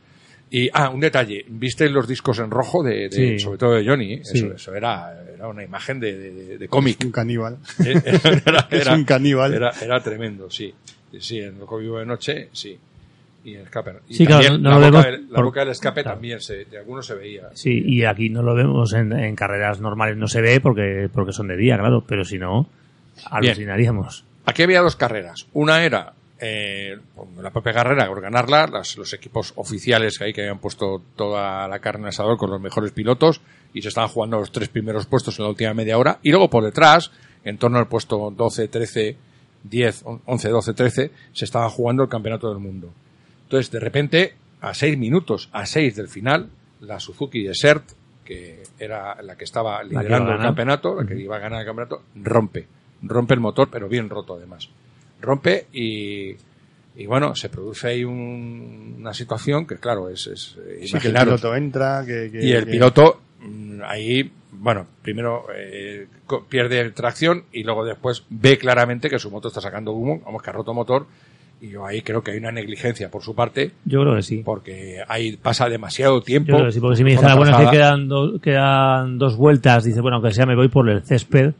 Y, 0.50 0.70
ah, 0.74 0.90
un 0.90 1.00
detalle, 1.00 1.44
¿viste 1.50 1.90
los 1.90 2.08
discos 2.08 2.40
en 2.40 2.52
rojo 2.52 2.84
de, 2.84 3.10
de- 3.10 3.12
Sí. 3.12 3.40
sobre 3.40 3.58
todo 3.58 3.74
de 3.74 3.86
Johnny? 3.86 4.24
Sí. 4.24 4.38
Eso, 4.38 4.54
eso 4.54 4.76
era, 4.76 5.24
era 5.36 5.48
una 5.48 5.64
imagen 5.64 6.00
de, 6.00 6.18
de- 6.18 6.32
de- 6.32 6.58
de 6.60 6.68
cómic. 6.68 6.98
Un 7.04 7.12
caníbal. 7.12 7.58
Eh, 7.84 8.02
era, 8.46 8.68
Es 8.72 8.88
un 8.88 9.04
caníbal. 9.04 9.54
Era, 9.54 9.72
era 9.82 10.00
tremendo, 10.02 10.50
sí. 10.50 10.74
Sí, 11.20 11.40
en 11.40 11.58
lo 11.60 11.68
que 11.68 11.78
vivo 11.78 11.98
de 12.00 12.06
noche, 12.06 12.50
sí. 12.54 12.78
Y 13.46 13.56
en 13.56 13.62
escape. 13.62 13.94
Y 14.10 14.16
Sí, 14.16 14.26
claro, 14.26 14.44
también 14.44 14.64
no- 14.64 14.70
la, 14.72 14.76
lo 14.80 14.86
boca 14.92 15.08
vemos 15.10 15.30
la 15.30 15.36
por- 15.36 15.46
boca 15.46 15.60
del 15.62 15.70
escape 15.70 16.02
claro. 16.04 16.16
también, 16.18 16.42
se, 16.42 16.66
de 16.66 16.78
algunos 16.80 17.06
se 17.06 17.14
veía. 17.16 17.50
Sí, 17.54 17.82
y 17.86 18.04
aquí 18.04 18.30
no 18.30 18.42
lo 18.42 18.56
vemos 18.56 18.92
en, 18.94 19.14
en 19.14 19.36
carreras 19.36 19.80
normales, 19.80 20.18
no 20.18 20.28
se 20.28 20.42
ve 20.42 20.60
porque, 20.60 21.10
porque 21.14 21.32
son 21.32 21.48
de 21.48 21.56
día, 21.56 21.78
claro, 21.78 22.04
pero 22.06 22.26
si 22.26 22.38
no, 22.40 22.68
alucinaríamos. 23.30 24.26
Aquí 24.46 24.64
había 24.64 24.82
dos 24.82 24.96
carreras. 24.96 25.48
Una 25.54 25.84
era 25.84 26.14
eh, 26.40 26.98
la 27.42 27.52
propia 27.52 27.74
carrera, 27.74 28.08
por 28.08 28.22
ganarla, 28.22 28.68
las- 28.68 28.98
los 28.98 29.14
equipos 29.14 29.54
oficiales 29.56 30.18
que 30.18 30.26
hay 30.26 30.34
que 30.34 30.42
habían 30.42 30.60
puesto 30.60 31.02
toda 31.16 31.68
la 31.68 31.80
carne 31.80 32.00
en 32.02 32.06
el 32.06 32.10
asador 32.10 32.38
con 32.38 32.50
los 32.52 32.62
mejores 32.62 32.92
pilotos 32.92 33.42
y 33.74 33.82
se 33.82 33.88
estaban 33.90 34.10
jugando 34.10 34.38
los 34.40 34.52
tres 34.52 34.70
primeros 34.70 35.06
puestos 35.06 35.38
en 35.40 35.44
la 35.46 35.50
última 35.50 35.74
media 35.74 35.98
hora. 35.98 36.20
Y 36.24 36.30
luego 36.32 36.50
por 36.50 36.64
detrás, 36.64 37.12
en 37.44 37.58
torno 37.58 37.78
al 37.78 37.88
puesto 37.88 38.32
12, 38.36 38.68
13, 38.68 39.18
10, 39.64 40.04
11, 40.26 40.50
12, 40.50 40.74
13, 40.74 41.12
se 41.34 41.46
estaba 41.46 41.70
jugando 41.70 42.04
el 42.04 42.10
campeonato 42.10 42.50
del 42.50 42.60
mundo. 42.60 42.92
Entonces, 43.46 43.72
de 43.72 43.80
repente, 43.80 44.34
a 44.62 44.74
seis 44.74 44.98
minutos, 44.98 45.50
a 45.54 45.66
seis 45.66 45.96
del 45.96 46.08
final, 46.08 46.50
la 46.82 47.00
Suzuki 47.00 47.44
Desert, 47.44 47.84
que 48.24 48.64
era 48.80 49.22
la 49.22 49.36
que 49.38 49.44
estaba 49.44 49.84
liderando 49.84 50.32
el 50.32 50.38
campeonato, 50.48 50.96
la 51.02 51.08
que 51.08 51.20
iba 51.20 51.36
a 51.38 51.40
ganar 51.40 51.62
el 51.62 51.66
campeonato, 51.66 52.04
rompe. 52.16 52.68
Rompe 53.04 53.34
el 53.36 53.40
motor, 53.40 53.70
pero 53.72 53.88
bien 53.88 54.10
roto 54.10 54.36
además. 54.36 54.68
Rompe 55.22 55.68
y, 55.74 56.32
y 56.96 57.06
bueno, 57.06 57.36
se 57.36 57.50
produce 57.50 57.88
ahí 57.90 58.04
un- 58.04 58.96
una 59.00 59.14
situación 59.14 59.68
que, 59.68 59.76
claro, 59.78 60.10
es, 60.10 60.26
es 60.28 60.58
Sí, 60.90 60.98
que 61.00 61.10
el 61.10 61.14
piloto 61.14 61.56
entra, 61.56 62.04
que, 62.06 62.30
que- 62.32 62.44
Y 62.44 62.52
el 62.52 62.66
que- 62.66 62.72
piloto 62.72 63.22
mm, 63.42 63.82
ahí, 63.86 64.32
bueno, 64.54 64.88
primero 65.04 65.46
eh, 65.56 66.08
co- 66.26 66.46
pierde 66.46 66.90
tracción 66.92 67.44
y 67.52 67.64
luego 67.64 67.86
después 67.86 68.24
ve 68.30 68.58
claramente 68.58 69.10
que 69.10 69.20
su 69.20 69.30
moto 69.30 69.50
está 69.50 69.62
sacando 69.62 69.92
humo, 69.92 70.22
vamos, 70.26 70.42
que 70.42 70.50
ha 70.50 70.54
roto 70.54 70.74
motor. 70.74 71.06
Y 71.62 71.70
yo 71.70 71.86
ahí 71.86 72.02
creo 72.02 72.22
que 72.22 72.32
hay 72.32 72.38
una 72.38 72.52
negligencia 72.52 73.10
por 73.10 73.24
su 73.24 73.34
parte, 73.34 73.72
Yo 73.86 74.02
creo 74.02 74.16
que 74.16 74.22
sí. 74.22 74.42
porque 74.46 74.98
ahí 75.08 75.38
pasa 75.38 75.68
demasiado 75.70 76.22
tiempo. 76.22 76.50
Yo 76.52 76.56
creo 76.58 76.68
que 76.68 76.72
sí, 76.74 76.80
porque 76.80 76.98
si 76.98 77.04
me 77.04 77.12
dice, 77.12 77.26
ah, 77.26 77.36
bueno, 77.36 77.58
es 77.58 77.66
que 77.66 77.72
quedan, 77.76 78.08
do- 78.08 78.40
quedan 78.40 79.18
dos 79.18 79.36
vueltas, 79.38 79.84
dice, 79.84 80.02
bueno, 80.02 80.18
aunque 80.18 80.32
sea 80.32 80.46
me 80.46 80.56
voy 80.56 80.68
por 80.68 80.90
el 80.90 81.02
césped 81.04 81.54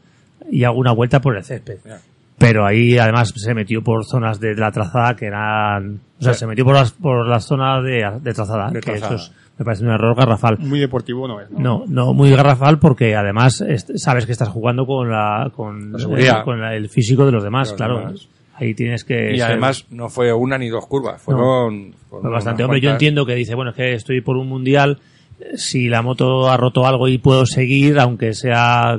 y 0.50 0.64
hago 0.64 0.78
una 0.78 0.92
vuelta 0.92 1.20
por 1.20 1.36
el 1.36 1.42
césped. 1.44 1.78
Ya. 1.84 1.98
Pero 2.38 2.66
ahí 2.66 2.98
además 2.98 3.32
se 3.34 3.54
metió 3.54 3.82
por 3.82 4.04
zonas 4.04 4.38
de 4.38 4.54
la 4.54 4.70
trazada 4.70 5.16
que 5.16 5.24
eran, 5.26 6.00
o 6.20 6.22
sea, 6.22 6.34
Sí. 6.34 6.40
se 6.40 6.46
metió 6.46 6.64
por 6.66 6.74
las, 6.74 6.92
por 6.92 7.26
las 7.26 7.46
zonas 7.46 7.82
de, 7.82 8.04
de 8.20 8.34
trazada, 8.34 8.68
De 8.68 8.80
que 8.80 8.90
trazada. 8.92 9.14
eso 9.16 9.24
es- 9.24 9.32
me 9.58 9.64
parece 9.64 9.84
un 9.84 9.90
error 9.90 10.14
garrafal. 10.14 10.58
Muy 10.58 10.78
deportivo 10.78 11.26
no 11.26 11.40
es, 11.40 11.50
¿no? 11.50 11.58
No, 11.58 11.84
no 11.88 12.12
muy 12.12 12.30
garrafal 12.30 12.78
porque 12.78 13.16
además 13.16 13.62
est- 13.66 13.92
sabes 13.96 14.26
que 14.26 14.32
estás 14.32 14.50
jugando 14.50 14.84
con 14.84 15.08
la, 15.10 15.50
con, 15.56 15.92
La 15.92 15.98
seguridad. 15.98 16.38
el, 16.40 16.44
con 16.44 16.60
la- 16.60 16.74
el 16.76 16.90
físico 16.90 17.24
de 17.24 17.32
los 17.32 17.42
demás, 17.42 17.70
los 17.70 17.76
claro. 17.78 17.98
demás. 18.00 18.28
Ahí 18.58 18.74
tienes 18.74 19.04
que 19.04 19.32
Y 19.34 19.38
ser- 19.38 19.50
además 19.52 19.86
no 19.90 20.08
fue 20.08 20.32
una 20.32 20.56
ni 20.58 20.68
dos 20.68 20.86
curvas, 20.86 21.20
fueron, 21.20 21.94
fueron 22.08 22.32
bastante. 22.32 22.64
Hombre, 22.64 22.80
yo 22.80 22.90
entiendo 22.90 23.26
que 23.26 23.34
dice, 23.34 23.54
bueno, 23.54 23.70
es 23.72 23.76
que 23.76 23.92
estoy 23.92 24.20
por 24.22 24.36
un 24.36 24.48
mundial, 24.48 24.98
eh, 25.40 25.58
si 25.58 25.88
la 25.88 26.00
moto 26.02 26.48
ha 26.48 26.56
roto 26.56 26.86
algo 26.86 27.06
y 27.08 27.18
puedo 27.18 27.44
seguir, 27.44 27.98
aunque 27.98 28.32
sea 28.32 28.98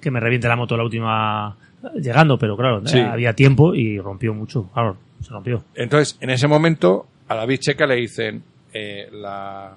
que 0.00 0.10
me 0.10 0.20
reviente 0.20 0.46
la 0.48 0.56
moto 0.56 0.76
la 0.76 0.84
última 0.84 1.56
eh, 1.82 2.00
llegando, 2.00 2.36
pero 2.38 2.56
claro, 2.56 2.86
Sí. 2.86 2.98
eh, 2.98 3.02
había 3.02 3.32
tiempo 3.32 3.74
y 3.74 3.98
rompió 3.98 4.34
mucho, 4.34 4.68
claro, 4.74 4.96
se 5.22 5.30
rompió. 5.30 5.64
Entonces, 5.74 6.18
en 6.20 6.28
ese 6.30 6.46
momento, 6.46 7.06
a 7.28 7.34
David 7.36 7.60
Checa 7.60 7.86
le 7.86 7.96
dicen 7.96 8.42
eh, 8.74 9.08
la, 9.12 9.72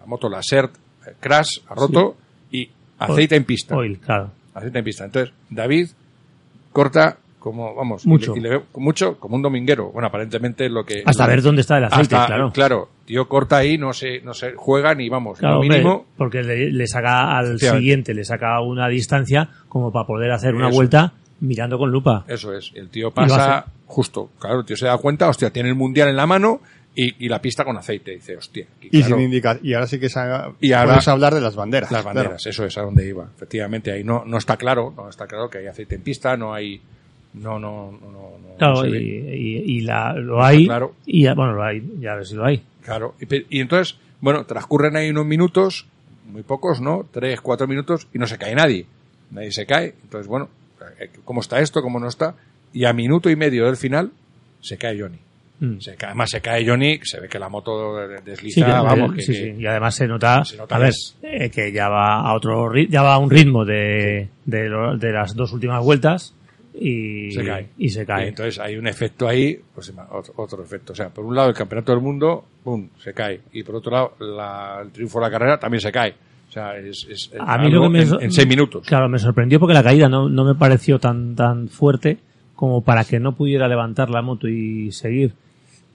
la 0.00 0.06
moto, 0.06 0.28
la 0.28 0.42
SERT, 0.42 0.72
crash, 1.18 1.60
ha 1.68 1.74
roto 1.74 2.16
y 2.52 2.68
aceite 2.98 3.36
en 3.36 3.44
pista. 3.44 3.74
Oil, 3.74 3.98
claro. 3.98 4.30
Aceite 4.52 4.78
en 4.80 4.84
pista. 4.84 5.04
Entonces, 5.06 5.32
David 5.48 5.88
corta 6.72 7.16
como, 7.40 7.74
vamos, 7.74 8.04
y 8.06 8.08
Mucho. 8.08 8.34
le- 8.34 8.38
y 8.38 8.42
le 8.44 8.48
veo 8.50 8.62
mucho, 8.76 9.18
como 9.18 9.34
un 9.34 9.42
dominguero. 9.42 9.90
Bueno, 9.90 10.06
aparentemente 10.06 10.66
es 10.66 10.70
lo 10.70 10.84
que... 10.84 11.02
Hasta 11.04 11.24
lo- 11.24 11.30
ver 11.30 11.42
dónde 11.42 11.62
está 11.62 11.78
el 11.78 11.84
aceite, 11.84 12.14
hasta- 12.14 12.50
claro. 12.52 12.88
tío 13.04 13.26
corta 13.28 13.56
ahí, 13.56 13.76
no 13.78 13.92
se, 13.92 14.20
no 14.20 14.32
se 14.34 14.52
juega 14.54 14.94
ni 14.94 15.08
vamos, 15.08 15.38
Claro, 15.40 15.54
lo 15.56 15.60
hombre, 15.62 15.78
mínimo. 15.78 16.06
porque 16.16 16.42
le, 16.42 16.70
le 16.70 16.86
saca 16.86 17.36
al 17.36 17.58
siguiente, 17.58 18.14
le 18.14 18.24
saca 18.24 18.60
una 18.60 18.86
distancia 18.88 19.48
como 19.68 19.90
para 19.90 20.06
poder 20.06 20.30
hacer 20.30 20.54
una 20.54 20.68
Eso. 20.68 20.76
vuelta 20.76 21.14
mirando 21.40 21.78
con 21.78 21.90
lupa. 21.90 22.24
Eso 22.28 22.52
es. 22.54 22.70
El 22.74 22.90
tío 22.90 23.10
pasa 23.10 23.64
justo. 23.86 24.30
Claro, 24.38 24.60
el 24.60 24.66
tío 24.66 24.76
se 24.76 24.86
da 24.86 24.98
cuenta, 24.98 25.28
hostia, 25.28 25.50
tiene 25.50 25.70
el 25.70 25.74
mundial 25.74 26.08
en 26.10 26.16
la 26.16 26.26
mano 26.26 26.60
y, 26.94 27.24
y 27.24 27.28
la 27.30 27.40
pista 27.40 27.64
con 27.64 27.76
aceite. 27.78 28.10
Dice, 28.12 28.36
hostia. 28.36 28.66
Y 28.82 28.90
claro, 28.90 29.16
sin 29.16 29.24
indicar. 29.24 29.58
Y 29.62 29.72
ahora 29.72 29.86
sí 29.86 29.98
que 29.98 30.10
se 30.10 30.18
haga- 30.20 30.52
Y 30.60 30.72
ahora- 30.72 30.92
puedes 30.92 31.08
hablar 31.08 31.34
de 31.34 31.40
las 31.40 31.56
banderas. 31.56 31.90
las 31.90 32.02
claro. 32.02 32.14
banderas, 32.18 32.46
eso 32.46 32.64
es 32.66 32.76
a 32.76 32.82
donde 32.82 33.08
iba. 33.08 33.26
Efectivamente, 33.34 33.90
ahí 33.92 34.04
no, 34.04 34.24
no 34.26 34.36
está 34.36 34.58
claro, 34.58 34.92
no 34.94 35.08
está 35.08 35.26
claro 35.26 35.48
que 35.48 35.58
hay 35.58 35.66
aceite 35.68 35.94
en 35.94 36.02
pista, 36.02 36.36
no 36.36 36.52
hay, 36.52 36.82
no, 37.34 37.58
no, 37.58 37.92
no, 37.92 38.10
no, 38.10 38.38
no 38.38 38.56
Claro, 38.58 38.86
y, 38.86 38.96
y- 38.96 39.76
y 39.76 39.80
la, 39.80 40.12
lo 40.14 40.42
hay, 40.44 40.66
claro. 40.66 40.94
y 41.06 41.22
ya- 41.24 41.34
bueno, 41.34 41.52
lo 41.54 41.62
hay, 41.64 41.82
ya 42.00 42.14
ves 42.14 42.28
si 42.28 42.34
lo 42.34 42.44
hay. 42.44 42.62
Claro. 42.84 43.14
Y, 43.20 43.56
y 43.58 43.60
entonces, 43.60 43.98
bueno, 44.20 44.44
transcurren 44.44 44.96
ahí 44.96 45.10
unos 45.10 45.26
minutos, 45.26 45.86
muy 46.26 46.42
pocos, 46.42 46.80
¿no? 46.80 47.06
Tres, 47.10 47.40
cuatro 47.40 47.66
minutos 47.66 48.06
y 48.12 48.18
no 48.18 48.26
se 48.26 48.36
cae 48.38 48.54
nadie. 48.54 48.86
Nadie 49.30 49.52
se 49.52 49.64
cae. 49.66 49.94
Entonces, 50.02 50.26
bueno, 50.26 50.48
eh, 50.98 51.10
¿cómo 51.24 51.40
está 51.40 51.60
esto? 51.60 51.82
¿Cómo 51.82 51.98
no 52.00 52.08
está? 52.08 52.34
Y 52.72 52.84
a 52.84 52.92
minuto 52.92 53.30
y 53.30 53.36
medio 53.36 53.66
del 53.66 53.76
final 53.76 54.10
se 54.60 54.76
cae 54.76 54.98
Johnny. 55.00 55.18
Mm. 55.60 55.78
Se 55.80 55.94
cae, 55.96 56.08
además 56.10 56.30
se 56.30 56.40
cae 56.40 56.66
Johnny, 56.66 57.00
se 57.02 57.20
ve 57.20 57.28
que 57.28 57.38
la 57.38 57.48
moto 57.48 57.96
desliza, 58.24 58.64
Sí, 58.64 58.70
vamos, 58.72 59.14
que, 59.14 59.22
sí, 59.22 59.34
sí. 59.34 59.54
Y 59.58 59.66
además 59.66 59.94
se 59.94 60.06
nota, 60.08 60.42
se 60.44 60.56
nota 60.56 60.76
a 60.76 60.78
que 60.78 60.84
ver, 60.84 60.92
eh, 61.22 61.50
que 61.50 61.70
ya 61.72 61.88
va 61.88 62.20
a 62.20 62.34
otro 62.34 62.70
ya 62.88 63.02
va 63.02 63.14
a 63.14 63.18
un 63.18 63.28
ritmo 63.30 63.64
de, 63.64 64.28
de, 64.46 64.68
lo- 64.68 64.96
de 64.96 65.12
las 65.12 65.34
dos 65.34 65.52
últimas 65.52 65.82
vueltas 65.84 66.34
y 66.74 67.30
se 67.32 67.44
cae. 67.44 67.68
Y 67.78 67.88
se 67.90 68.06
cae. 68.06 68.26
Y 68.26 68.28
entonces 68.28 68.58
hay 68.58 68.76
un 68.76 68.86
efecto 68.86 69.26
ahí, 69.28 69.60
pues 69.74 69.92
otro, 70.10 70.34
otro 70.36 70.62
efecto. 70.62 70.92
O 70.92 70.96
sea, 70.96 71.08
por 71.10 71.24
un 71.24 71.34
lado 71.34 71.48
el 71.48 71.54
campeonato 71.54 71.92
del 71.92 72.00
mundo, 72.00 72.44
pum, 72.62 72.88
se 72.98 73.12
cae. 73.12 73.40
Y 73.52 73.62
por 73.62 73.76
otro 73.76 73.92
lado 73.92 74.12
la- 74.20 74.80
el 74.82 74.90
triunfo 74.90 75.18
de 75.18 75.24
la 75.26 75.30
carrera 75.30 75.58
también 75.58 75.80
se 75.80 75.90
cae. 75.92 76.14
O 76.48 76.52
sea, 76.52 76.76
es, 76.76 77.06
es 77.08 77.30
a 77.38 77.58
mí 77.58 77.70
lo 77.70 77.82
que 77.82 77.88
me 77.88 78.00
en, 78.02 78.32
seis 78.32 78.48
minutos. 78.48 78.84
Claro, 78.86 79.08
me 79.08 79.18
sorprendió 79.18 79.60
porque 79.60 79.74
la 79.74 79.82
caída 79.84 80.08
no, 80.08 80.28
no 80.28 80.44
me 80.44 80.54
pareció 80.56 80.98
tan 80.98 81.36
tan 81.36 81.68
fuerte 81.68 82.18
como 82.56 82.82
para 82.82 83.04
que 83.04 83.20
no 83.20 83.36
pudiera 83.36 83.68
levantar 83.68 84.10
la 84.10 84.20
moto 84.20 84.48
y 84.48 84.90
seguir. 84.92 85.32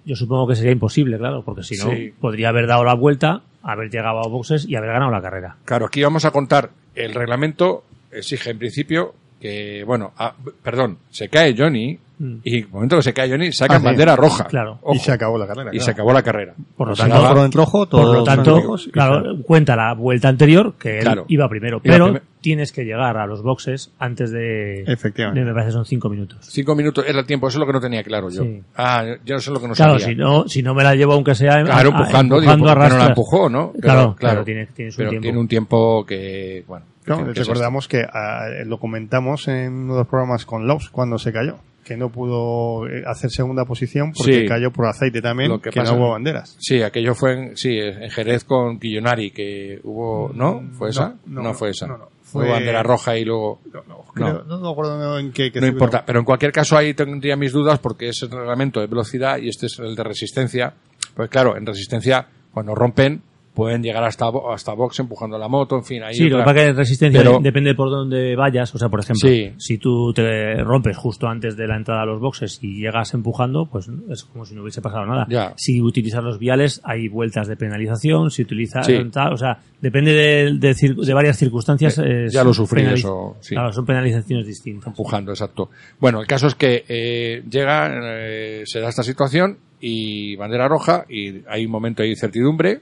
Yo 0.05 0.15
supongo 0.15 0.47
que 0.47 0.55
sería 0.55 0.71
imposible, 0.71 1.17
claro, 1.17 1.43
porque 1.43 1.63
si 1.63 1.75
no 1.77 1.89
Sí. 1.91 2.13
podría 2.21 2.49
haber 2.49 2.67
dado 2.67 2.83
la 2.83 2.93
vuelta, 2.93 3.41
haber 3.63 3.89
llegado 3.89 4.19
a 4.23 4.27
boxes 4.27 4.65
y 4.69 4.75
haber 4.75 4.91
ganado 4.91 5.11
la 5.11 5.21
carrera. 5.21 5.57
Claro, 5.65 5.87
aquí 5.87 6.01
vamos 6.03 6.25
a 6.25 6.31
contar. 6.31 6.69
El 6.93 7.13
reglamento 7.13 7.83
exige 8.11 8.51
en 8.51 8.59
principio 8.59 9.13
que, 9.39 9.83
bueno, 9.85 10.11
ah, 10.17 10.33
perdón, 10.63 10.97
se 11.09 11.29
cae 11.29 11.55
Johnny 11.57 11.99
Mm. 12.17 12.35
y 12.45 12.59
en 12.59 12.63
el 12.63 12.69
momento 12.69 12.95
que 12.95 13.01
se 13.01 13.13
cae 13.13 13.29
Johnny 13.29 13.51
sacan 13.51 13.75
Ah, 13.75 13.79
sí. 13.81 13.85
bandera 13.87 14.15
roja. 14.15 14.45
Claro. 14.45 14.79
Ojo, 14.83 14.95
Y 14.95 14.99
se 14.99 15.11
acabó 15.11 15.37
la 15.37 15.45
carrera. 15.47 15.69
y 15.71 15.71
claro. 15.71 15.83
se 15.85 15.91
acabó 15.91 16.13
la 16.13 16.23
carrera. 16.23 16.53
Por 16.77 16.87
lo 16.87 16.95
tanto, 16.95 17.17
rojo, 17.59 17.89
Por 17.89 18.05
lo 18.15 18.23
tanto, 18.23 18.77
claro, 18.93 19.35
cuenta 19.43 19.75
la 19.75 19.93
vuelta 19.95 20.29
anterior, 20.29 20.75
que 20.79 20.99
él 20.99 21.03
Claro. 21.03 21.25
iba 21.27 21.49
primero, 21.49 21.81
Iba 21.83 21.93
pero 21.97 22.21
tienes 22.39 22.71
que 22.71 22.85
llegar 22.85 23.17
a 23.17 23.27
los 23.27 23.43
boxes 23.43 23.91
antes 23.99 24.31
de... 24.31 24.83
Efectivamente. 24.83 25.41
de- 25.41 25.45
me 25.45 25.51
parece 25.51 25.71
que 25.71 25.73
son 25.73 25.85
cinco 25.85 26.07
minutos. 26.07 26.37
Cinco 26.49 26.73
minutos 26.73 27.03
era 27.05 27.19
el 27.19 27.25
tiempo, 27.25 27.49
eso 27.49 27.57
es 27.57 27.59
lo 27.59 27.65
que 27.67 27.73
no 27.73 27.81
tenía 27.81 28.01
claro 28.01 28.29
yo. 28.29 28.43
Sí. 28.43 28.61
Ah, 28.77 29.03
yo 29.25 29.35
no 29.35 29.41
sé 29.41 29.51
lo 29.51 29.59
que 29.59 29.67
no 29.67 29.73
claro, 29.73 29.99
sabía. 29.99 30.05
si 30.07 30.15
no, 30.15 30.47
si 30.47 30.63
no 30.63 30.73
me 30.73 30.83
la 30.85 30.95
llevo 30.95 31.11
aunque 31.15 31.35
sea... 31.35 31.61
Claro, 31.65 31.91
a- 31.91 31.97
a- 31.97 31.99
empujando, 31.99 32.39
digo, 32.39 32.53
empujando 32.53 32.79
¿por 32.81 32.87
qué 32.91 32.93
no 32.97 33.03
la 33.03 33.09
empujó, 33.09 33.49
no? 33.49 33.71
Claro, 33.73 33.81
claro, 33.81 34.15
claro, 34.15 34.43
tiene, 34.45 34.67
tiene 34.67 34.91
su 34.91 34.97
pero 34.99 35.09
tiempo. 35.09 35.23
tiene 35.23 35.37
un 35.37 35.47
tiempo 35.49 36.05
que, 36.05 36.63
bueno. 36.65 36.85
No, 37.07 37.23
recordamos 37.33 37.87
que 37.87 38.03
ah, 38.11 38.47
lo 38.65 38.79
comentamos 38.79 39.47
en 39.47 39.73
uno 39.73 39.93
de 39.93 39.99
los 40.01 40.07
programas 40.07 40.45
con 40.45 40.67
Lowe's 40.67 40.89
cuando 40.89 41.17
se 41.19 41.31
cayó, 41.31 41.57
que 41.83 41.95
no 41.97 42.09
pudo 42.09 42.87
eh, 42.87 43.03
hacer 43.05 43.29
segunda 43.29 43.63
posición 43.65 44.11
porque 44.11 44.41
Sí. 44.41 44.47
cayó 44.47 44.71
por 44.71 44.87
aceite 44.87 45.21
también, 45.21 45.49
Lo 45.51 45.61
que 45.61 45.69
que, 45.69 45.79
pasa- 45.81 45.93
no 45.93 45.99
hubo 45.99 46.11
banderas. 46.11 46.55
Sí, 46.59 46.81
aquello 46.81 47.13
fue 47.13 47.33
en, 47.33 47.57
sí, 47.57 47.77
en 47.77 48.09
Jerez 48.09 48.43
con 48.43 48.79
Quillonari, 48.79 49.29
que 49.31 49.79
hubo, 49.83 50.31
¿no? 50.33 50.63
¿Fue 50.77 50.89
esa? 50.89 51.09
no, 51.27 51.41
No, 51.41 51.49
no, 51.49 51.53
fue 51.53 51.69
esa. 51.69 51.85
no, 51.87 51.97
no. 51.97 52.09
Fue 52.23 52.45
Fue- 52.45 52.53
bandera 52.53 52.81
roja 52.81 53.15
y 53.17 53.23
luego... 53.23 53.61
No, 53.71 53.83
no, 53.87 54.03
creo- 54.13 54.43
no 54.45 54.59
me 54.59 54.69
acuerdo 54.71 55.19
en 55.19 55.31
qué. 55.31 55.51
qué 55.51 55.61
No 55.61 55.67
importa, 55.67 56.03
pero 56.05 56.17
en 56.19 56.25
cualquier 56.25 56.51
caso 56.51 56.75
ahí 56.75 56.95
tendría 56.95 57.35
mis 57.35 57.51
dudas 57.53 57.77
porque 57.77 58.09
es 58.09 58.19
el 58.23 58.31
reglamento 58.31 58.79
de 58.79 58.87
velocidad 58.87 59.37
y 59.37 59.47
este 59.49 59.67
es 59.67 59.77
el 59.77 59.95
de 59.95 60.03
resistencia. 60.03 60.73
Pues 61.15 61.29
claro, 61.29 61.55
en 61.55 61.65
resistencia, 61.67 62.27
cuando 62.51 62.73
rompen, 62.73 63.21
pueden 63.55 63.81
llegar 63.81 64.03
hasta, 64.03 64.25
hasta 64.53 64.73
box 64.73 64.99
empujando 64.99 65.37
la 65.37 65.47
moto, 65.47 65.77
en 65.77 65.83
fin, 65.83 66.03
ahí... 66.03 66.13
Sí, 66.13 66.29
lo 66.29 66.37
que 66.39 66.43
pasa 66.43 66.55
que 66.55 66.73
resistencia 66.73 67.21
Pero- 67.21 67.39
depende 67.41 67.73
por 67.73 67.89
dónde 67.89 68.35
vayas. 68.35 68.75
O 68.75 68.77
sea, 68.77 68.89
por 68.89 68.99
ejemplo, 68.99 69.27
Sí. 69.29 69.53
si 69.57 69.77
tú 69.77 70.13
te 70.13 70.55
rompes 70.63 70.95
justo 70.97 71.27
antes 71.27 71.55
de 71.57 71.65
la 71.67 71.77
entrada 71.77 72.01
a 72.03 72.05
los 72.05 72.19
boxes 72.21 72.59
y 72.61 72.81
llegas 72.81 73.13
empujando, 73.13 73.65
pues 73.71 73.89
es 74.11 74.25
como 74.25 74.45
si 74.45 74.53
no 74.53 74.61
hubiese 74.61 74.81
pasado 74.81 75.05
nada. 75.05 75.25
Ya. 75.29 75.53
Si 75.55 75.81
utilizas 75.81 76.23
los 76.23 76.37
viales, 76.37 76.81
hay 76.83 77.07
vueltas 77.07 77.47
de 77.47 77.55
penalización. 77.55 78.29
Si 78.29 78.41
utilizas 78.43 78.85
Sí. 78.85 78.97
tal, 79.11 79.33
o 79.33 79.37
sea, 79.37 79.59
depende 79.81 80.11
de, 80.13 80.57
de 80.59 80.75
de 81.05 81.13
varias 81.13 81.37
circunstancias. 81.37 81.97
Eh, 81.97 82.25
es 82.25 82.33
ya 82.33 82.43
lo 82.43 82.53
sufrí 82.53 82.83
eso, 82.83 83.37
sí. 83.39 83.55
Claro, 83.55 83.71
son 83.71 83.85
penalizaciones 83.85 84.45
distintas. 84.45 84.87
empujando, 84.87 85.31
exacto. 85.31 85.69
Bueno, 85.99 86.19
el 86.19 86.27
caso 86.27 86.47
es 86.47 86.55
que 86.55 86.83
eh, 86.87 87.43
llega, 87.49 87.89
eh, 88.19 88.63
se 88.65 88.79
da 88.81 88.89
esta 88.89 89.03
situación 89.03 89.57
y 89.79 90.35
bandera 90.35 90.67
roja 90.67 91.05
y 91.09 91.41
hay 91.47 91.65
un 91.65 91.71
momento 91.71 92.03
de 92.03 92.09
incertidumbre, 92.09 92.79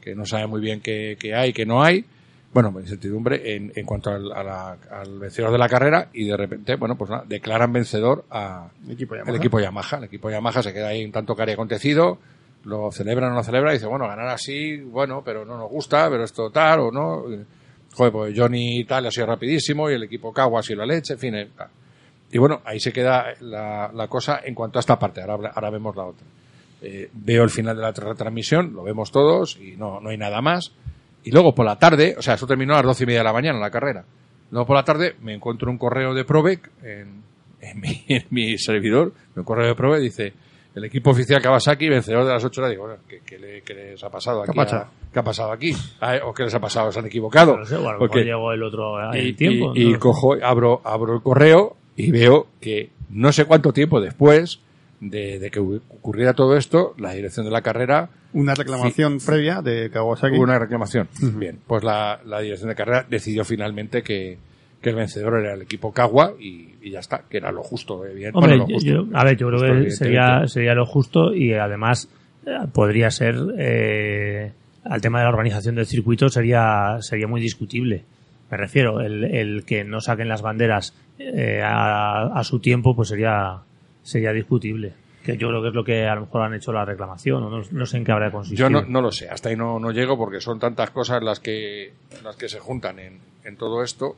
que 0.00 0.14
no 0.14 0.24
sabe 0.26 0.46
muy 0.46 0.60
bien 0.60 0.80
qué, 0.80 1.16
qué 1.18 1.34
hay, 1.34 1.52
qué 1.52 1.64
no 1.66 1.82
hay. 1.82 2.04
Bueno, 2.52 2.74
incertidumbre 2.80 3.54
en, 3.54 3.72
en 3.76 3.86
cuanto 3.86 4.10
al, 4.10 4.32
a 4.32 4.42
la- 4.42 4.76
al 4.90 5.20
vencedor 5.20 5.52
de 5.52 5.58
la 5.58 5.68
carrera 5.68 6.08
y 6.12 6.24
de 6.26 6.36
repente, 6.36 6.74
bueno, 6.74 6.96
pues 6.98 7.08
nada, 7.10 7.24
declaran 7.28 7.72
vencedor 7.72 8.24
a, 8.30 8.68
El 8.86 8.92
equipo 8.92 9.14
Yamaha. 9.14 9.30
el 9.30 9.36
equipo 9.36 9.60
Yamaha. 9.60 9.96
El 9.98 10.04
equipo 10.04 10.30
Yamaha 10.30 10.62
se 10.62 10.72
queda 10.72 10.88
ahí 10.88 11.04
un 11.04 11.12
tanto 11.12 11.36
que 11.36 11.42
haya 11.42 11.52
acontecido, 11.52 12.18
lo 12.64 12.90
celebra 12.90 13.28
o 13.28 13.30
no 13.30 13.36
lo 13.36 13.42
celebra, 13.44 13.70
y 13.70 13.74
dice, 13.74 13.86
bueno, 13.86 14.08
ganar 14.08 14.26
así, 14.28 14.78
bueno, 14.78 15.22
pero 15.24 15.44
no 15.44 15.56
nos 15.56 15.70
gusta, 15.70 16.10
pero 16.10 16.24
esto 16.24 16.50
tal 16.50 16.80
o 16.80 16.90
no. 16.90 17.22
Joder, 17.94 18.12
pues 18.12 18.34
Johnny 18.36 18.84
tal 18.84 19.06
ha 19.06 19.10
sido 19.12 19.26
rapidísimo 19.26 19.88
y 19.88 19.94
el 19.94 20.02
equipo 20.02 20.32
Kawa 20.32 20.58
ha 20.60 20.62
sido 20.62 20.80
la 20.80 20.86
leche, 20.86 21.12
en 21.14 21.18
fin. 21.20 21.34
eh, 21.36 21.48
tal. 21.56 21.68
Y 22.32 22.38
bueno, 22.38 22.60
ahí 22.64 22.78
se 22.80 22.92
queda 22.92 23.26
la, 23.40 23.90
la 23.94 24.06
cosa 24.08 24.40
en 24.44 24.54
cuanto 24.54 24.78
a 24.78 24.80
esta 24.80 24.98
parte. 24.98 25.20
Ahora, 25.22 25.50
ahora 25.54 25.70
vemos 25.70 25.94
la 25.96 26.04
otra. 26.04 26.26
Eh, 26.82 27.10
veo 27.12 27.42
el 27.44 27.50
final 27.50 27.76
de 27.76 27.82
la 27.82 27.92
retransmisión, 27.92 28.72
lo 28.74 28.82
vemos 28.82 29.10
todos 29.12 29.56
y 29.60 29.76
no, 29.76 30.00
no 30.00 30.08
hay 30.10 30.16
nada 30.18 30.40
más. 30.40 30.72
Y 31.24 31.30
luego 31.30 31.54
por 31.54 31.66
la 31.66 31.78
tarde, 31.78 32.14
o 32.18 32.22
sea, 32.22 32.34
esto 32.34 32.46
terminó 32.46 32.72
a 32.74 32.76
las 32.78 32.86
doce 32.86 33.04
y 33.04 33.06
media 33.06 33.20
de 33.20 33.24
la 33.24 33.32
mañana 33.32 33.58
la 33.58 33.70
carrera. 33.70 34.04
Luego 34.50 34.66
por 34.66 34.76
la 34.76 34.84
tarde 34.84 35.14
me 35.20 35.34
encuentro 35.34 35.70
un 35.70 35.76
correo 35.78 36.14
de 36.14 36.24
Provec 36.24 36.70
en, 36.82 37.22
en, 37.60 37.80
mi, 37.80 38.04
en 38.08 38.24
mi 38.30 38.56
servidor, 38.58 39.12
un 39.36 39.44
correo 39.44 39.66
de 39.68 39.74
Provec 39.74 40.00
dice 40.00 40.32
el 40.74 40.84
equipo 40.84 41.10
oficial 41.10 41.42
Kawasaki, 41.42 41.88
vencedor 41.88 42.24
de 42.24 42.32
las 42.32 42.44
ocho 42.44 42.60
horas. 42.60 42.70
Digo, 42.70 42.84
bueno, 42.86 43.00
¿qué, 43.08 43.20
qué 43.26 43.38
le- 43.38 43.62
qué 43.62 43.74
les 43.74 44.02
ha 44.04 44.08
pasado 44.08 44.42
aquí? 44.42 44.52
¿Qué 44.52 44.60
ha 44.60 44.64
pasado? 44.64 44.82
a- 44.82 45.12
¿Qué 45.12 45.18
ha 45.18 45.24
pasado 45.24 45.52
aquí? 45.52 45.76
Ah, 46.00 46.14
¿O 46.24 46.32
qué 46.32 46.44
les 46.44 46.54
ha 46.54 46.60
pasado? 46.60 46.90
¿Se 46.92 46.98
han 47.00 47.06
equivocado? 47.06 47.56
No 47.58 47.66
sé, 47.66 47.74
o 47.74 47.78
a 47.80 47.82
lo 47.82 47.88
mejor 47.92 47.98
Porque- 48.08 48.24
llegó 48.24 48.52
el 48.52 48.62
otro 48.62 48.96
a- 48.96 49.18
y, 49.18 49.30
en 49.30 49.36
tiempo. 49.36 49.72
y- 49.74 49.94
y 49.94 49.94
cojo, 49.96 50.36
abro, 50.42 50.80
abro 50.84 51.14
el 51.14 51.22
correo 51.22 51.76
y 51.96 52.10
veo 52.12 52.46
que 52.60 52.90
no 53.10 53.32
sé 53.32 53.44
cuánto 53.46 53.72
tiempo 53.72 54.00
después 54.00 54.60
de, 55.00 55.38
de 55.38 55.50
que 55.50 55.60
ocurriera 55.60 56.34
todo 56.34 56.56
esto, 56.56 56.94
la 56.98 57.12
dirección 57.12 57.46
de 57.46 57.52
la 57.52 57.62
carrera 57.62 58.10
Una 58.34 58.54
reclamación 58.54 59.18
previa 59.24 59.62
de 59.62 59.90
Kawasaki. 59.90 60.36
hubo 60.36 60.44
una 60.44 60.58
reclamación. 60.58 61.08
Bien, 61.20 61.58
pues 61.66 61.82
la, 61.84 62.20
la 62.26 62.40
dirección 62.40 62.68
de 62.68 62.74
carrera 62.76 63.06
decidió 63.08 63.44
finalmente 63.44 64.02
que, 64.02 64.36
que 64.82 64.90
el 64.90 64.96
vencedor 64.96 65.40
era 65.40 65.54
el 65.54 65.62
equipo 65.62 65.92
Kawa 65.92 66.34
y, 66.38 66.74
y 66.82 66.90
ya 66.90 67.00
está, 67.00 67.22
que 67.28 67.38
era 67.38 67.50
lo 67.50 67.62
justo, 67.62 68.04
evidentemente. 68.04 68.36
Hombre, 68.38 68.56
Bueno, 68.58 68.66
lo 68.68 68.74
justo. 68.74 68.90
yo- 69.12 69.18
a 69.18 69.24
ver, 69.24 69.36
yo 69.36 69.46
creo 69.48 69.58
Justo, 69.60 69.84
que 69.84 69.90
sería, 69.90 70.46
sería 70.46 70.74
lo 70.74 70.84
justo 70.86 71.34
y 71.34 71.54
además 71.54 72.08
eh, 72.46 72.50
podría 72.72 73.10
ser, 73.10 73.36
eh, 73.58 74.52
al 74.84 75.00
tema 75.00 75.18
de 75.18 75.24
la 75.24 75.30
organización 75.30 75.74
del 75.76 75.86
circuito 75.86 76.28
sería, 76.28 76.96
sería 77.00 77.26
muy 77.26 77.40
discutible. 77.40 78.04
Me 78.50 78.56
refiero, 78.56 79.00
el, 79.00 79.24
el 79.24 79.64
que 79.64 79.84
no 79.84 80.00
saquen 80.00 80.28
las 80.28 80.42
banderas 80.42 80.94
eh, 81.18 81.60
a, 81.64 82.26
a 82.38 82.44
su 82.44 82.58
tiempo, 82.60 82.96
pues 82.96 83.08
sería, 83.08 83.58
sería 84.02 84.32
discutible. 84.32 84.92
Que 85.24 85.36
yo 85.36 85.48
creo 85.48 85.60
que 85.62 85.68
es 85.68 85.74
lo 85.74 85.84
que 85.84 86.06
a 86.06 86.14
lo 86.14 86.22
mejor 86.22 86.42
han 86.42 86.54
hecho 86.54 86.72
la 86.72 86.84
reclamación, 86.84 87.42
o 87.42 87.50
no, 87.50 87.62
no 87.70 87.86
sé 87.86 87.98
en 87.98 88.04
qué 88.04 88.12
habrá 88.12 88.30
consistido. 88.30 88.68
Yo 88.68 88.70
no, 88.70 88.82
no 88.88 89.02
lo 89.02 89.12
sé, 89.12 89.28
hasta 89.28 89.50
ahí 89.50 89.56
no, 89.56 89.78
no 89.78 89.90
llego 89.90 90.16
porque 90.16 90.40
son 90.40 90.58
tantas 90.58 90.90
cosas 90.90 91.22
las 91.22 91.40
que, 91.40 91.92
las 92.24 92.36
que 92.36 92.48
se 92.48 92.58
juntan 92.58 92.98
en, 92.98 93.18
en 93.44 93.56
todo 93.56 93.82
esto 93.84 94.16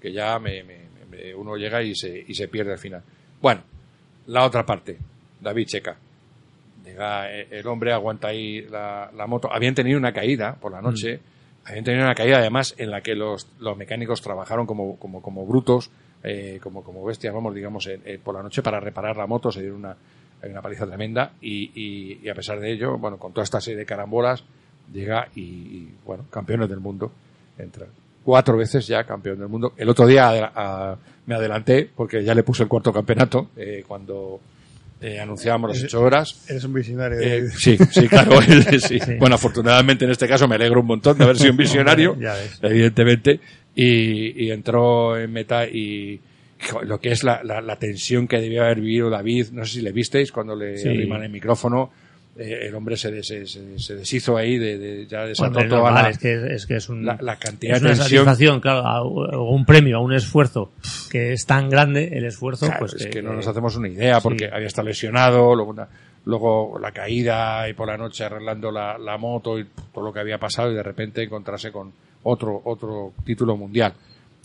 que 0.00 0.12
ya 0.12 0.38
me, 0.38 0.62
me- 0.62 0.84
me- 1.10 1.34
uno 1.34 1.56
llega 1.56 1.82
y 1.82 1.94
se, 1.96 2.24
y 2.28 2.34
se 2.34 2.46
pierde 2.48 2.72
al 2.72 2.78
final. 2.78 3.02
Bueno, 3.42 3.62
la 4.28 4.44
otra 4.44 4.64
parte, 4.64 4.96
David 5.40 5.66
Checa. 5.66 5.96
Llega 6.84 7.32
eh, 7.32 7.48
el 7.50 7.66
hombre, 7.66 7.92
aguanta 7.92 8.28
ahí 8.28 8.62
la, 8.62 9.10
la 9.16 9.26
moto. 9.26 9.52
Habían 9.52 9.74
tenido 9.74 9.98
una 9.98 10.12
caída 10.12 10.54
por 10.54 10.70
la 10.72 10.80
noche, 10.82 11.18
habían 11.64 11.84
tenido 11.84 12.04
una 12.04 12.14
caída 12.14 12.38
además 12.38 12.74
en 12.78 12.90
la 12.90 13.00
que 13.00 13.14
los, 13.14 13.48
los 13.58 13.76
mecánicos 13.76 14.20
trabajaron 14.22 14.66
como, 14.66 14.98
como, 14.98 15.22
como 15.22 15.46
brutos, 15.46 15.90
eh, 16.24 16.58
como, 16.62 16.82
como 16.82 17.04
bestias, 17.04 17.32
vamos, 17.32 17.54
digamos, 17.54 17.86
eh, 17.86 18.18
por 18.22 18.34
la 18.34 18.42
noche 18.42 18.62
para 18.62 18.80
reparar 18.80 19.16
la 19.16 19.26
moto, 19.26 19.52
se 19.52 19.60
dieron 19.60 19.78
una, 19.80 19.96
una 20.42 20.60
paliza 20.62 20.86
tremenda 20.86 21.32
y, 21.40 21.70
y- 21.74 22.20
y 22.22 22.28
a 22.28 22.34
pesar 22.34 22.58
de 22.60 22.72
ello, 22.72 22.98
bueno, 22.98 23.18
con 23.18 23.32
toda 23.32 23.44
esta 23.44 23.60
serie 23.60 23.78
de 23.78 23.86
carambolas, 23.86 24.42
llega 24.92 25.28
y, 25.34 25.40
y, 25.42 25.94
bueno, 26.04 26.24
campeones 26.30 26.68
del 26.68 26.80
mundo. 26.80 27.12
Entra. 27.58 27.86
Cuatro 28.24 28.56
veces 28.56 28.86
ya 28.86 29.04
campeón 29.04 29.38
del 29.38 29.48
mundo. 29.48 29.74
El 29.76 29.88
otro 29.88 30.06
día 30.06 30.30
a- 30.54 30.96
me 31.26 31.34
adelanté 31.34 31.88
porque 31.94 32.22
ya 32.24 32.34
le 32.34 32.42
puse 32.42 32.62
el 32.64 32.68
cuarto 32.68 32.92
campeonato 32.92 33.50
eh, 33.56 33.84
cuando 33.86 34.40
eh, 35.00 35.20
anunciábamos 35.20 35.70
las 35.70 35.84
ocho 35.84 36.00
horas. 36.02 36.44
Eres 36.48 36.64
un 36.64 36.72
visionario. 36.74 37.18
Eh, 37.20 37.48
sí, 37.50 37.76
sí, 37.90 38.08
claro. 38.08 38.32
sí. 38.78 38.98
Bueno, 39.18 39.34
afortunadamente 39.36 40.04
en 40.04 40.10
este 40.10 40.26
caso 40.28 40.48
me 40.48 40.54
alegro 40.56 40.80
un 40.80 40.86
montón 40.86 41.16
de 41.18 41.24
haber 41.24 41.36
sido 41.38 41.52
un 41.52 41.56
visionario, 41.58 42.16
evidentemente, 42.62 43.40
y, 43.74 44.44
y 44.44 44.50
entró 44.50 45.18
en 45.18 45.32
meta 45.32 45.66
y 45.66 46.20
lo 46.84 46.98
que 47.00 47.10
es 47.12 47.24
la, 47.24 47.42
la, 47.44 47.60
la 47.60 47.76
tensión 47.76 48.26
que 48.26 48.40
debía 48.40 48.62
haber 48.64 48.80
vivido 48.80 49.10
David, 49.10 49.48
no 49.52 49.64
sé 49.66 49.74
si 49.74 49.82
le 49.82 49.92
visteis 49.92 50.32
cuando 50.32 50.56
le 50.56 50.78
Sí. 50.78 50.88
el 50.88 51.28
micrófono, 51.30 51.90
eh, 52.38 52.60
el 52.68 52.74
hombre 52.74 52.96
se, 52.96 53.10
des- 53.12 53.26
se, 53.26 53.46
se- 53.46 53.94
deshizo 53.96 54.36
ahí, 54.36 54.56
de, 54.58 54.78
de- 54.78 55.06
ya 55.06 55.24
desató 55.26 55.48
Hombre, 55.58 55.68
toda 55.68 55.90
la, 55.90 56.08
es, 56.08 56.18
que, 56.18 56.54
es 56.54 56.66
que 56.66 56.76
es 56.76 56.88
un, 56.88 57.04
la- 57.04 57.18
la 57.20 57.36
cantidad 57.36 57.76
es 57.76 57.82
de 57.82 57.88
una 57.88 57.94
tensión. 57.96 58.24
satisfacción, 58.24 58.60
claro, 58.60 58.80
a- 58.86 58.96
a 58.98 59.02
un 59.38 59.64
premio, 59.66 59.98
a 59.98 60.00
un 60.00 60.14
esfuerzo 60.14 60.72
que 61.10 61.32
es 61.32 61.44
tan 61.44 61.68
grande 61.68 62.16
el 62.16 62.24
esfuerzo, 62.24 62.66
Claro, 62.66 62.80
pues 62.80 62.94
es 62.94 63.06
que, 63.08 63.20
no 63.22 63.34
nos 63.34 63.46
hacemos 63.46 63.76
una 63.76 63.88
idea 63.88 64.20
porque 64.20 64.46
sí. 64.46 64.50
había 64.52 64.66
estado 64.68 64.88
lesionado, 64.88 65.54
luego, 65.54 65.70
una- 65.72 65.88
luego 66.24 66.78
la 66.80 66.92
caída 66.92 67.68
y 67.68 67.74
por 67.74 67.86
la 67.88 67.98
noche 67.98 68.24
arreglando 68.24 68.70
la, 68.72 68.96
la 68.98 69.18
moto 69.18 69.58
y 69.58 69.66
todo 69.92 70.04
lo 70.06 70.12
que 70.12 70.20
había 70.20 70.38
pasado 70.38 70.72
y 70.72 70.74
de 70.74 70.82
repente 70.82 71.22
encontrarse 71.22 71.70
con 71.70 71.92
otro 72.24 72.60
otro 72.64 73.12
título 73.24 73.56
mundial. 73.56 73.94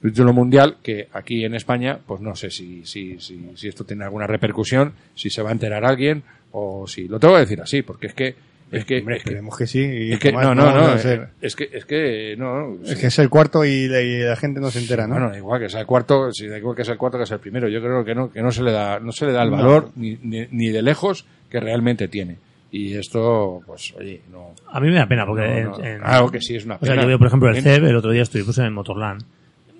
Título 0.01 0.31
mundial 0.31 0.77
que 0.81 1.09
aquí 1.11 1.43
en 1.43 1.55
España, 1.55 1.99
pues 2.07 2.21
no 2.21 2.33
sé 2.35 2.49
si, 2.49 2.85
si, 2.85 3.19
si, 3.19 3.49
si 3.55 3.67
esto 3.67 3.83
tiene 3.83 4.05
alguna 4.05 4.27
repercusión, 4.27 4.93
si 5.13 5.29
se 5.29 5.41
va 5.41 5.49
a 5.49 5.51
enterar 5.51 5.83
alguien 5.83 6.23
o 6.53 6.87
sí. 6.87 7.07
Lo 7.09 7.19
tengo 7.19 7.33
que 7.33 7.41
decir 7.41 7.59
así, 7.61 7.81
porque 7.81 8.07
es 8.07 8.13
que 8.13 8.35
es 8.71 8.85
que, 8.85 8.99
Hombre, 8.99 9.15
que, 9.15 9.19
esperemos 9.23 9.57
que 9.57 9.65
sí. 9.65 9.79
y 9.79 10.11
es 10.13 10.19
que- 10.19 10.31
no, 10.31 10.53
no, 10.53 10.71
no, 10.71 10.93
es 10.93 11.55
que, 11.55 11.69
es 11.73 11.85
que, 11.85 12.35
no, 12.37 12.77
Es 12.85 12.95
que 12.99 13.07
es 13.07 13.17
el 13.19 13.27
cuarto 13.27 13.65
y 13.65 13.87
la, 13.87 13.99
y 13.99 14.19
la 14.19 14.35
gente 14.35 14.59
no 14.61 14.69
se 14.69 14.77
entera, 14.79 15.07
¿no? 15.07 15.15
Bueno, 15.15 15.31
da 15.31 15.37
igual 15.37 15.59
que 15.59 15.69
sea 15.69 15.81
el 15.81 15.87
cuarto, 15.87 16.31
si 16.31 16.47
da 16.47 16.57
igual 16.59 16.75
que 16.77 16.85
sea 16.85 16.93
el 16.93 16.99
cuarto 16.99 17.17
que 17.17 17.25
sea 17.25 17.35
el 17.37 17.41
primero. 17.41 17.67
Yo 17.67 17.81
creo 17.81 18.05
que 18.05 18.13
no, 18.13 18.31
que 18.31 18.41
no 18.43 18.51
se 18.51 18.61
le 18.61 18.71
da, 18.71 18.99
no 18.99 19.11
se 19.11 19.25
le 19.25 19.31
da 19.33 19.41
el 19.43 19.49
No. 19.49 19.57
valor 19.57 19.89
ni, 19.95 20.17
ni, 20.21 20.45
ni 20.51 20.69
de 20.69 20.83
lejos 20.83 21.25
que 21.49 21.59
realmente 21.59 22.07
tiene. 22.07 22.37
Y 22.71 22.93
esto, 22.93 23.61
pues, 23.65 23.93
oye, 23.97 24.21
no. 24.31 24.53
A 24.71 24.79
mí 24.79 24.89
me 24.89 24.95
da 24.95 25.07
pena 25.07 25.25
porque... 25.25 25.63
no, 25.63 25.77
no. 25.77 25.83
en- 25.83 25.99
Claro 26.01 26.29
que 26.29 26.39
sí, 26.41 26.55
es 26.55 26.65
una 26.65 26.75
O 26.75 26.79
sea, 26.79 26.89
pena. 26.91 27.01
yo 27.01 27.07
veo, 27.07 27.17
por 27.17 27.27
ejemplo, 27.27 27.49
el. 27.49 27.61
CEB, 27.61 27.85
el 27.85 27.95
otro 27.95 28.11
día 28.11 28.21
estuvimos 28.21 28.57
en 28.59 28.65
el 28.65 28.71
Motorland. 28.71 29.23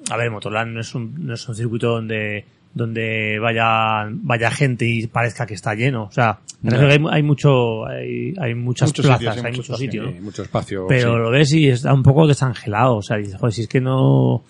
A 0.10 0.18
ver, 0.18 0.32
Motorland 0.32 0.74
no 0.74 0.82
es 0.82 0.96
un, 0.96 1.14
no 1.28 1.34
es 1.36 1.48
un 1.48 1.54
circuito 1.56 1.90
donde, 1.90 2.46
donde 2.74 3.38
vaya, 3.40 4.08
vaya 4.10 4.50
gente 4.50 4.86
y 4.88 5.06
parezca 5.06 5.46
que 5.46 5.54
está 5.54 5.76
lleno. 5.76 6.06
O 6.06 6.12
sea, 6.12 6.40
No. 6.64 6.78
hay, 6.80 6.98
hay 7.12 7.22
mucho, 7.24 7.86
hay, 7.86 8.34
hay 8.40 8.56
muchas 8.56 8.90
Muchos 8.90 9.06
plazas, 9.06 9.20
sitios, 9.20 9.36
sí, 9.36 9.46
hay 9.46 9.56
muchos 9.56 9.78
sitios, 9.78 10.08
Sí, 10.10 10.16
¿no? 10.18 10.22
mucho 10.24 10.42
espacio. 10.44 10.86
Pero 10.90 11.12
sí. 11.14 11.18
lo 11.20 11.30
ves 11.30 11.54
y 11.54 11.68
está 11.70 11.94
un 11.94 12.02
poco 12.02 12.26
desangelado. 12.26 12.96
O 12.98 13.02
sea, 13.04 13.18
dices, 13.18 13.36
joder, 13.36 13.54
si 13.54 13.62
es 13.62 13.68
que 13.68 13.82
no, 13.82 14.44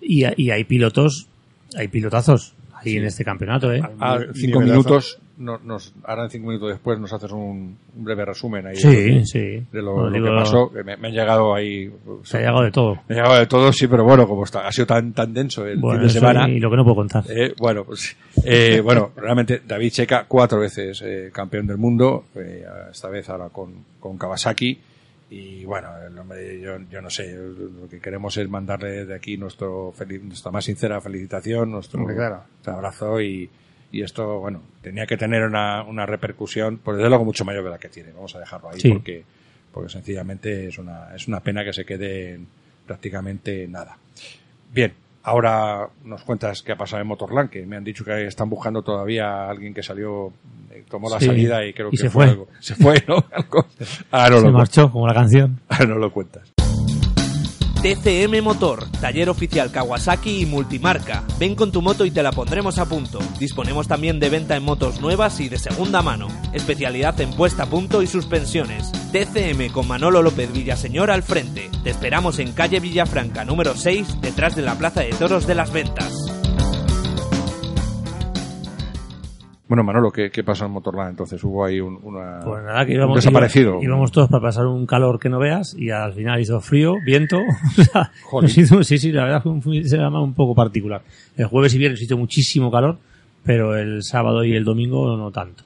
y, 0.00 0.24
y 0.42 0.50
hay 0.50 0.64
pilotos, 0.64 1.28
hay 1.76 1.88
pilotazos 1.88 2.54
ahí 2.74 2.96
en 2.96 3.04
este 3.04 3.22
campeonato, 3.24 3.70
eh. 3.70 3.82
Ah, 4.00 4.18
Ni- 4.18 4.40
cinco 4.40 4.60
nivelazo. 4.60 4.80
minutos, 4.88 5.18
no- 5.38 5.58
nos, 5.58 5.94
ahora 6.04 6.24
en 6.24 6.30
cinco 6.30 6.48
minutos 6.48 6.70
después 6.70 6.98
nos 6.98 7.12
haces 7.12 7.30
un, 7.32 7.76
un 7.96 8.04
breve 8.04 8.24
resumen 8.24 8.66
ahí 8.66 8.76
Sí, 8.76 8.88
de, 8.88 9.24
sí. 9.26 9.38
de 9.72 9.82
lo, 9.82 9.92
Bueno, 9.94 10.08
lo 10.10 10.12
digo, 10.14 10.26
que 10.26 10.32
pasó. 10.32 10.72
que 10.72 10.84
Me, 10.84 10.96
me 10.96 11.08
han 11.08 11.14
llegado 11.14 11.54
ahí. 11.54 11.92
Se 12.24 12.36
ha 12.36 12.40
llegado 12.40 12.62
de 12.62 12.70
todo. 12.70 12.94
Me 13.08 13.14
ha 13.14 13.18
llegado 13.22 13.38
de 13.38 13.46
todo, 13.46 13.72
sí, 13.72 13.86
pero 13.88 14.04
bueno, 14.04 14.26
como 14.28 14.44
está, 14.44 14.66
ha 14.66 14.72
sido 14.72 14.86
tan, 14.86 15.12
tan 15.12 15.32
denso 15.34 15.66
el 15.66 15.78
Bueno, 15.78 16.00
fin 16.00 16.08
de 16.08 16.12
semana. 16.14 16.48
y 16.48 16.60
lo 16.60 16.70
que 16.70 16.76
no 16.76 16.84
puedo 16.84 16.96
contar. 16.96 17.24
Eh, 17.28 17.54
bueno, 17.58 17.84
pues, 17.84 18.16
eh, 18.44 18.80
bueno, 18.84 19.10
realmente 19.16 19.62
David 19.66 19.90
Checa, 19.92 20.26
cuatro 20.28 20.60
veces 20.60 21.02
eh, 21.04 21.30
campeón 21.32 21.66
del 21.66 21.78
mundo, 21.78 22.24
eh, 22.34 22.64
esta 22.90 23.08
vez 23.08 23.28
ahora 23.30 23.48
con, 23.48 23.72
con 24.00 24.16
Kawasaki. 24.18 24.78
Y 25.30 25.64
bueno, 25.64 25.88
el 26.06 26.18
hombre, 26.18 26.60
yo, 26.60 26.72
yo 26.90 27.00
no 27.00 27.08
sé, 27.08 27.34
lo 27.34 27.88
que 27.88 28.00
queremos 28.00 28.36
es 28.36 28.46
mandarle 28.50 29.06
de 29.06 29.14
aquí 29.14 29.38
nuestro 29.38 29.90
feliz, 29.92 30.22
nuestra 30.22 30.52
más 30.52 30.62
sincera 30.66 31.00
felicitación, 31.00 31.70
nuestro, 31.70 32.00
Hombre, 32.00 32.16
claro. 32.16 32.42
nuestro 32.50 32.74
abrazo 32.74 33.18
y, 33.18 33.48
y 33.92 34.02
esto, 34.02 34.40
bueno, 34.40 34.62
tenía 34.82 35.06
que 35.06 35.16
tener 35.16 35.44
una, 35.44 35.82
una 35.84 36.06
repercusión, 36.06 36.78
por 36.78 36.96
desde 36.96 37.08
luego 37.08 37.24
mucho 37.24 37.44
mayor 37.44 37.62
de 37.64 37.70
la 37.70 37.78
que 37.78 37.88
tiene. 37.88 38.10
Vamos 38.12 38.34
a 38.34 38.40
dejarlo 38.40 38.70
ahí 38.70 38.80
Sí. 38.80 38.90
porque, 38.92 39.22
porque 39.72 39.90
sencillamente 39.90 40.66
es 40.68 40.78
una, 40.78 41.14
es 41.14 41.28
una 41.28 41.40
pena 41.40 41.62
que 41.64 41.72
se 41.72 41.84
quede 41.84 42.34
en 42.34 42.46
prácticamente 42.86 43.68
nada. 43.68 43.96
Bien, 44.72 44.92
ahora 45.22 45.88
nos 46.04 46.22
cuentas 46.24 46.62
qué 46.62 46.72
ha 46.72 46.76
pasado 46.76 47.02
en 47.02 47.08
Motorland, 47.08 47.50
que 47.50 47.64
me 47.66 47.76
han 47.76 47.84
dicho 47.84 48.04
que 48.04 48.26
están 48.26 48.48
buscando 48.50 48.82
todavía 48.82 49.26
a 49.28 49.50
alguien 49.50 49.72
que 49.74 49.82
salió, 49.82 50.32
eh, 50.70 50.84
tomó 50.88 51.08
la 51.10 51.20
Sí, 51.20 51.26
salida 51.26 51.64
y 51.64 51.72
creo 51.72 51.88
y 51.88 51.90
que 51.92 51.96
se 51.98 52.10
fue, 52.10 52.24
fue. 52.24 52.30
algo. 52.32 52.48
Se 52.60 52.74
fue, 52.74 52.94
¿no? 53.06 53.16
Algo. 53.32 53.66
Ahora 54.10 54.30
no 54.30 54.40
Se 54.40 54.46
lo, 54.46 54.52
marchó, 54.52 54.90
como 54.90 55.06
la 55.06 55.14
canción. 55.14 55.60
ahora 55.68 55.86
no 55.86 55.94
lo 55.96 56.10
cuentas. 56.12 56.51
TCM 57.82 58.44
Motor, 58.44 58.88
taller 59.00 59.28
oficial 59.28 59.72
Kawasaki 59.72 60.42
y 60.42 60.46
multimarca. 60.46 61.24
Ven 61.40 61.56
con 61.56 61.72
tu 61.72 61.82
moto 61.82 62.04
y 62.04 62.12
te 62.12 62.22
la 62.22 62.30
pondremos 62.30 62.78
a 62.78 62.84
punto. 62.84 63.18
Disponemos 63.40 63.88
también 63.88 64.20
de 64.20 64.30
venta 64.30 64.54
en 64.54 64.62
motos 64.62 65.00
nuevas 65.00 65.40
y 65.40 65.48
de 65.48 65.58
segunda 65.58 66.00
mano. 66.00 66.28
Especialidad 66.52 67.20
en 67.20 67.32
puesta 67.32 67.64
a 67.64 67.66
punto 67.66 68.00
y 68.00 68.06
suspensiones. 68.06 68.92
TCM 69.10 69.72
con 69.72 69.88
Manolo 69.88 70.22
López 70.22 70.52
Villaseñor 70.52 71.10
al 71.10 71.24
frente. 71.24 71.72
Te 71.82 71.90
esperamos 71.90 72.38
en 72.38 72.52
calle 72.52 72.78
Villafranca 72.78 73.44
número 73.44 73.76
6, 73.76 74.20
detrás 74.20 74.54
de 74.54 74.62
la 74.62 74.76
Plaza 74.76 75.00
de 75.00 75.10
Toros 75.10 75.48
de 75.48 75.56
las 75.56 75.72
Ventas. 75.72 76.21
Bueno, 79.72 79.84
Manolo, 79.84 80.10
¿qué, 80.12 80.30
qué 80.30 80.44
pasó 80.44 80.66
en 80.66 80.70
Motorland? 80.72 81.08
Entonces 81.12 81.42
hubo 81.42 81.64
ahí 81.64 81.80
un, 81.80 81.98
una, 82.02 82.40
Pues 82.44 82.62
nada, 82.62 82.84
que 82.84 82.90
un 82.92 82.96
íbamos, 82.98 83.16
desaparecido. 83.16 83.78
íbamos 83.82 84.12
todos 84.12 84.28
para 84.28 84.42
pasar 84.42 84.66
un 84.66 84.84
calor 84.84 85.18
que 85.18 85.30
no 85.30 85.38
veas 85.38 85.74
y 85.78 85.88
al 85.88 86.12
final 86.12 86.38
hizo 86.42 86.60
frío, 86.60 86.96
viento. 87.06 87.38
o 87.78 87.82
sea, 87.82 88.10
Jolín. 88.24 88.48
nos 88.50 88.58
hizo- 88.58 88.84
sí, 88.84 88.98
sí, 88.98 89.12
la 89.12 89.24
verdad 89.24 89.42
fue 89.42 89.52
un 89.52 89.62
fin 89.62 89.82
de 89.82 89.88
semana 89.88 90.20
un 90.20 90.34
poco 90.34 90.54
particular. 90.54 91.00
El 91.38 91.46
jueves 91.46 91.74
y 91.74 91.78
viernes 91.78 92.02
hizo 92.02 92.18
muchísimo 92.18 92.70
calor, 92.70 92.98
pero 93.44 93.74
el 93.74 94.02
sábado 94.02 94.44
y 94.44 94.54
el 94.54 94.62
domingo 94.62 95.16
no 95.16 95.30
tanto. 95.30 95.64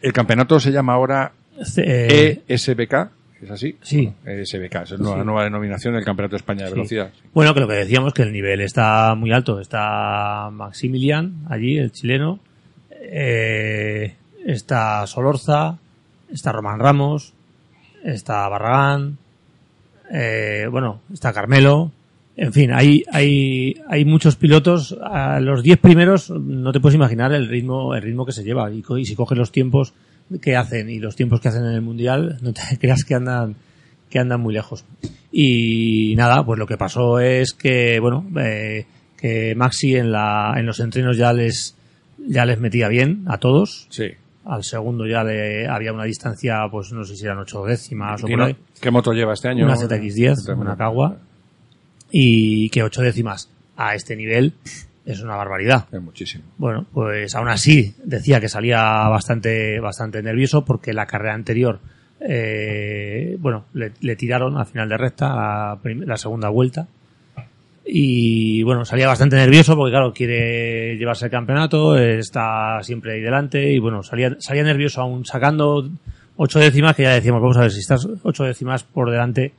El 0.00 0.12
campeonato 0.12 0.60
se 0.60 0.70
llama 0.70 0.92
ahora 0.92 1.32
Eh, 1.78 2.40
ESBK, 2.46 3.10
¿es 3.42 3.50
así? 3.50 3.76
Sí. 3.82 4.12
ESBK, 4.24 4.82
es 4.82 4.90
la 4.92 4.96
Sí. 4.98 5.20
nueva 5.24 5.42
denominación 5.42 5.94
del 5.94 6.04
Campeonato 6.04 6.34
de 6.36 6.38
España 6.38 6.62
de 6.62 6.68
Sí. 6.68 6.74
Velocidad. 6.76 7.10
Bueno, 7.34 7.52
que 7.54 7.58
lo 7.60 7.66
que 7.66 7.74
decíamos, 7.74 8.14
que 8.14 8.22
el 8.22 8.32
nivel 8.32 8.60
está 8.60 9.16
muy 9.16 9.32
alto. 9.32 9.58
Está 9.58 10.48
Maximilian, 10.52 11.44
allí, 11.50 11.76
el 11.76 11.90
chileno. 11.90 12.38
Eh, 13.10 14.14
está 14.46 15.06
Solorza. 15.06 15.78
Está 16.30 16.52
Román 16.52 16.78
Ramos. 16.78 17.32
Está 18.04 18.48
Barragán. 18.48 19.18
eh, 20.10 20.66
bueno, 20.70 21.00
está 21.12 21.32
Carmelo. 21.32 21.92
En 22.36 22.52
fin, 22.52 22.72
hay, 22.72 23.02
hay, 23.10 23.74
hay 23.88 24.04
muchos 24.04 24.36
pilotos. 24.36 24.96
A 25.02 25.40
los 25.40 25.64
10 25.64 25.78
primeros 25.78 26.30
no 26.30 26.70
te 26.70 26.78
puedes 26.78 26.94
imaginar 26.94 27.32
el 27.32 27.48
ritmo, 27.48 27.96
el 27.96 28.02
ritmo 28.02 28.24
que 28.24 28.30
se 28.30 28.44
lleva. 28.44 28.70
Y, 28.70 28.84
si 29.04 29.16
coges 29.16 29.36
los 29.36 29.50
tiempos 29.50 29.92
que 30.40 30.54
hacen 30.54 30.88
y 30.88 31.00
los 31.00 31.16
tiempos 31.16 31.40
que 31.40 31.48
hacen 31.48 31.64
en 31.64 31.72
el 31.72 31.82
mundial, 31.82 32.38
no 32.42 32.52
te 32.52 32.78
creas 32.78 33.02
que 33.02 33.16
andan, 33.16 33.56
que 34.08 34.20
andan 34.20 34.40
muy 34.40 34.54
lejos. 34.54 34.84
Y 35.32 36.14
nada, 36.16 36.46
pues 36.46 36.60
lo 36.60 36.66
que 36.66 36.76
pasó 36.76 37.18
es 37.18 37.54
que, 37.54 37.98
bueno, 37.98 38.24
eh, 38.40 38.86
que 39.16 39.56
Maxi 39.56 39.96
en 39.96 40.12
la, 40.12 40.54
en 40.56 40.64
los 40.64 40.78
entrenos 40.78 41.16
ya 41.16 41.32
les, 41.32 41.74
ya 42.26 42.44
les 42.44 42.60
metía 42.60 42.88
bien 42.88 43.24
a 43.26 43.38
todos. 43.38 43.86
Sí. 43.90 44.10
Al 44.44 44.64
segundo 44.64 45.06
ya 45.06 45.22
le 45.24 45.68
había 45.68 45.92
una 45.92 46.04
distancia, 46.04 46.60
pues 46.70 46.92
no 46.92 47.04
sé 47.04 47.16
si 47.16 47.24
eran 47.24 47.38
ocho 47.38 47.64
décimas 47.64 48.22
o 48.24 48.28
¿Y 48.28 48.32
por 48.32 48.42
ahí. 48.42 48.56
¿Qué 48.80 48.90
moto 48.90 49.12
lleva 49.12 49.34
este 49.34 49.48
año? 49.48 49.64
Una 49.64 49.76
ZX10, 49.76 50.56
una 50.56 50.76
Cagua. 50.76 51.16
Y 52.10 52.70
que 52.70 52.82
ocho 52.82 53.02
décimas 53.02 53.50
a 53.76 53.94
este 53.94 54.16
nivel 54.16 54.54
es 55.04 55.20
una 55.20 55.36
barbaridad. 55.36 55.86
Es 55.92 56.00
muchísimo. 56.00 56.44
Bueno, 56.56 56.86
pues 56.92 57.34
aún 57.34 57.48
así 57.48 57.94
decía 58.04 58.40
que 58.40 58.48
salía 58.48 58.80
bastante, 59.08 59.80
bastante 59.80 60.22
nervioso 60.22 60.64
porque 60.64 60.92
la 60.92 61.06
carrera 61.06 61.34
anterior, 61.34 61.80
eh, 62.20 63.36
bueno, 63.38 63.66
le, 63.74 63.92
le 64.00 64.16
tiraron 64.16 64.56
al 64.56 64.66
final 64.66 64.88
de 64.88 64.96
recta 64.96 65.28
la, 65.28 65.78
la 65.84 66.16
segunda 66.16 66.48
vuelta. 66.48 66.88
Y 67.90 68.62
bueno, 68.64 68.84
salía 68.84 69.06
bastante 69.06 69.36
nervioso 69.36 69.74
porque 69.74 69.92
claro, 69.92 70.12
quiere 70.12 70.96
llevarse 70.98 71.24
el 71.24 71.30
campeonato, 71.30 71.96
está 71.96 72.82
siempre 72.82 73.14
ahí 73.14 73.20
delante 73.20 73.72
y 73.72 73.78
bueno, 73.78 74.02
salía, 74.02 74.36
salía 74.40 74.62
nervioso 74.62 75.00
aún 75.00 75.24
sacando 75.24 75.88
ocho 76.36 76.58
décimas 76.58 76.94
que 76.94 77.04
ya 77.04 77.14
decíamos, 77.14 77.40
vamos 77.40 77.56
a 77.56 77.62
ver 77.62 77.70
si 77.70 77.80
estás 77.80 78.06
ocho 78.22 78.44
décimas 78.44 78.84
por 78.84 79.10
delante, 79.10 79.54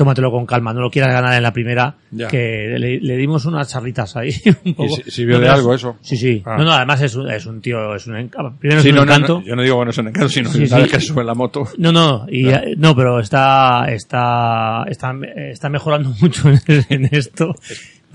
tómatelo 0.00 0.30
con 0.30 0.46
calma, 0.46 0.72
no 0.72 0.80
lo 0.80 0.90
quieras 0.90 1.12
ganar 1.12 1.34
en 1.34 1.42
la 1.42 1.52
primera, 1.52 1.94
Ya. 2.10 2.26
que 2.28 2.74
le, 2.78 2.98
le 3.00 3.16
dimos 3.16 3.44
unas 3.44 3.68
charlitas 3.68 4.16
ahí 4.16 4.32
un 4.64 4.74
poco. 4.74 4.96
sirvió 5.06 5.36
No, 5.36 5.42
de 5.42 5.48
algo 5.48 5.74
es- 5.74 5.80
eso? 5.82 5.96
Sí, 6.00 6.16
sí. 6.16 6.42
Ah. 6.44 6.56
No, 6.58 6.64
no, 6.64 6.72
además 6.72 7.00
es 7.02 7.14
un, 7.14 7.30
es 7.30 7.46
un 7.46 7.60
tío, 7.60 7.94
es 7.94 8.06
un 8.06 8.16
encanto. 8.16 8.54
Primero 8.58 8.80
Sí, 8.82 8.88
es 8.88 8.92
un 8.92 8.96
no, 8.96 9.02
encanto. 9.04 9.40
no, 9.40 9.46
yo 9.46 9.54
no 9.56 9.62
digo 9.62 9.76
bueno, 9.76 9.90
es 9.90 9.98
un 9.98 10.08
encanto, 10.08 10.28
sino 10.28 10.50
Sí, 10.50 10.60
que 10.60 10.66
sí. 10.66 10.88
que 10.90 11.00
sube 11.00 11.22
la 11.24 11.34
moto. 11.34 11.68
No, 11.78 11.92
no, 11.92 12.26
y, 12.30 12.44
no, 12.76 12.96
pero 12.96 13.20
está, 13.20 13.84
está, 13.88 14.84
está, 14.88 15.12
está 15.36 15.68
mejorando 15.68 16.12
mucho 16.20 16.48
en, 16.50 16.60
en 16.88 17.08
esto. 17.12 17.54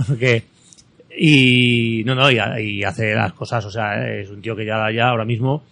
Porque, 0.08 0.44
y, 1.18 2.04
no, 2.06 2.16
no, 2.16 2.30
y, 2.32 2.38
y 2.60 2.84
hace 2.84 3.14
las 3.14 3.34
cosas, 3.34 3.64
o 3.66 3.72
sea, 3.72 4.06
es 4.14 4.30
un 4.30 4.42
tío 4.42 4.56
que 4.56 4.66
ya, 4.66 4.92
ya 4.92 5.10
ahora 5.10 5.26
mismo, 5.26 5.64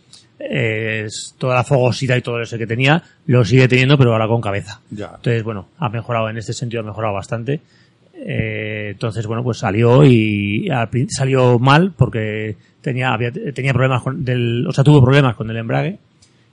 eh, 0.49 1.07
toda 1.37 1.55
la 1.55 1.63
fogosidad 1.63 2.15
y 2.17 2.21
todo 2.21 2.41
eso 2.41 2.57
que 2.57 2.67
tenía, 2.67 3.01
lo 3.27 3.43
sigue 3.45 3.67
teniendo, 3.67 3.97
pero 3.97 4.11
ahora 4.13 4.27
con 4.27 4.41
cabeza. 4.41 4.79
Ya. 4.91 5.11
Entonces, 5.15 5.43
bueno, 5.43 5.67
ha 5.77 5.89
mejorado 5.89 6.29
en 6.29 6.37
este 6.37 6.53
sentido, 6.53 6.81
ha 6.81 6.85
mejorado 6.85 7.13
bastante. 7.13 7.61
Eh, 8.15 8.89
entonces, 8.91 9.25
bueno, 9.27 9.43
pues 9.43 9.57
salió 9.57 10.05
y 10.05 10.69
al 10.69 10.89
salió 11.09 11.59
mal 11.59 11.93
porque 11.97 12.55
tenía, 12.81 13.13
había, 13.13 13.31
tenía 13.31 13.73
problemas 13.73 14.01
con 14.03 14.23
del, 14.23 14.65
o 14.67 14.71
sea, 14.71 14.83
tuvo 14.83 15.03
problemas 15.03 15.35
con 15.35 15.49
el 15.49 15.57
embrague 15.57 15.97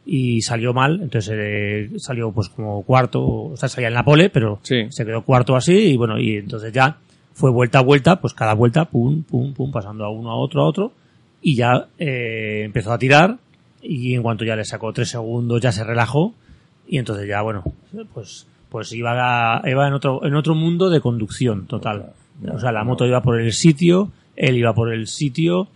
y 0.06 0.40
salió 0.40 0.72
mal, 0.72 1.00
entonces 1.02 1.32
eh, 1.38 1.90
salió 1.98 2.32
pues 2.32 2.48
como 2.48 2.82
cuarto, 2.82 3.22
o 3.22 3.56
sea, 3.56 3.68
salía 3.68 3.88
en 3.88 3.94
la 3.94 4.04
pole, 4.04 4.30
pero 4.30 4.58
Sí. 4.62 4.86
se 4.88 5.04
quedó 5.04 5.22
cuarto 5.22 5.54
así 5.54 5.92
y 5.92 5.96
bueno, 5.96 6.18
y 6.18 6.36
entonces 6.36 6.72
ya 6.72 6.96
fue 7.34 7.50
vuelta 7.50 7.78
a 7.78 7.82
vuelta, 7.82 8.20
pues 8.20 8.32
cada 8.34 8.54
vuelta, 8.54 8.86
pum, 8.86 9.22
pum, 9.22 9.52
pum, 9.52 9.70
pasando 9.70 10.04
a 10.04 10.10
uno, 10.10 10.30
a 10.30 10.36
otro, 10.36 10.62
a 10.62 10.66
otro, 10.66 10.92
y 11.42 11.54
ya 11.54 11.86
eh, 11.98 12.62
empezó 12.64 12.92
a 12.92 12.98
tirar 12.98 13.36
y 13.82 14.14
en 14.14 14.22
cuanto 14.22 14.44
ya 14.44 14.56
le 14.56 14.64
sacó 14.64 14.92
tres 14.92 15.08
segundos 15.10 15.60
ya 15.60 15.72
se 15.72 15.84
relajó 15.84 16.34
y 16.88 16.98
entonces 16.98 17.26
ya, 17.28 17.42
bueno, 17.42 17.62
pues 18.14 18.46
pues 18.68 18.92
iba, 18.92 19.56
a- 19.58 19.68
iba 19.68 19.86
en 19.88 19.94
otro 19.94 20.24
en 20.24 20.34
otro 20.34 20.54
mundo 20.54 20.90
de 20.90 21.00
conducción 21.00 21.66
total. 21.66 22.12
O 22.52 22.58
sea, 22.58 22.70
la 22.72 22.84
moto 22.84 23.04
iba 23.06 23.20
por 23.20 23.40
el 23.40 23.52
sitio, 23.52 24.10
él 24.36 24.56
iba 24.56 24.72
por 24.74 24.92
el 24.92 25.06
sitio, 25.08 25.68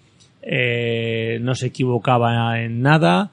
eh, 0.42 1.38
no 1.40 1.55
se 1.55 1.66
equivocaba 1.66 2.61
en 2.61 2.82
nada, 2.82 3.30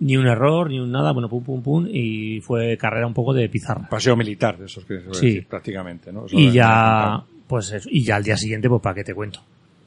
ni 0.00 0.16
un 0.16 0.26
error, 0.26 0.70
ni 0.70 0.78
un 0.80 0.90
nada, 0.90 1.12
bueno, 1.12 1.28
pum, 1.28 1.44
pum, 1.44 1.62
pum, 1.62 1.86
y 1.90 2.40
fue 2.40 2.76
carrera 2.76 3.06
un 3.06 3.14
poco 3.14 3.34
de 3.34 3.48
pizarra. 3.48 3.88
Paseo 3.88 4.16
militar, 4.16 4.58
de 4.58 4.66
esos 4.66 4.84
que 4.84 5.00
se 5.00 5.14
Sí. 5.14 5.26
decir, 5.26 5.46
prácticamente, 5.48 6.12
¿no? 6.12 6.26
Eso 6.26 6.38
Y 6.38 6.50
ya, 6.50 7.22
pues 7.46 7.70
eso, 7.72 7.88
y 7.92 8.02
ya 8.04 8.16
al 8.16 8.24
día 8.24 8.36
siguiente, 8.36 8.68
pues 8.68 8.80
para 8.80 8.94
qué 8.94 9.04
te 9.04 9.14
cuento. 9.14 9.40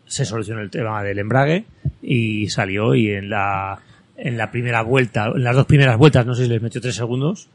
Se 0.05 0.23
solucionó 0.23 0.61
el 0.61 0.69
tema 0.69 1.01
del 1.03 1.17
embrague 1.19 1.65
y 2.01 2.47
salió 2.49 2.93
y 2.93 3.09
en 3.09 3.29
la, 3.29 3.79
en 4.18 4.38
la 4.38 4.51
primera 4.51 4.82
vuelta, 4.82 5.32
en 5.36 5.43
las 5.43 5.55
dos 5.55 5.66
primeras 5.66 5.97
vueltas, 5.97 6.26
no 6.26 6.34
sé 6.36 6.43
si 6.43 6.49
les 6.49 6.61
metió 6.61 6.80
tres 6.82 6.95
segundos 6.95 7.49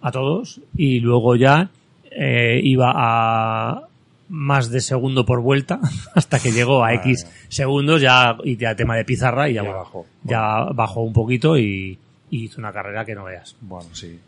a 0.00 0.10
todos, 0.12 0.60
y 0.76 1.00
luego 1.00 1.34
ya 1.36 1.70
eh, 2.10 2.60
iba 2.62 2.92
a 2.94 3.82
más 4.28 4.70
de 4.70 4.80
segundo 4.80 5.24
por 5.26 5.40
vuelta 5.40 5.80
hasta 6.14 6.38
que 6.38 6.50
llegó 6.52 6.84
a 6.84 6.94
X 6.94 7.26
segundos 7.48 8.00
ya 8.00 8.36
y 8.44 8.56
ya 8.56 8.74
tema 8.74 8.96
de 8.96 9.04
pizarra 9.04 9.48
y 9.48 9.54
ya, 9.54 9.62
Ya 9.64 9.72
bajó. 9.72 10.06
ya 10.22 10.64
bajó 10.74 11.02
un 11.02 11.12
poquito 11.12 11.58
y, 11.58 11.98
y 12.30 12.44
hizo 12.44 12.60
una 12.60 12.72
carrera 12.72 13.04
que 13.04 13.14
no 13.14 13.24
veas. 13.24 13.54
Bueno, 13.60 13.88
sí. 13.92 14.18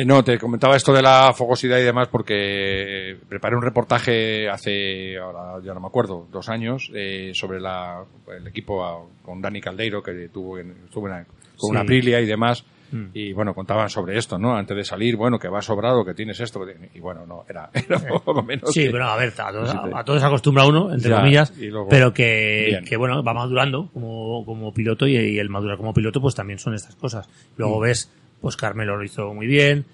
Eh, 0.00 0.04
no, 0.04 0.22
te 0.22 0.38
comentaba 0.38 0.76
esto 0.76 0.92
de 0.92 1.02
la 1.02 1.32
fogosidad 1.34 1.76
y 1.78 1.82
demás 1.82 2.06
porque 2.06 3.16
preparé 3.28 3.56
un 3.56 3.62
reportaje 3.62 4.48
hace, 4.48 5.18
ahora 5.18 5.60
ya 5.64 5.74
no 5.74 5.80
me 5.80 5.88
acuerdo, 5.88 6.26
dos 6.30 6.48
años, 6.48 6.90
eh, 6.94 7.32
sobre 7.34 7.60
la, 7.60 8.04
el 8.36 8.46
equipo 8.46 8.84
a- 8.84 9.04
con 9.24 9.42
Dani 9.42 9.60
Caldeiro, 9.60 10.00
que 10.02 10.28
tuvo 10.28 10.58
en, 10.58 10.70
estuvo 10.84 11.08
en 11.08 11.14
una- 11.14 11.26
con 11.56 11.70
una. 11.70 11.80
Aprilia 11.80 12.20
y 12.20 12.26
demás. 12.26 12.64
Mm. 12.92 13.06
Y 13.12 13.32
bueno, 13.32 13.52
contaban 13.54 13.90
sobre 13.90 14.16
esto, 14.16 14.38
¿no? 14.38 14.56
Antes 14.56 14.76
de 14.76 14.84
salir, 14.84 15.16
bueno, 15.16 15.38
que 15.38 15.48
va 15.48 15.60
sobrado, 15.60 16.04
que 16.06 16.14
tienes 16.14 16.38
esto. 16.40 16.64
Y 16.94 17.00
bueno, 17.00 17.26
no, 17.26 17.44
era, 17.48 17.68
era 17.74 17.98
poco 18.24 18.42
menos. 18.42 18.72
Sí, 18.72 18.84
que- 18.84 18.90
pero 18.90 19.04
a 19.08 19.16
ver, 19.16 19.34
a 19.36 19.50
todo, 19.52 19.66
Sí, 19.66 19.76
te- 19.84 19.98
a 19.98 20.04
todo 20.04 20.18
se 20.20 20.24
acostumbra 20.24 20.64
uno, 20.64 20.92
entre 20.94 21.10
Ya, 21.10 21.16
comillas, 21.18 21.52
luego- 21.58 21.88
pero 21.90 22.14
que, 22.14 22.80
que, 22.88 22.96
bueno, 22.96 23.22
va 23.24 23.34
madurando 23.34 23.90
como, 23.92 24.44
como 24.46 24.72
piloto 24.72 25.06
y, 25.08 25.16
y 25.16 25.38
el 25.40 25.50
madurar 25.50 25.76
como 25.76 25.92
piloto 25.92 26.20
pues 26.20 26.34
también 26.36 26.58
son 26.60 26.74
estas 26.74 26.94
cosas. 26.94 27.28
Luego 27.56 27.78
Mm. 27.78 27.82
ves, 27.82 28.10
pues 28.40 28.56
Carmelo 28.56 28.96
lo 28.96 29.04
hizo 29.04 29.32
muy 29.34 29.46
bien, 29.46 29.84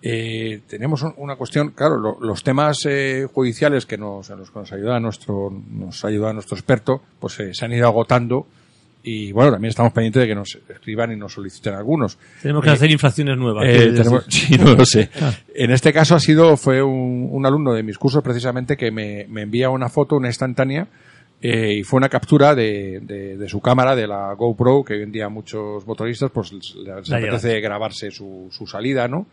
Eh, 0.01 0.63
tenemos 0.67 1.01
un- 1.03 1.13
una 1.15 1.37
cuestión, 1.37 1.69
claro, 1.69 1.95
lo- 1.97 2.17
los 2.19 2.43
temas 2.43 2.79
eh, 2.85 3.25
judiciales 3.33 3.85
que 3.85 3.97
nos, 3.97 4.29
en 4.29 4.39
los 4.39 4.51
que 4.51 4.59
nos 4.59 4.73
ayuda 4.73 4.99
nuestro, 4.99 5.49
nos 5.69 6.03
ayuda 6.03 6.33
nuestro 6.33 6.57
experto, 6.57 7.01
pues 7.21 7.39
se 7.53 7.63
han 7.65 7.71
ido 7.71 7.87
agotando 7.87 8.45
y 9.03 9.31
bueno, 9.33 9.51
también 9.51 9.69
estamos 9.69 9.91
pendientes 9.91 10.21
de 10.21 10.27
que 10.27 10.35
nos 10.35 10.57
escriban 10.69 11.11
y 11.11 11.17
nos 11.17 11.33
soliciten 11.33 11.73
algunos. 11.73 12.17
Tenemos 12.41 12.63
que 12.63 12.69
Eh, 12.69 12.73
hacer 12.73 12.89
infracciones 12.91 13.37
nuevas. 13.37 13.65
eh, 13.67 13.73
¿quieres 13.73 13.95
tenemos- 13.95 14.25
sí, 14.29 14.57
no 14.57 14.73
lo 14.75 14.85
sé. 14.85 15.09
En 15.53 15.71
este 15.71 15.91
caso 15.91 16.15
ha 16.15 16.19
sido, 16.19 16.55
fue 16.57 16.81
un, 16.81 17.27
un 17.31 17.45
alumno 17.45 17.73
de 17.73 17.83
mis 17.83 17.97
cursos 17.97 18.23
precisamente 18.23 18.77
que 18.77 18.91
me, 18.91 19.25
me 19.29 19.41
envía 19.41 19.69
una 19.69 19.89
foto, 19.89 20.15
una 20.15 20.29
instantánea, 20.29 20.87
eh, 21.41 21.73
y 21.79 21.83
fue 21.83 21.97
una 21.97 22.07
captura 22.07 22.55
de, 22.55 23.01
de, 23.01 23.35
de 23.37 23.49
su 23.49 23.59
cámara, 23.59 23.95
de 23.97 24.07
la 24.07 24.33
GoPro, 24.33 24.83
que 24.85 24.93
hoy 24.93 25.01
en 25.03 25.11
día 25.11 25.27
muchos 25.27 25.85
motoristas 25.85 26.31
pues 26.31 26.53
les, 26.53 26.73
La 27.09 27.17
apetece 27.17 27.59
grabarse 27.59 28.09
su, 28.11 28.47
su 28.51 28.65
salida, 28.65 29.09
¿no? 29.09 29.27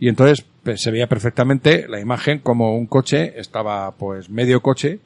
Y 0.00 0.08
entonces 0.08 0.44
pues, 0.64 0.82
se 0.82 0.90
veía 0.90 1.06
perfectamente 1.06 1.86
la 1.88 2.00
imagen 2.00 2.40
como 2.40 2.76
un 2.76 2.86
coche 2.86 3.34
estaba 3.38 3.92
pues 3.92 4.28
medio 4.28 4.60
coche 4.60 4.98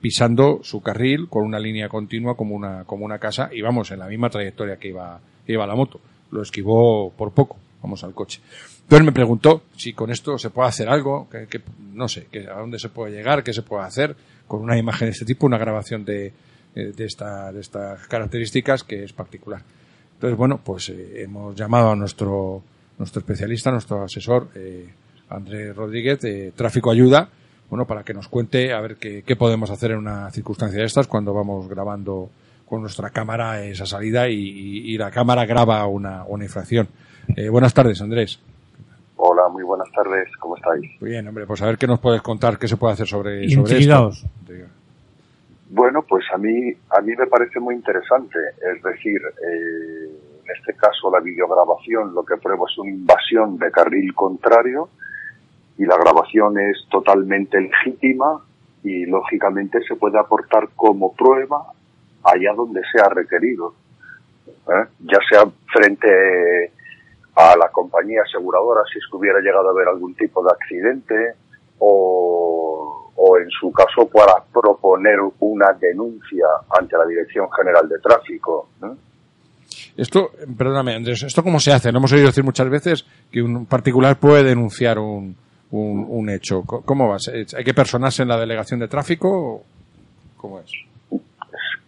pisando 0.00 0.60
su 0.62 0.80
carril 0.80 1.28
con 1.28 1.44
una 1.44 1.58
línea 1.58 1.88
continua 1.88 2.36
como 2.36 2.54
una, 2.54 2.84
como 2.84 3.04
una 3.04 3.18
casa 3.18 3.50
y 3.52 3.60
vamos 3.62 3.90
en 3.90 3.98
la 3.98 4.06
misma 4.08 4.30
trayectoria 4.30 4.76
que 4.76 4.88
iba, 4.88 5.20
que 5.46 5.52
iba 5.52 5.66
la 5.66 5.74
moto. 5.74 6.00
Lo 6.30 6.42
esquivó 6.42 7.10
por 7.12 7.32
poco, 7.32 7.56
vamos 7.82 8.04
al 8.04 8.14
coche. 8.14 8.40
Entonces 8.82 9.04
me 9.04 9.12
preguntó 9.12 9.62
si 9.76 9.92
con 9.92 10.10
esto 10.10 10.38
se 10.38 10.50
puede 10.50 10.68
hacer 10.68 10.88
algo, 10.88 11.28
que, 11.30 11.46
que- 11.46 11.60
no 11.92 12.08
sé, 12.08 12.26
que 12.30 12.48
a 12.48 12.54
dónde 12.58 12.78
se 12.78 12.88
puede 12.88 13.12
llegar, 13.12 13.42
qué 13.42 13.52
se 13.52 13.62
puede 13.62 13.84
hacer 13.84 14.16
con 14.46 14.60
una 14.60 14.76
imagen 14.78 15.06
de 15.06 15.12
este 15.12 15.24
tipo, 15.24 15.46
una 15.46 15.58
grabación 15.58 16.04
de, 16.04 16.32
eh, 16.74 16.92
de, 16.96 17.04
esta, 17.04 17.52
de 17.52 17.60
estas 17.60 18.06
características 18.08 18.84
que 18.84 19.04
es 19.04 19.12
particular. 19.12 19.62
Entonces, 20.14 20.36
bueno, 20.36 20.60
pues 20.62 20.88
eh, 20.90 21.22
hemos 21.22 21.54
llamado 21.56 21.90
a 21.90 21.96
nuestro, 21.96 22.62
nuestro 22.98 23.20
especialista, 23.20 23.70
nuestro 23.70 24.02
asesor, 24.04 24.48
eh, 24.54 24.88
Andrés 25.28 25.74
Rodríguez, 25.74 26.20
de 26.20 26.52
Tráfico 26.52 26.90
Ayuda, 26.90 27.28
bueno, 27.72 27.86
para 27.86 28.02
que 28.02 28.12
nos 28.12 28.28
cuente 28.28 28.74
a 28.74 28.82
ver 28.82 28.96
qué, 28.96 29.22
qué 29.26 29.34
podemos 29.34 29.70
hacer 29.70 29.92
en 29.92 29.96
una 29.96 30.30
circunstancia 30.30 30.78
de 30.78 30.84
estas 30.84 31.06
cuando 31.06 31.32
vamos 31.32 31.66
grabando 31.70 32.28
con 32.66 32.82
nuestra 32.82 33.08
cámara 33.08 33.64
esa 33.64 33.86
salida 33.86 34.28
y, 34.28 34.34
y- 34.34 34.92
y 34.92 34.98
la 34.98 35.10
cámara 35.10 35.46
graba 35.46 35.86
una, 35.86 36.22
una 36.24 36.44
infracción. 36.44 36.86
Eh, 37.34 37.48
buenas 37.48 37.72
tardes, 37.72 38.02
Andrés. 38.02 38.38
Hola, 39.16 39.48
muy 39.50 39.62
buenas 39.64 39.90
tardes, 39.90 40.28
¿cómo 40.38 40.58
estáis? 40.58 40.82
Muy 41.00 41.12
bien, 41.12 41.26
hombre, 41.26 41.46
pues 41.46 41.62
a 41.62 41.66
ver 41.66 41.78
qué 41.78 41.86
nos 41.86 41.98
puedes 41.98 42.20
contar, 42.20 42.58
qué 42.58 42.68
se 42.68 42.76
puede 42.76 42.92
hacer 42.92 43.06
sobre, 43.06 43.48
sobre 43.48 43.78
esto. 43.78 44.28
Bueno, 45.70 46.02
pues 46.06 46.26
a 46.34 46.36
mí, 46.36 46.72
a 46.90 47.00
mí 47.00 47.12
me 47.18 47.26
parece 47.26 47.58
muy 47.58 47.74
interesante, 47.74 48.38
es 48.70 48.82
decir, 48.82 49.18
eh, 49.50 50.10
en 50.44 50.56
este 50.58 50.74
caso 50.74 51.10
la 51.10 51.20
videograbación 51.20 52.12
lo 52.14 52.22
que 52.22 52.36
prueba 52.36 52.64
es 52.70 52.76
una 52.76 52.90
invasión 52.90 53.56
de 53.56 53.70
carril 53.70 54.12
contrario 54.14 54.90
y 55.78 55.84
la 55.84 55.96
grabación 55.96 56.58
es 56.58 56.86
totalmente 56.90 57.60
legítima 57.60 58.40
y 58.84 59.06
lógicamente 59.06 59.80
se 59.86 59.96
puede 59.96 60.18
aportar 60.18 60.68
como 60.74 61.12
prueba 61.12 61.72
allá 62.24 62.52
donde 62.54 62.82
sea 62.92 63.08
requerido, 63.08 63.74
¿eh? 64.46 64.86
ya 65.00 65.18
sea 65.28 65.44
frente 65.72 66.72
a 67.34 67.56
la 67.56 67.68
compañía 67.70 68.22
aseguradora 68.22 68.82
si 68.92 68.98
es 68.98 69.04
que 69.10 69.16
hubiera 69.16 69.40
llegado 69.40 69.68
a 69.68 69.72
haber 69.72 69.88
algún 69.88 70.14
tipo 70.14 70.42
de 70.44 70.50
accidente 70.50 71.34
o, 71.78 73.10
o 73.16 73.38
en 73.38 73.50
su 73.50 73.72
caso 73.72 74.06
para 74.08 74.42
proponer 74.52 75.18
una 75.40 75.72
denuncia 75.72 76.46
ante 76.78 76.96
la 76.96 77.06
Dirección 77.06 77.50
General 77.50 77.88
de 77.88 77.98
Tráfico. 77.98 78.68
¿no? 78.80 78.96
Esto, 79.96 80.30
perdóname, 80.56 80.94
Andrés, 80.94 81.22
¿esto 81.22 81.42
cómo 81.42 81.60
se 81.60 81.72
hace? 81.72 81.92
No 81.92 81.98
hemos 81.98 82.12
oído 82.12 82.26
decir 82.26 82.44
muchas 82.44 82.68
veces 82.68 83.04
que 83.30 83.42
un 83.42 83.66
particular 83.66 84.18
puede 84.18 84.42
denunciar 84.44 84.98
un, 84.98 85.36
un, 85.72 86.06
un 86.08 86.30
hecho. 86.30 86.62
¿Cómo 86.62 87.08
va? 87.08 87.18
¿Se- 87.18 87.44
¿Hay 87.56 87.64
que 87.64 87.74
personarse 87.74 88.22
en 88.22 88.28
la 88.28 88.38
delegación 88.38 88.80
de 88.80 88.88
tráfico? 88.88 89.62
¿Cómo 90.36 90.60
es? 90.60 90.70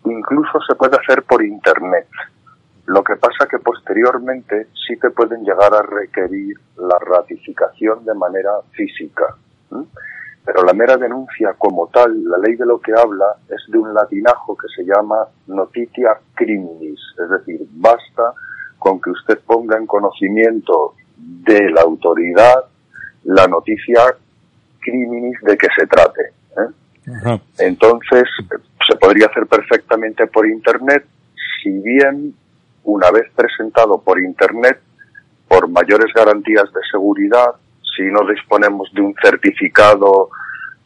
Incluso 0.05 0.59
se 0.67 0.75
puede 0.75 0.97
hacer 0.99 1.23
por 1.23 1.45
Internet. 1.45 2.07
Lo 2.87 3.03
que 3.03 3.17
pasa 3.17 3.47
que 3.51 3.59
posteriormente 3.59 4.67
sí 4.87 4.97
te 4.99 5.11
pueden 5.11 5.43
llegar 5.43 5.73
a 5.75 5.81
requerir 5.83 6.57
la 6.77 6.99
ratificación 6.99 8.05
de 8.05 8.15
manera 8.15 8.51
física. 8.73 9.37
pero 10.45 10.63
la 10.63 10.75
mera 10.75 10.99
denuncia 10.99 11.55
como 11.57 11.87
tal, 11.89 12.23
la 12.25 12.37
ley 12.37 12.55
de 12.57 12.67
lo 12.67 12.79
que 12.79 12.93
habla 12.93 13.37
es 13.49 13.63
de 13.73 13.79
un 13.79 13.95
latinajo 13.95 14.55
que 14.55 14.67
se 14.77 14.85
llama 14.85 15.27
notitia 15.47 16.19
criminis, 16.35 17.01
es 17.23 17.31
decir, 17.31 17.67
basta 17.73 18.35
con 18.79 19.01
que 19.01 19.09
usted 19.09 19.39
ponga 19.47 19.79
en 19.79 19.87
conocimiento 19.87 20.95
de 21.17 21.71
la 21.71 21.81
autoridad 21.81 22.65
la 23.25 23.47
noticia 23.47 24.01
criminis 24.81 25.39
de 25.43 25.57
que 25.57 25.69
se 25.77 25.87
trate. 25.87 26.23
¿eh? 26.59 27.39
Entonces, 27.59 28.25
se 28.87 28.97
podría 28.97 29.27
hacer 29.27 29.47
perfectamente 29.47 30.27
por 30.27 30.47
Internet, 30.47 31.05
si 31.63 31.71
bien 31.71 32.35
una 32.85 33.11
vez 33.11 33.31
presentado 33.35 34.01
por 34.01 34.21
Internet, 34.21 34.81
por 35.49 35.69
mayores 35.69 36.13
garantías 36.15 36.73
de 36.73 36.81
seguridad, 36.91 37.53
si 37.97 38.03
no 38.05 38.27
disponemos 38.27 38.91
de 38.93 39.01
un 39.03 39.15
certificado 39.23 40.29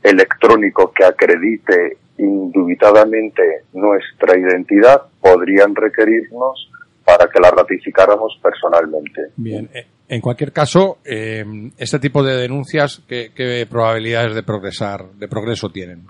electrónico 0.03 0.93
que 0.93 1.05
acredite 1.05 1.99
indubitadamente 2.19 3.65
nuestra 3.73 4.39
identidad, 4.39 5.03
podrían 5.21 5.75
requerirnos 5.75 6.71
para 7.05 7.29
que 7.31 7.41
la 7.41 7.51
ratificáramos 7.51 8.39
personalmente. 8.43 9.29
Bien, 9.37 9.69
eh, 9.73 9.87
en 10.09 10.21
cualquier 10.23 10.53
caso, 10.53 10.99
eh, 11.05 11.45
este 11.77 11.99
tipo 11.99 12.23
de 12.23 12.37
denuncias, 12.37 13.03
¿qué, 13.07 13.67
probabilidades 13.71 14.35
de 14.35 14.43
progresar, 14.43 15.05
de 15.13 15.29
progreso 15.29 15.69
tienen? 15.69 16.07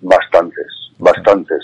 Bastantes, 0.00 0.66
bastantes. 0.98 1.58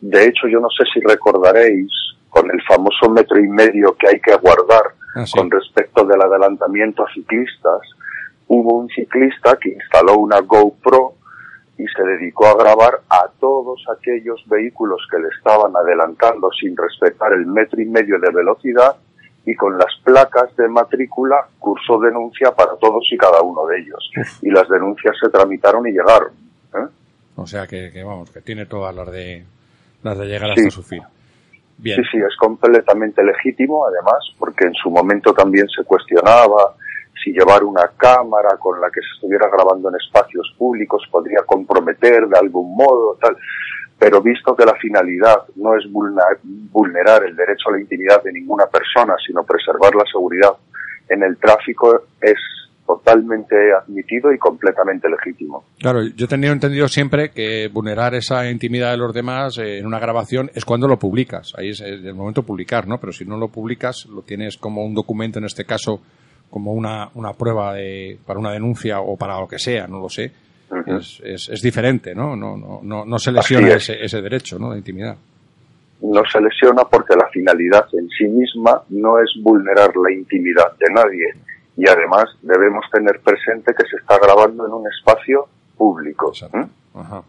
De 0.00 0.24
hecho, 0.24 0.48
yo 0.48 0.60
no 0.60 0.68
sé 0.68 0.84
si 0.92 1.00
recordaréis 1.00 1.90
con 2.28 2.50
el 2.50 2.60
famoso 2.62 3.08
metro 3.10 3.38
y 3.38 3.48
medio 3.48 3.96
que 3.96 4.08
hay 4.08 4.20
que 4.20 4.36
guardar 4.36 4.92
ah, 5.16 5.24
con 5.34 5.50
respecto 5.50 6.04
del 6.04 6.20
adelantamiento 6.20 7.04
a 7.04 7.12
ciclistas, 7.14 7.80
hubo 8.48 8.78
un 8.78 8.88
ciclista 8.90 9.56
que 9.60 9.70
instaló 9.70 10.18
una 10.18 10.40
GoPro 10.40 11.14
y 11.78 11.86
se 11.86 12.02
dedicó 12.02 12.48
a 12.48 12.56
grabar 12.56 13.00
a 13.08 13.30
todos 13.40 13.82
aquellos 13.96 14.42
vehículos 14.46 15.00
que 15.10 15.18
le 15.18 15.28
estaban 15.28 15.72
adelantando 15.74 16.50
sin 16.60 16.76
respetar 16.76 17.32
el 17.32 17.46
metro 17.46 17.80
y 17.80 17.86
medio 17.86 18.18
de 18.18 18.30
velocidad 18.30 18.96
y 19.50 19.54
con 19.54 19.78
las 19.78 19.94
placas 20.04 20.54
de 20.56 20.68
matrícula 20.68 21.36
cursó 21.58 21.98
denuncia 21.98 22.52
para 22.52 22.76
todos 22.76 23.02
y 23.10 23.16
cada 23.16 23.40
uno 23.40 23.64
de 23.66 23.80
ellos. 23.80 24.10
Y 24.42 24.50
las 24.50 24.68
denuncias 24.68 25.16
se 25.18 25.30
tramitaron 25.30 25.86
y 25.86 25.92
llegaron. 25.92 26.32
¿eh? 26.74 26.86
O 27.34 27.46
sea 27.46 27.66
que, 27.66 27.90
vamos, 28.04 28.30
que 28.30 28.42
tiene 28.42 28.66
todas 28.66 28.94
las 28.94 29.10
de, 29.10 29.46
las 30.02 30.18
de 30.18 30.26
llegar 30.26 30.50
hasta 30.50 30.70
su 30.70 30.82
fin. 30.82 31.02
Sí, 31.82 31.94
sí, 32.10 32.18
es 32.18 32.36
completamente 32.38 33.24
legítimo, 33.24 33.86
además, 33.86 34.18
porque 34.38 34.66
en 34.66 34.74
su 34.74 34.90
momento 34.90 35.32
también 35.32 35.66
se 35.68 35.82
cuestionaba 35.84 36.74
si 37.24 37.32
llevar 37.32 37.64
una 37.64 37.90
cámara 37.96 38.58
con 38.58 38.78
la 38.82 38.90
que 38.90 39.00
se 39.00 39.14
estuviera 39.14 39.48
grabando 39.48 39.88
en 39.88 39.96
espacios 39.96 40.54
públicos 40.58 41.02
podría 41.10 41.40
comprometer 41.46 42.28
de 42.28 42.38
algún 42.38 42.76
modo, 42.76 43.16
tal. 43.18 43.34
Pero 43.98 44.22
visto 44.22 44.54
que 44.54 44.64
la 44.64 44.74
finalidad 44.74 45.42
no 45.56 45.76
es 45.76 45.84
vulnerar 45.90 47.24
el 47.24 47.34
derecho 47.34 47.68
a 47.68 47.72
la 47.72 47.80
intimidad 47.80 48.22
de 48.22 48.32
ninguna 48.32 48.66
persona, 48.66 49.14
sino 49.26 49.42
preservar 49.42 49.94
la 49.94 50.04
seguridad 50.10 50.52
en 51.08 51.22
el 51.22 51.36
tráfico, 51.38 52.02
es 52.20 52.38
totalmente 52.88 53.54
admitido 53.72 54.32
y 54.32 54.38
completamente 54.38 55.08
legítimo. 55.10 55.64
Claro, 55.78 56.02
yo 56.16 56.26
tenido 56.26 56.54
entendido 56.54 56.88
siempre 56.88 57.30
que 57.30 57.68
vulnerar 57.68 58.14
esa 58.14 58.50
intimidad 58.50 58.92
de 58.92 58.96
los 58.96 59.12
demás 59.12 59.58
eh, 59.58 59.78
en 59.78 59.86
una 59.86 59.98
grabación 59.98 60.50
es 60.54 60.64
cuando 60.64 60.88
lo 60.88 60.98
publicas. 60.98 61.52
Ahí 61.58 61.68
es 61.68 61.82
el 61.82 62.14
momento 62.14 62.40
de 62.40 62.46
publicar, 62.46 62.88
¿no? 62.88 62.98
Pero 62.98 63.12
si 63.12 63.26
no 63.26 63.36
lo 63.36 63.48
publicas, 63.48 64.06
lo 64.06 64.22
tienes 64.22 64.56
como 64.56 64.86
un 64.86 64.94
documento, 64.94 65.38
en 65.38 65.44
este 65.44 65.66
caso, 65.66 66.00
como 66.48 66.72
una, 66.72 67.10
una 67.14 67.34
prueba 67.34 67.74
de, 67.74 68.18
para 68.24 68.40
una 68.40 68.52
denuncia 68.52 69.00
o 69.00 69.18
para 69.18 69.38
lo 69.38 69.46
que 69.46 69.58
sea, 69.58 69.86
no 69.86 70.00
lo 70.00 70.08
sé. 70.08 70.32
Es, 70.86 71.48
es, 71.48 71.62
diferente, 71.62 72.14
¿no? 72.14 72.36
No, 72.36 72.56
no, 72.56 72.80
no, 72.82 73.04
no 73.04 73.18
se 73.18 73.32
lesiona 73.32 73.74
ese, 73.74 74.02
ese 74.02 74.20
derecho, 74.20 74.58
¿no? 74.58 74.72
De 74.72 74.78
intimidad 74.78 75.16
no 76.00 76.22
se 76.30 76.40
lesiona 76.40 76.84
porque 76.84 77.16
la 77.16 77.28
finalidad 77.28 77.86
en 77.92 78.08
sí 78.10 78.24
misma 78.26 78.82
no 78.90 79.18
es 79.18 79.30
vulnerar 79.42 79.90
la 79.96 80.12
intimidad 80.12 80.72
de 80.78 80.92
nadie, 80.92 81.34
y 81.76 81.88
además 81.88 82.24
debemos 82.42 82.84
tener 82.92 83.20
presente 83.20 83.72
que 83.74 83.86
se 83.88 83.96
está 83.96 84.18
grabando 84.18 84.66
en 84.66 84.72
un 84.72 84.84
espacio 84.88 85.46
público. 85.76 86.32
Ajá. 86.94 87.22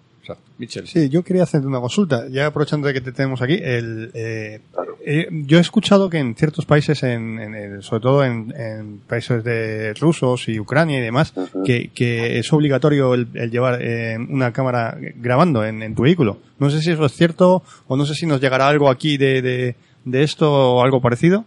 Michel. 0.58 0.88
Sí, 0.88 1.10
yo 1.10 1.24
quería 1.24 1.44
hacerte 1.44 1.68
una 1.68 1.80
consulta, 1.80 2.28
ya 2.30 2.48
aprovechando 2.48 2.88
de 2.88 2.94
que 2.94 3.02
te 3.02 3.12
tenemos 3.12 3.42
aquí. 3.42 3.60
El, 3.62 4.12
eh, 4.14 4.62
eh, 5.06 5.28
yo 5.32 5.58
he 5.58 5.62
escuchado 5.62 6.10
que 6.10 6.18
en 6.18 6.36
ciertos 6.36 6.66
países, 6.66 7.04
en, 7.04 7.82
sobre 7.82 8.02
todo 8.02 8.24
en, 8.24 9.02
países 9.08 9.44
de 9.44 9.94
rusos 9.94 10.50
y 10.50 10.60
Ucrania 10.60 11.00
y 11.00 11.02
demás, 11.02 11.34
que, 11.66 12.40
es 12.40 12.54
obligatorio 12.54 13.14
el, 13.14 13.32
llevar 13.50 13.80
eh, 13.82 14.18
una 14.18 14.52
cámara 14.52 14.98
grabando 15.16 15.64
en, 15.66 15.96
tu 15.96 16.04
vehículo. 16.04 16.38
No 16.60 16.70
sé 16.70 16.82
si 16.82 16.92
eso 16.92 17.06
es 17.06 17.14
cierto 17.14 17.64
o 17.88 17.98
no 17.98 18.06
sé 18.06 18.14
si 18.14 18.26
nos 18.26 18.42
llegará 18.42 18.68
algo 18.68 18.90
aquí 18.90 19.18
de, 19.18 19.76
de 20.06 20.24
esto 20.24 20.76
o 20.76 20.84
algo 20.84 21.02
parecido. 21.02 21.46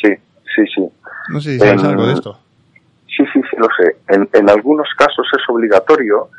Sí, 0.00 0.10
sí, 0.54 0.62
sí. 0.74 0.88
No 1.28 1.40
sé 1.40 1.52
si 1.52 1.58
sabes 1.58 1.82
algo 1.84 2.06
de 2.06 2.14
esto. 2.14 2.38
Sí, 3.06 3.24
sí, 3.32 3.40
sí, 3.50 3.56
lo 3.58 3.68
sé. 3.76 3.96
En, 4.08 4.28
en 4.32 4.50
algunos 4.50 4.88
casos 4.96 5.26
es 5.32 5.42
obligatorio 5.48 6.30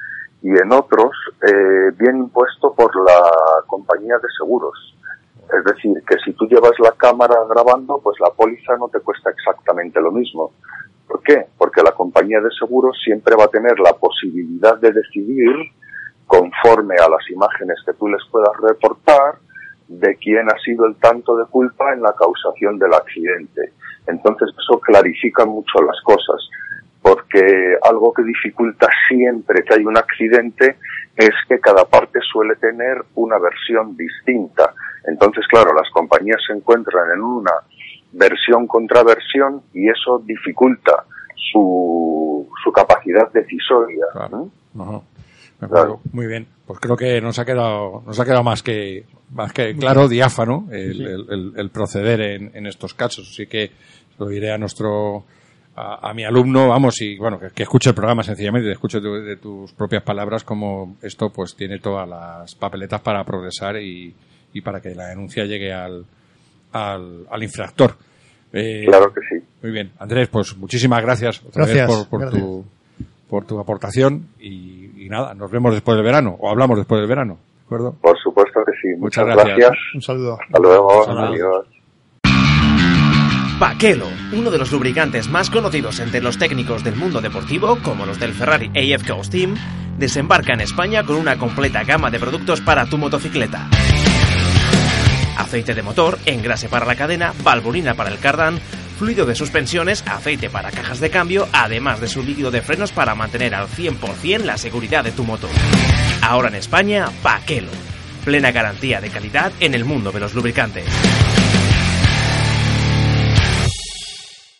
y 0.43 0.49
en 0.49 0.73
otros 0.73 1.11
eh, 1.41 1.91
bien 1.97 2.17
impuesto 2.17 2.73
por 2.73 2.93
la 3.03 3.31
compañía 3.65 4.15
de 4.17 4.27
seguros. 4.37 4.93
Es 5.57 5.63
decir, 5.63 6.03
que 6.05 6.17
si 6.23 6.33
tú 6.33 6.45
llevas 6.47 6.73
la 6.79 6.91
cámara 6.91 7.35
grabando, 7.49 7.99
pues 8.03 8.19
la 8.19 8.29
póliza 8.29 8.75
no 8.77 8.89
te 8.89 8.99
cuesta 8.99 9.29
exactamente 9.29 10.01
lo 10.01 10.11
mismo. 10.11 10.51
¿Por 11.07 11.21
qué? 11.23 11.45
Porque 11.57 11.81
la 11.81 11.91
compañía 11.91 12.41
de 12.41 12.49
seguros 12.59 12.97
siempre 13.03 13.35
va 13.35 13.45
a 13.45 13.47
tener 13.47 13.79
la 13.79 13.93
posibilidad 13.93 14.77
de 14.79 14.91
decidir, 14.91 15.55
conforme 16.27 16.95
a 16.95 17.09
las 17.09 17.29
imágenes 17.29 17.77
que 17.85 17.93
tú 17.93 18.07
les 18.07 18.21
puedas 18.29 18.55
reportar, 18.61 19.35
de 19.87 20.15
quién 20.17 20.49
ha 20.49 20.59
sido 20.59 20.85
el 20.85 20.95
tanto 20.95 21.37
de 21.37 21.45
culpa 21.45 21.93
en 21.93 22.01
la 22.01 22.13
causación 22.13 22.79
del 22.79 22.93
accidente. 22.93 23.73
Entonces 24.07 24.49
eso 24.57 24.79
clarifica 24.79 25.45
mucho 25.45 25.81
las 25.81 26.01
cosas, 26.03 26.49
porque 27.33 27.75
algo 27.81 28.13
que 28.13 28.23
dificulta 28.23 28.87
siempre 29.07 29.63
que 29.63 29.73
hay 29.73 29.85
un 29.85 29.97
accidente 29.97 30.77
es 31.15 31.31
que 31.47 31.59
cada 31.59 31.85
parte 31.85 32.19
suele 32.31 32.55
tener 32.55 33.03
una 33.15 33.37
versión 33.39 33.95
distinta. 33.95 34.73
Entonces, 35.05 35.45
claro, 35.49 35.73
las 35.73 35.89
compañías 35.91 36.39
se 36.45 36.53
encuentran 36.53 37.11
en 37.15 37.21
una 37.21 37.51
versión 38.13 38.67
contra 38.67 39.03
versión 39.03 39.61
y 39.73 39.89
eso 39.89 40.19
dificulta 40.25 41.05
su, 41.51 42.47
su 42.63 42.71
capacidad 42.71 43.31
decisoria. 43.31 44.05
Claro. 44.13 44.49
Muy 46.11 46.27
bien. 46.27 46.47
Pues 46.65 46.79
creo 46.79 46.97
que 46.97 47.21
nos 47.21 47.39
ha 47.39 47.45
quedado, 47.45 48.03
nos 48.05 48.19
ha 48.19 48.25
quedado 48.25 48.43
más 48.43 48.61
que, 48.63 49.05
más 49.31 49.53
que 49.53 49.75
claro, 49.75 50.07
diáfano 50.07 50.67
el, 50.71 51.53
el, 51.55 51.69
proceder 51.69 52.21
en, 52.21 52.51
en, 52.53 52.65
estos 52.67 52.93
casos. 52.93 53.29
Así 53.31 53.47
que 53.47 53.71
lo 54.19 54.27
diré 54.27 54.51
a 54.51 54.57
nuestro, 54.57 55.23
a, 55.75 56.13
mi 56.13 56.23
alumno, 56.23 56.69
vamos, 56.69 57.01
y 57.01 57.17
bueno, 57.17 57.39
que, 57.39 57.63
escuche 57.63 57.89
el 57.89 57.95
programa 57.95 58.23
sencillamente, 58.23 58.67
que 58.67 58.73
escuche 58.73 58.99
de 58.99 59.37
tus 59.37 59.73
propias 59.73 60.03
palabras 60.03 60.43
como 60.43 60.97
esto 61.01 61.31
pues 61.31 61.55
tiene 61.55 61.79
todas 61.79 62.07
las 62.07 62.53
papeletas 62.55 63.01
para 63.01 63.23
progresar 63.23 63.77
y, 63.77 64.13
y 64.53 64.61
para 64.61 64.79
que 64.79 64.93
la 64.93 65.07
denuncia 65.07 65.45
llegue 65.45 65.73
al, 65.73 66.05
al, 66.71 67.25
al 67.29 67.43
infractor. 67.43 67.95
Eh, 68.51 68.83
claro 68.85 69.11
que 69.11 69.21
sí. 69.21 69.43
Muy 69.63 69.71
bien. 69.71 69.91
Andrés, 69.97 70.27
pues 70.29 70.55
muchísimas 70.57 71.01
gracias 71.01 71.43
otra 71.43 71.65
vez 71.65 71.87
por, 71.87 72.07
por 72.07 72.29
Tu, 72.29 72.65
por 73.27 73.45
tu 73.45 73.59
aportación 73.59 74.27
y, 74.39 75.05
y, 75.05 75.09
nada, 75.09 75.33
nos 75.33 75.49
vemos 75.49 75.73
después 75.73 75.95
del 75.95 76.05
verano 76.05 76.35
o 76.39 76.49
hablamos 76.49 76.77
después 76.77 76.99
del 76.99 77.09
verano. 77.09 77.39
¿De 77.59 77.65
acuerdo? 77.65 77.95
Por 77.99 78.17
supuesto 78.19 78.59
que 78.63 78.73
sí. 78.79 78.95
Muchas, 78.99 79.25
gracias. 79.25 79.71
Un 79.95 80.01
saludo. 80.01 80.37
Hasta 80.39 80.59
luego. 80.59 81.09
Adiós. 81.09 81.65
Paquelo, 83.59 84.09
uno 84.31 84.49
de 84.49 84.57
los 84.57 84.71
lubricantes 84.71 85.29
más 85.29 85.49
conocidos 85.49 85.99
entre 85.99 86.21
los 86.21 86.37
técnicos 86.37 86.83
del 86.83 86.95
mundo 86.95 87.21
deportivo, 87.21 87.77
como 87.77 88.05
los 88.05 88.19
del 88.19 88.33
Ferrari 88.33 88.71
AF 88.75 89.07
Coast 89.07 89.31
Team, 89.31 89.55
desembarca 89.97 90.53
en 90.53 90.61
España 90.61 91.03
con 91.03 91.15
una 91.17 91.37
completa 91.37 91.83
gama 91.83 92.09
de 92.09 92.19
productos 92.19 92.61
para 92.61 92.85
tu 92.85 92.97
motocicleta. 92.97 93.69
Aceite 95.37 95.73
de 95.73 95.83
motor, 95.83 96.17
engrase 96.25 96.67
para 96.67 96.85
la 96.85 96.95
cadena, 96.95 97.33
valvulina 97.43 97.93
para 97.93 98.09
el 98.09 98.19
cardan, 98.19 98.59
fluido 98.97 99.25
de 99.25 99.35
suspensiones, 99.35 100.03
aceite 100.07 100.49
para 100.49 100.71
cajas 100.71 100.99
de 100.99 101.09
cambio, 101.09 101.47
además 101.53 102.01
de 102.01 102.07
su 102.07 102.23
líquido 102.23 102.51
de 102.51 102.61
frenos 102.61 102.91
para 102.91 103.15
mantener 103.15 103.53
al 103.55 103.67
100% 103.67 104.43
la 104.43 104.57
seguridad 104.57 105.03
de 105.03 105.11
tu 105.11 105.23
motor. 105.23 105.51
Ahora 106.21 106.49
en 106.49 106.55
España, 106.55 107.07
Paquelo. 107.21 107.71
Plena 108.25 108.51
garantía 108.51 108.99
de 109.01 109.09
calidad 109.09 109.51
en 109.59 109.73
el 109.73 109.85
mundo 109.85 110.11
de 110.11 110.21
los 110.21 110.33
lubricantes. 110.33 110.85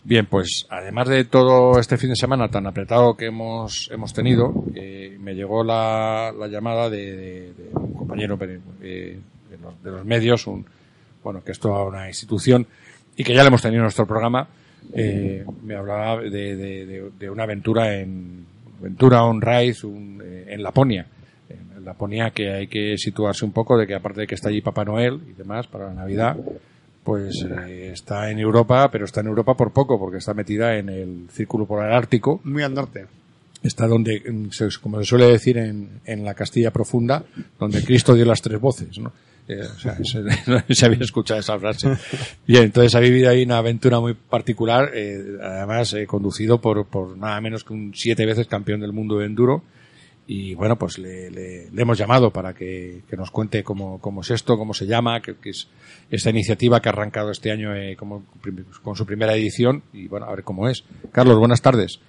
Bien, 0.06 0.26
pues 0.26 0.68
además 0.70 1.08
de 1.08 1.24
todo 1.24 1.80
este 1.80 1.97
fin 1.97 2.10
de 2.10 2.18
semana 2.18 2.49
tan 2.49 2.68
apretado 2.68 3.16
que 3.16 3.28
hemos, 3.28 3.89
hemos 3.89 4.14
tenido, 4.14 4.54
eh, 4.76 5.18
me 5.20 5.34
llegó 5.34 5.64
la, 5.64 6.34
la 6.38 6.47
llamada 6.47 6.89
de, 6.89 7.54
de, 7.54 7.70
un 7.74 7.93
compañero 7.93 8.38
eh, 8.82 9.18
de, 9.49 9.58
los, 9.58 9.82
de, 9.82 9.91
los, 9.91 10.06
medios, 10.06 10.45
un, 10.45 10.66
bueno, 11.24 11.41
que 11.41 11.54
es 11.54 11.60
toda 11.60 11.86
una 11.86 12.10
institución 12.10 12.68
y 13.16 13.24
que 13.24 13.34
ya 13.34 13.43
le 13.43 13.47
hemos 13.47 13.62
tenido 13.62 13.80
en 13.80 13.84
nuestro 13.84 14.06
programa. 14.06 14.47
Eh, 14.93 15.45
me 15.64 15.76
hablaba 15.76 16.22
de, 16.22 17.30
una 17.32 17.43
aventura 17.43 17.95
en, 17.95 18.45
aventura, 18.80 19.24
un 19.24 19.41
raid 19.41 19.76
un, 19.84 20.22
eh, 20.24 20.47
en 20.49 20.64
Laponia. 20.64 21.08
En 21.49 21.86
Laponia 21.86 22.32
que 22.32 22.51
hay 22.51 22.68
que 22.68 22.97
situarse 22.97 23.45
un 23.45 23.51
poco 23.51 23.78
de 23.78 23.88
que 23.88 23.95
aparte 23.95 24.22
de 24.22 24.28
que 24.28 24.36
está 24.36 24.49
allí 24.49 24.62
Papá 24.62 24.84
Noel 24.84 25.22
y 25.30 25.34
demás 25.34 25.68
para 25.68 25.88
la 25.88 25.93
Navidad, 25.93 26.38
pues 27.04 27.45
eh, 27.68 27.91
está 27.93 28.30
en 28.32 28.39
Europa, 28.39 28.89
pero 28.91 29.06
está 29.06 29.22
en 29.22 29.28
Europa 29.28 29.56
por 29.56 29.72
poco 29.72 29.99
porque 29.99 30.18
está 30.18 30.34
metida 30.34 30.78
en 30.78 30.89
el 30.89 31.28
Círculo 31.32 31.66
Polar 31.66 31.91
Ártico. 31.91 32.41
Muy 32.43 32.64
al 32.64 32.74
norte. 32.74 33.06
Está 33.62 33.88
donde, 33.88 34.20
mm, 34.20 34.49
como 34.82 34.99
se 34.99 35.06
suele 35.06 35.28
decir 35.28 35.58
en, 35.58 36.01
en 36.06 36.24
la 36.24 36.34
Castilla 36.34 36.72
profunda, 36.72 37.24
donde 37.60 37.84
Cristo 37.84 38.14
dio 38.14 38.26
las 38.26 38.41
tres 38.41 38.60
voces, 38.60 38.97
¿no? 38.99 39.12
Eh, 39.47 39.62
o 39.62 39.80
sea, 39.80 39.97
se, 40.04 40.74
se 40.74 40.86
había 40.86 40.99
escuchado 40.99 41.39
esa 41.39 41.60
frase. 41.60 41.89
Bien, 42.47 42.64
entonces 42.64 42.95
ha 42.95 42.99
vivido 42.99 43.30
ahí 43.30 43.43
una 43.43 43.58
aventura 43.58 43.99
muy 43.99 44.14
particular, 44.14 44.91
eh, 44.93 45.38
además 45.41 45.93
eh, 45.93 46.08
conducido 46.08 46.62
por, 46.62 46.86
por 46.86 47.18
nada 47.18 47.39
menos 47.41 47.64
que 47.64 47.74
un 47.74 47.93
siete 47.93 48.26
veces 48.26 48.47
campeón 48.47 48.80
del 48.82 48.93
mundo 48.93 49.18
de 49.18 49.26
enduro. 49.26 49.64
Y 50.26 50.55
bueno, 50.55 50.78
pues 50.78 50.97
le, 50.99 51.30
le- 51.30 51.69
le 51.69 51.82
hemos 51.82 51.97
llamado 51.97 52.32
para 52.32 52.53
que, 52.53 53.01
que 53.09 53.17
nos 53.17 53.30
cuente 53.30 53.61
cómo, 53.63 53.99
cómo 53.99 54.21
es 54.21 54.32
esto, 54.32 54.57
cómo 54.57 54.74
se 54.74 54.86
llama, 54.86 55.21
que, 55.21 55.36
que 55.36 55.49
es 55.49 55.67
esta 56.09 56.30
iniciativa 56.30 56.82
que 56.82 56.88
ha 56.88 56.93
arrancado 56.93 57.30
este 57.30 57.51
año 57.51 57.76
eh, 57.76 57.95
como, 57.97 58.24
con 58.82 58.95
su 58.95 59.05
primera 59.05 59.34
edición 59.36 59.84
y 59.91 60.07
bueno, 60.07 60.26
a 60.28 60.30
ver 60.32 60.43
cómo 60.45 60.69
es. 60.69 60.84
Carlos, 61.11 61.38
buenas 61.38 61.61
tardes. 61.61 61.99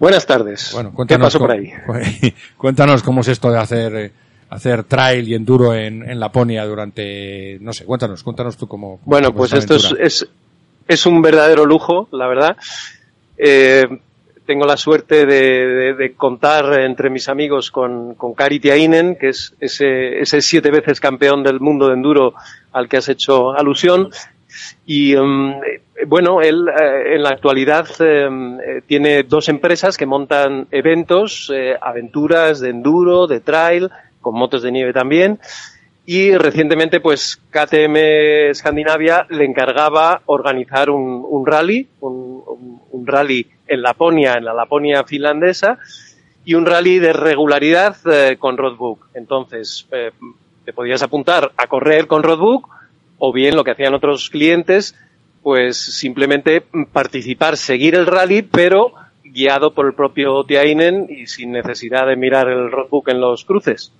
Buenas 0.00 0.26
tardes. 0.26 0.70
Bueno, 0.74 0.90
¿Qué 0.90 0.96
cuéntanos 0.96 1.26
pasó 1.26 1.38
por 1.38 1.52
ahí? 1.52 1.70
cuéntanos 2.56 3.02
cómo 3.04 3.20
es 3.20 3.28
esto 3.28 3.52
de 3.52 3.58
hacer 3.58 3.94
eh, 3.94 4.12
hacer 4.50 4.82
trail 4.84 5.28
y 5.28 5.34
enduro 5.34 5.72
en, 5.74 6.02
en 6.10 6.18
Laponia 6.18 6.64
durante 6.66 7.58
no 7.60 7.72
sé, 7.72 7.84
cuéntanos, 7.84 8.24
cuéntanos 8.24 8.56
tú 8.56 8.66
cómo. 8.66 8.96
cómo 8.98 9.02
Bueno, 9.04 9.28
es 9.28 9.34
pues 9.34 9.52
esto 9.52 9.76
es, 9.76 9.94
es, 10.00 10.28
es 10.88 11.06
un 11.06 11.22
verdadero 11.22 11.64
lujo, 11.64 12.08
la 12.10 12.26
verdad. 12.26 12.56
Eh, 13.38 13.84
tengo 14.46 14.66
la 14.66 14.76
suerte 14.76 15.26
de, 15.26 15.66
de- 15.66 15.94
de 15.94 16.14
contar 16.14 16.80
entre 16.80 17.10
mis 17.10 17.28
amigos 17.28 17.70
con, 17.70 18.14
con 18.14 18.34
Kari 18.34 18.60
Tiainen, 18.60 19.16
que 19.16 19.28
es 19.30 19.54
ese, 19.60 20.20
ese 20.20 20.40
siete 20.40 20.70
veces 20.70 21.00
campeón 21.00 21.42
del 21.42 21.60
mundo 21.60 21.88
de 21.88 21.94
enduro 21.94 22.34
al 22.72 22.88
que 22.88 22.96
has 22.96 23.08
hecho 23.08 23.52
alusión. 23.52 24.10
Y 24.84 25.14
eh, 25.14 25.20
bueno, 26.06 26.40
él 26.42 26.66
eh, 26.68 27.14
en 27.14 27.22
la 27.22 27.30
actualidad 27.30 27.86
eh, 28.00 28.28
eh, 28.66 28.82
tiene 28.86 29.22
dos 29.22 29.48
empresas 29.48 29.96
que 29.96 30.06
montan 30.06 30.66
eventos, 30.70 31.50
eh, 31.54 31.74
aventuras 31.80 32.60
de 32.60 32.70
enduro, 32.70 33.26
de 33.26 33.40
trail, 33.40 33.88
con 34.20 34.34
motos 34.34 34.62
de 34.62 34.72
nieve 34.72 34.92
también. 34.92 35.38
Y 36.04 36.36
recientemente, 36.36 36.98
pues, 36.98 37.40
KTM 37.50 38.50
Escandinavia 38.50 39.24
le 39.30 39.44
encargaba 39.44 40.20
organizar 40.26 40.90
un, 40.90 41.24
un 41.28 41.46
rally, 41.46 41.86
un- 42.00 42.42
un 42.90 43.06
rally 43.06 43.46
en 43.72 43.82
Laponia, 43.82 44.34
en 44.34 44.44
la 44.44 44.54
Laponia 44.54 45.04
finlandesa, 45.04 45.78
y 46.44 46.54
un 46.54 46.66
rally 46.66 46.98
de 46.98 47.12
regularidad 47.12 47.96
eh, 48.06 48.36
con 48.38 48.56
roadbook. 48.56 49.06
Entonces, 49.14 49.86
eh, 49.92 50.10
te 50.64 50.72
podías 50.72 51.02
apuntar 51.02 51.52
a 51.56 51.66
correr 51.66 52.06
con 52.06 52.22
roadbook, 52.22 52.68
o 53.18 53.32
bien 53.32 53.56
lo 53.56 53.64
que 53.64 53.70
hacían 53.70 53.94
otros 53.94 54.28
clientes, 54.30 54.94
pues 55.42 55.76
simplemente 55.76 56.62
participar, 56.92 57.56
seguir 57.56 57.94
el 57.94 58.06
rally, 58.06 58.42
pero 58.42 58.92
guiado 59.24 59.72
por 59.72 59.86
el 59.86 59.94
propio 59.94 60.44
Tiainen 60.44 61.06
y 61.08 61.26
sin 61.26 61.52
necesidad 61.52 62.06
de 62.06 62.16
mirar 62.16 62.48
el 62.48 62.70
roadbook 62.70 63.08
en 63.08 63.20
los 63.20 63.44
cruces. 63.44 63.92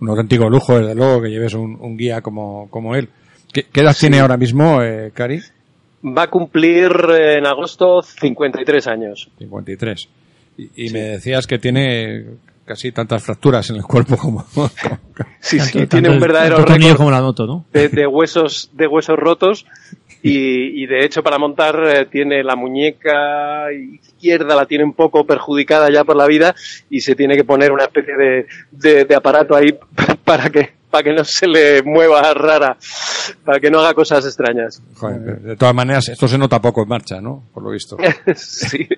un 0.00 0.08
auténtico 0.08 0.50
lujo, 0.50 0.78
desde 0.78 0.94
luego, 0.94 1.22
que 1.22 1.30
lleves 1.30 1.54
un, 1.54 1.96
guía 1.96 2.20
como, 2.20 2.68
como 2.70 2.94
él. 2.94 3.08
¿Qué, 3.52 3.64
qué 3.72 3.80
edad 3.80 3.96
tiene 3.98 4.20
ahora 4.20 4.36
mismo, 4.36 4.82
eh, 4.82 5.10
Cari? 5.14 5.40
Va 6.04 6.22
a 6.22 6.30
cumplir 6.30 6.90
en 7.10 7.46
agosto 7.46 8.02
53 8.02 8.86
años. 8.86 9.28
53. 9.38 10.08
Y, 10.56 10.86
y 10.86 10.90
me 10.90 11.00
decías 11.00 11.46
que 11.46 11.58
tiene 11.58 12.24
casi 12.64 12.92
tantas 12.92 13.22
fracturas 13.22 13.68
en 13.70 13.76
el 13.76 13.82
cuerpo 13.82 14.16
como... 14.16 14.44
Sí, 15.40 15.58
sí, 15.58 15.72
Tanto- 15.72 15.88
tiene 15.88 16.08
tanto 16.08 16.12
un 16.12 16.20
verdadero 16.20 16.56
récord 16.64 16.96
como 16.96 17.10
la 17.10 17.20
moto, 17.20 17.46
¿no? 17.46 17.64
de, 17.72 17.88
de 17.88 18.06
huesos 18.06 18.70
de 18.74 18.86
huesos 18.86 19.18
rotos 19.18 19.66
y, 20.22 20.82
y 20.82 20.86
de 20.86 21.04
hecho 21.04 21.22
para 21.22 21.38
montar 21.38 21.76
eh, 21.94 22.06
tiene 22.10 22.42
la 22.44 22.56
muñeca 22.56 23.72
izquierda 23.72 24.54
la 24.54 24.66
tiene 24.66 24.84
un 24.84 24.92
poco 24.94 25.24
perjudicada 25.26 25.90
ya 25.90 26.04
por 26.04 26.16
la 26.16 26.26
vida 26.26 26.54
y 26.88 27.00
se 27.00 27.14
tiene 27.14 27.36
que 27.36 27.44
poner 27.44 27.72
una 27.72 27.84
especie 27.84 28.16
de, 28.16 28.46
de, 28.70 29.04
de 29.04 29.14
aparato 29.14 29.54
ahí 29.56 29.74
para 30.24 30.48
que 30.50 30.70
para 30.90 31.04
que 31.04 31.12
no 31.12 31.24
se 31.24 31.46
le 31.46 31.82
mueva 31.82 32.34
rara, 32.34 32.76
para 33.44 33.60
que 33.60 33.70
no 33.70 33.78
haga 33.80 33.94
cosas 33.94 34.24
extrañas. 34.26 34.82
Joder, 34.96 35.40
de 35.40 35.56
todas 35.56 35.74
maneras, 35.74 36.08
esto 36.08 36.26
se 36.28 36.36
nota 36.38 36.60
poco 36.60 36.82
en 36.82 36.88
marcha, 36.88 37.20
¿no? 37.20 37.44
Por 37.54 37.62
lo 37.62 37.70
visto. 37.70 37.96
sí, 38.34 38.88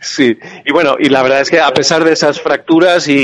sí. 0.00 0.36
Y 0.64 0.72
bueno, 0.72 0.96
y 0.98 1.08
la 1.08 1.22
verdad 1.22 1.40
es 1.40 1.50
que 1.50 1.60
a 1.60 1.70
pesar 1.72 2.04
de 2.04 2.12
esas 2.12 2.40
fracturas 2.40 3.06
y, 3.08 3.14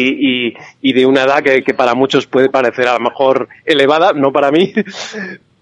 y, 0.49 0.55
y 0.83 0.93
de 0.93 1.05
una 1.07 1.25
edad 1.25 1.43
que, 1.43 1.63
que 1.63 1.75
para 1.75 1.95
muchos 1.95 2.27
puede 2.27 2.49
parecer 2.49 2.87
a 2.89 2.95
lo 2.95 3.01
mejor 3.01 3.49
elevada, 3.65 4.13
no 4.13 4.33
para 4.33 4.51
mí, 4.51 4.73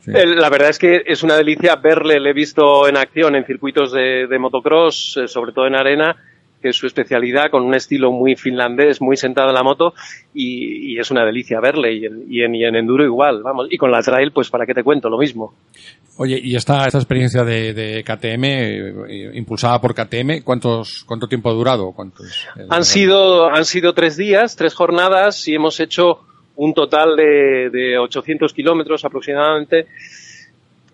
el- 0.06 0.36
la 0.36 0.50
verdad 0.50 0.68
es 0.70 0.78
que 0.78 1.02
es 1.06 1.22
una 1.22 1.36
delicia 1.36 1.76
verle, 1.76 2.20
le 2.20 2.30
he 2.30 2.34
visto 2.34 2.86
en 2.88 2.96
acción 2.96 3.36
en 3.36 3.44
circuitos 3.46 3.92
de, 3.92 4.26
de 4.28 4.38
motocross, 4.38 5.18
eh, 5.22 5.28
sobre 5.28 5.52
todo 5.52 5.66
en 5.66 5.74
arena, 5.76 6.14
que 6.64 6.70
es 6.70 6.76
su 6.76 6.86
especialidad, 6.86 7.50
con 7.50 7.62
un 7.62 7.74
estilo 7.74 8.10
muy 8.10 8.36
finlandés, 8.36 9.02
muy 9.02 9.18
sentado 9.18 9.50
en 9.50 9.54
la 9.54 9.62
moto, 9.62 9.92
y, 10.32 10.94
y 10.94 10.98
es 10.98 11.10
una 11.10 11.22
delicia 11.22 11.60
verle, 11.60 11.92
y 11.92 12.06
en, 12.06 12.24
y, 12.26 12.40
en, 12.40 12.54
y 12.54 12.64
en 12.64 12.74
enduro 12.74 13.04
igual, 13.04 13.42
vamos, 13.42 13.66
y 13.68 13.76
con 13.76 13.90
la 13.90 14.00
trail, 14.00 14.32
pues 14.32 14.48
para 14.48 14.64
qué 14.64 14.72
te 14.72 14.82
cuento, 14.82 15.10
lo 15.10 15.18
mismo. 15.18 15.52
Oye, 16.16 16.40
y 16.42 16.56
esta, 16.56 16.86
esta 16.86 16.96
experiencia 16.96 17.44
de, 17.44 17.74
de 17.74 18.02
KTM, 18.02 18.44
eh, 18.44 19.30
impulsada 19.34 19.78
por 19.78 19.94
KTM, 19.94 20.42
¿cuántos, 20.42 21.04
¿cuánto 21.04 21.28
tiempo 21.28 21.50
ha 21.50 21.52
durado? 21.52 21.92
¿Cuántos, 21.92 22.46
eh, 22.56 22.66
Han 22.70 22.86
sido, 22.86 23.50
han 23.50 23.66
sido 23.66 23.92
tres 23.92 24.16
días, 24.16 24.56
tres 24.56 24.72
jornadas 24.72 25.46
y 25.46 25.56
hemos 25.56 25.78
hecho 25.80 26.20
un 26.56 26.72
total 26.72 27.14
de, 27.14 27.68
de 27.68 27.98
800 27.98 28.54
kilómetros 28.54 29.04
aproximadamente, 29.04 29.86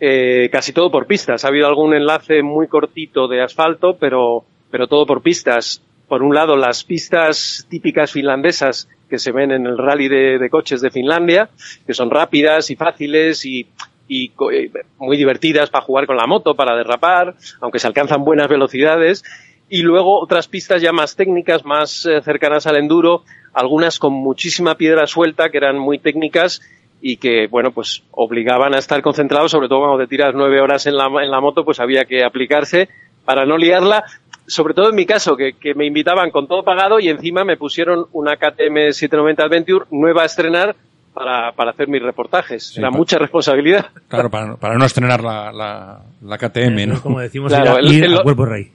eh, 0.01 0.49
casi 0.51 0.73
todo 0.73 0.91
por 0.91 1.07
pistas. 1.07 1.45
Ha 1.45 1.49
habido 1.49 1.69
algún 1.69 1.95
enlace 1.95 2.43
muy 2.43 2.67
cortito 2.67 3.29
de 3.29 3.41
asfalto, 3.41 3.99
pero, 4.01 4.45
pero 4.71 4.87
todo 4.87 5.07
por 5.07 5.23
pistas. 5.23 5.83
Por 6.09 6.23
un 6.23 6.35
lado, 6.35 6.57
las 6.57 6.85
pistas 6.85 7.67
típicas 7.69 8.13
finlandesas 8.13 8.89
que 9.09 9.19
se 9.19 9.33
ven 9.33 9.51
en 9.51 9.67
el 9.67 9.77
rally 9.77 10.09
de, 10.09 10.49
coches 10.51 10.81
de 10.81 10.91
Finlandia, 10.91 11.51
que 11.87 11.95
son 11.95 12.11
rápidas 12.11 12.71
y 12.71 12.77
fáciles 12.77 13.45
y, 13.45 13.67
eh, 14.09 14.71
muy 14.99 15.17
divertidas 15.17 15.71
para 15.71 15.85
jugar 15.85 16.07
con 16.07 16.17
la 16.17 16.27
moto, 16.27 16.55
para 16.55 16.77
derrapar, 16.77 17.35
aunque 17.61 17.79
se 17.79 17.87
alcanzan 17.87 18.25
buenas 18.25 18.49
velocidades. 18.49 19.25
Y 19.69 19.83
luego 19.83 20.21
otras 20.21 20.49
pistas 20.49 20.83
ya 20.83 20.93
más 20.93 21.15
técnicas, 21.15 21.65
más 21.65 22.07
eh, 22.07 22.21
cercanas 22.23 22.67
al 22.67 22.77
enduro, 22.77 23.25
algunas 23.53 23.99
con 23.99 24.13
muchísima 24.13 24.77
piedra 24.77 25.07
suelta, 25.07 25.51
que 25.51 25.59
eran 25.59 25.79
muy 25.79 25.99
técnicas 25.99 26.61
y 27.01 27.17
que, 27.17 27.47
bueno, 27.47 27.71
pues 27.71 28.03
obligaban 28.11 28.75
a 28.75 28.79
estar 28.79 29.01
concentrados, 29.01 29.51
sobre 29.51 29.69
todo 29.69 29.81
cuando 29.81 29.99
te 29.99 30.09
tiras 30.09 30.35
nueve 30.35 30.61
horas 30.61 30.87
en 30.87 30.97
la, 30.97 31.07
en 31.23 31.31
la 31.31 31.41
moto, 31.41 31.65
pues 31.65 31.81
había 31.81 32.05
que 32.05 32.25
aplicarse 32.25 32.89
para 33.25 33.47
no 33.47 33.57
liarla. 33.57 34.05
Sobre 34.51 34.75
todo 34.75 34.91
en 34.91 34.97
mi 34.97 35.07
caso, 35.07 35.37
que, 35.37 35.53
que 35.55 35.75
me 35.75 35.87
invitaban 35.87 36.31
con 36.31 36.47
todo 36.49 36.63
pagado 36.65 36.99
y 37.01 37.09
encima 37.09 37.45
me 37.45 37.57
pusieron 37.57 38.07
una 38.13 38.37
KTM 38.37 38.93
790 38.93 39.43
Adventure 39.45 39.85
nueva 39.91 40.23
a 40.23 40.27
estrenar 40.27 40.75
para, 41.15 41.53
para 41.53 41.71
hacer 41.71 41.89
mis 41.89 42.03
reportajes. 42.03 42.77
Era 42.77 42.91
pa- 42.91 42.97
mucha 42.97 43.19
responsabilidad. 43.19 43.87
Claro, 44.09 44.31
para, 44.31 44.57
para 44.57 44.77
no 44.77 44.85
estrenar 44.85 45.23
la, 45.23 45.53
la, 45.53 46.01
la 46.23 46.39
KTM, 46.39 46.87
¿no? 46.89 47.01
Como 47.03 47.21
decimos, 47.21 47.53
Claro, 47.53 47.79
el- 47.79 47.93
ir 47.93 48.05
el- 48.05 48.19
a 48.19 48.23
cuerpo 48.23 48.45
rey. 48.47 48.73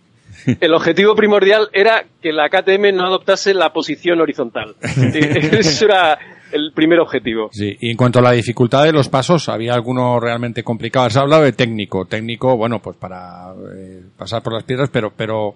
El 0.61 0.73
objetivo 0.75 1.15
primordial 1.15 1.69
era 1.73 2.05
que 2.21 2.31
la 2.31 2.49
KTM 2.49 2.93
no 2.95 3.05
adoptase 3.07 3.53
la 3.55 3.73
posición 3.73 4.21
horizontal. 4.21 4.75
Ese 4.81 5.85
era 5.85 6.19
el 6.51 6.71
primer 6.73 6.99
objetivo. 6.99 7.49
Sí, 7.51 7.75
y 7.79 7.89
en 7.89 7.97
cuanto 7.97 8.19
a 8.19 8.21
la 8.21 8.31
dificultad 8.33 8.83
de 8.83 8.91
los 8.91 9.09
pasos, 9.09 9.49
¿había 9.49 9.73
alguno 9.73 10.19
realmente 10.19 10.61
complicado? 10.63 11.07
Has 11.07 11.17
hablado 11.17 11.41
de 11.43 11.53
técnico. 11.53 12.05
Técnico, 12.05 12.55
bueno, 12.57 12.79
pues 12.79 12.95
para 12.97 13.53
eh, 13.75 14.01
pasar 14.17 14.43
por 14.43 14.53
las 14.53 14.63
piedras, 14.63 14.89
pero... 14.91 15.11
pero 15.15 15.55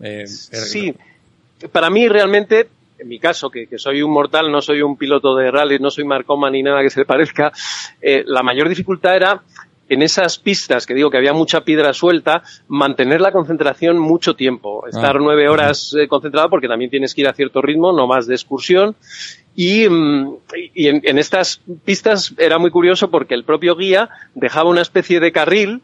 eh, 0.00 0.26
Sí, 0.26 0.94
para 1.72 1.90
mí 1.90 2.08
realmente, 2.08 2.68
en 2.98 3.08
mi 3.08 3.18
caso, 3.18 3.50
que, 3.50 3.66
que 3.66 3.78
soy 3.78 4.02
un 4.02 4.10
mortal, 4.12 4.50
no 4.50 4.60
soy 4.60 4.82
un 4.82 4.96
piloto 4.96 5.34
de 5.36 5.50
rally, 5.50 5.78
no 5.78 5.90
soy 5.90 6.04
Marcoma 6.04 6.50
ni 6.50 6.62
nada 6.62 6.82
que 6.82 6.90
se 6.90 7.00
le 7.00 7.06
parezca, 7.06 7.52
eh, 8.00 8.22
la 8.26 8.42
mayor 8.42 8.68
dificultad 8.68 9.16
era 9.16 9.42
en 9.88 10.02
esas 10.02 10.38
pistas, 10.38 10.86
que 10.86 10.94
digo 10.94 11.10
que 11.10 11.16
había 11.16 11.32
mucha 11.32 11.62
piedra 11.62 11.92
suelta, 11.92 12.44
mantener 12.68 13.20
la 13.20 13.32
concentración 13.32 13.98
mucho 13.98 14.36
tiempo, 14.36 14.86
estar 14.86 15.16
Ah. 15.16 15.20
nueve 15.20 15.48
horas 15.48 15.96
eh, 15.98 16.06
concentrado 16.06 16.48
porque 16.48 16.68
también 16.68 16.92
tienes 16.92 17.12
que 17.12 17.22
ir 17.22 17.28
a 17.28 17.32
cierto 17.32 17.60
ritmo, 17.60 17.92
no 17.92 18.06
más 18.06 18.28
de 18.28 18.36
excursión. 18.36 18.94
Y, 19.56 19.88
mm, 19.88 20.36
y 20.74 20.86
en, 20.86 21.00
en 21.02 21.18
estas 21.18 21.60
pistas 21.84 22.32
era 22.38 22.58
muy 22.58 22.70
curioso 22.70 23.10
porque 23.10 23.34
el 23.34 23.42
propio 23.42 23.74
guía 23.74 24.08
dejaba 24.36 24.70
una 24.70 24.80
especie 24.82 25.18
de 25.18 25.32
carril 25.32 25.82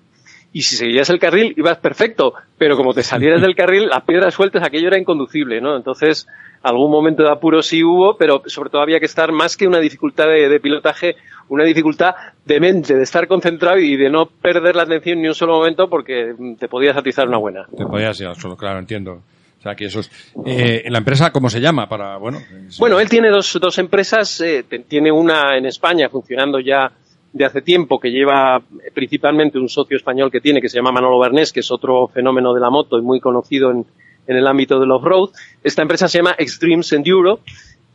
y 0.56 0.62
si 0.62 0.76
seguías 0.76 1.10
el 1.10 1.18
carril 1.18 1.52
ibas 1.56 1.76
perfecto, 1.78 2.32
pero 2.56 2.76
como 2.76 2.94
te 2.94 3.02
salieras 3.02 3.42
del 3.42 3.54
carril, 3.54 3.88
las 3.88 4.02
piedras 4.04 4.32
sueltas, 4.32 4.62
aquello 4.64 4.88
era 4.88 4.98
inconducible, 4.98 5.60
¿no? 5.60 5.76
Entonces, 5.76 6.26
algún 6.62 6.90
momento 6.90 7.22
de 7.22 7.30
apuro 7.30 7.60
sí 7.62 7.84
hubo, 7.84 8.16
pero 8.16 8.42
sobre 8.46 8.70
todo 8.70 8.80
había 8.80 8.98
que 8.98 9.04
estar 9.04 9.32
más 9.32 9.56
que 9.56 9.66
una 9.66 9.80
dificultad 9.80 10.28
de, 10.28 10.48
de 10.48 10.58
pilotaje, 10.60 11.16
una 11.50 11.64
dificultad 11.64 12.14
de 12.44 12.58
mente, 12.58 12.94
de 12.94 13.02
estar 13.02 13.28
concentrado 13.28 13.78
y 13.78 13.96
de 13.96 14.08
no 14.08 14.26
perder 14.26 14.76
la 14.76 14.84
atención 14.84 15.20
ni 15.20 15.28
un 15.28 15.34
solo 15.34 15.52
momento 15.58 15.88
porque 15.90 16.34
te 16.58 16.68
podías 16.68 16.96
atizar 16.96 17.28
una 17.28 17.36
buena. 17.38 17.66
Te 17.76 17.84
podías 17.84 18.18
ir 18.20 18.26
al 18.26 18.36
suelo, 18.36 18.56
claro, 18.56 18.78
entiendo. 18.78 19.20
sea, 19.62 19.74
que 19.74 19.84
eso 19.84 20.00
es. 20.00 20.10
Eh, 20.46 20.84
¿La 20.88 20.98
empresa 20.98 21.32
cómo 21.32 21.50
se 21.50 21.60
llama? 21.60 21.86
Para, 21.86 22.16
bueno, 22.16 22.38
Bueno, 22.78 22.98
él 22.98 23.10
tiene 23.10 23.28
dos, 23.28 23.58
dos 23.60 23.76
empresas. 23.78 24.40
eh, 24.40 24.64
tiene 24.88 25.12
una 25.12 25.56
en 25.58 25.66
España 25.66 26.08
funcionando 26.08 26.60
ya 26.60 26.90
de 27.36 27.44
hace 27.44 27.60
tiempo 27.62 28.00
que 28.00 28.10
lleva 28.10 28.62
principalmente 28.94 29.58
un 29.58 29.68
socio 29.68 29.96
español 29.96 30.30
que 30.30 30.40
tiene 30.40 30.60
que 30.60 30.68
se 30.68 30.76
llama 30.78 30.92
Manolo 30.92 31.18
Bernés, 31.18 31.52
que 31.52 31.60
es 31.60 31.70
otro 31.70 32.08
fenómeno 32.08 32.54
de 32.54 32.60
la 32.60 32.70
moto 32.70 32.98
y 32.98 33.02
muy 33.02 33.20
conocido 33.20 33.70
en, 33.70 33.84
en 34.26 34.36
el 34.36 34.46
ámbito 34.46 34.80
del 34.80 34.90
off-road. 34.90 35.30
Esta 35.62 35.82
empresa 35.82 36.08
se 36.08 36.18
llama 36.18 36.34
Extremes 36.38 36.92
Enduro 36.92 37.40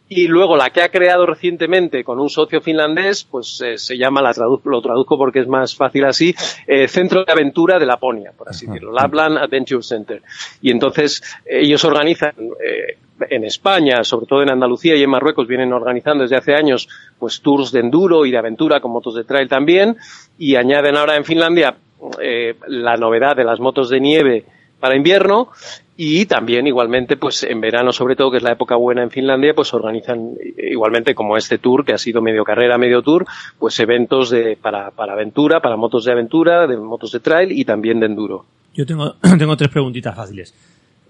y 0.08 0.28
luego 0.28 0.58
la 0.58 0.70
que 0.72 0.82
ha 0.82 0.90
creado 0.90 1.26
recientemente 1.26 2.04
con 2.04 2.20
un 2.20 2.30
socio 2.30 2.60
finlandés, 2.60 3.24
pues 3.24 3.62
eh, 3.62 3.78
se 3.78 3.98
llama, 3.98 4.22
la 4.22 4.34
tradu- 4.34 4.60
lo 4.66 4.82
traduzco 4.82 5.18
porque 5.18 5.40
es 5.40 5.48
más 5.48 5.74
fácil 5.74 6.04
así, 6.04 6.36
eh, 6.68 6.88
Centro 6.90 7.24
de 7.24 7.32
Aventura 7.32 7.80
de 7.80 7.86
Laponia, 7.86 8.34
por 8.38 8.50
así 8.50 8.66
decirlo, 8.68 8.92
Lapland 8.92 9.38
Adventure 9.38 9.82
Center. 9.82 10.22
Y 10.62 10.70
entonces 10.70 11.24
eh, 11.46 11.62
ellos 11.62 11.84
organizan 11.86 12.34
eh, 12.38 12.98
en 13.30 13.44
España, 13.44 14.04
sobre 14.04 14.26
todo 14.26 14.42
en 14.42 14.50
Andalucía 14.50 14.96
y 14.96 15.04
en 15.04 15.10
Marruecos, 15.10 15.48
vienen 15.48 15.74
organizando 15.74 16.24
desde 16.24 16.38
hace 16.38 16.56
años 16.56 16.88
pues 17.20 17.42
tours 17.42 17.72
de 17.72 17.80
enduro 17.80 18.26
y 18.26 18.32
de 18.32 18.38
aventura 18.38 18.80
con 18.80 18.92
motos 18.92 19.16
de 19.16 19.24
trail 19.24 19.48
también. 19.48 19.98
Y 20.38 20.56
añaden 20.56 20.98
ahora 20.98 21.16
en 21.16 21.26
Finlandia 21.26 21.76
eh, 22.22 22.56
la 22.68 22.98
novedad 22.98 23.36
de 23.36 23.44
las 23.44 23.60
motos 23.60 23.90
de 23.90 24.00
nieve 24.00 24.46
para 24.80 24.96
invierno. 24.96 25.50
Y 25.96 26.26
también 26.26 26.66
igualmente 26.66 27.16
pues 27.16 27.44
en 27.44 27.62
verano 27.62 27.92
sobre 27.92 28.16
todo 28.16 28.32
que 28.32 28.38
es 28.38 28.44
la 28.44 28.54
época 28.54 28.76
buena 28.76 29.04
en 29.04 29.12
Finlandia 29.12 29.54
pues 29.54 29.72
organizan 29.74 30.32
igualmente 30.58 31.14
como 31.14 31.38
este 31.38 31.60
tour 31.60 31.86
que 31.86 31.94
ha 31.94 31.98
sido 32.00 32.24
medio 32.24 32.44
carrera 32.44 32.80
medio 32.80 33.04
tour 33.04 33.28
pues 33.60 33.80
eventos 33.80 34.32
de 34.32 34.58
para, 34.60 34.90
para 34.90 35.14
aventura 35.14 35.60
para 35.60 35.78
motos 35.78 36.06
de 36.06 36.14
aventura 36.14 36.66
de 36.66 36.78
motos 36.78 37.12
de 37.12 37.20
trail 37.20 37.52
y 37.52 37.66
también 37.66 38.00
de 38.00 38.08
enduro. 38.08 38.46
Yo 38.74 38.84
tengo, 38.84 39.14
tengo 39.38 39.56
tres 39.56 39.70
preguntitas 39.70 40.16
fáciles. 40.16 40.56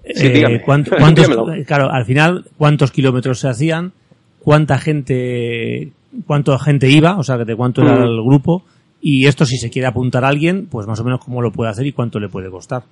Sí. 0.03 0.31
¿cuánto- 0.65 0.91
cuántos, 0.97 1.27
Dígamelo. 1.29 1.65
claro, 1.65 1.89
al 1.91 2.05
final, 2.05 2.45
¿cuántos 2.57 2.91
kilómetros 2.91 3.39
se 3.39 3.47
hacían? 3.49 3.91
¿Cuánta 4.39 4.77
gente, 4.79 5.91
cuánta 6.25 6.57
gente 6.59 6.89
iba? 6.89 7.17
O 7.17 7.23
sea, 7.23 7.37
de 7.37 7.55
cuánto 7.55 7.81
era 7.83 7.95
Mm. 7.95 8.03
el 8.03 8.21
grupo. 8.23 8.63
Y 9.01 9.25
esto, 9.27 9.45
si 9.45 9.57
se 9.57 9.69
quiere 9.69 9.87
apuntar 9.87 10.23
a 10.25 10.27
alguien, 10.29 10.67
pues 10.67 10.85
más 10.87 10.99
o 10.99 11.03
menos 11.03 11.19
cómo 11.23 11.41
lo 11.41 11.51
puede 11.51 11.71
hacer 11.71 11.85
y 11.85 11.91
cuánto 11.91 12.19
le 12.19 12.29
puede 12.29 12.49
costar. 12.49 12.83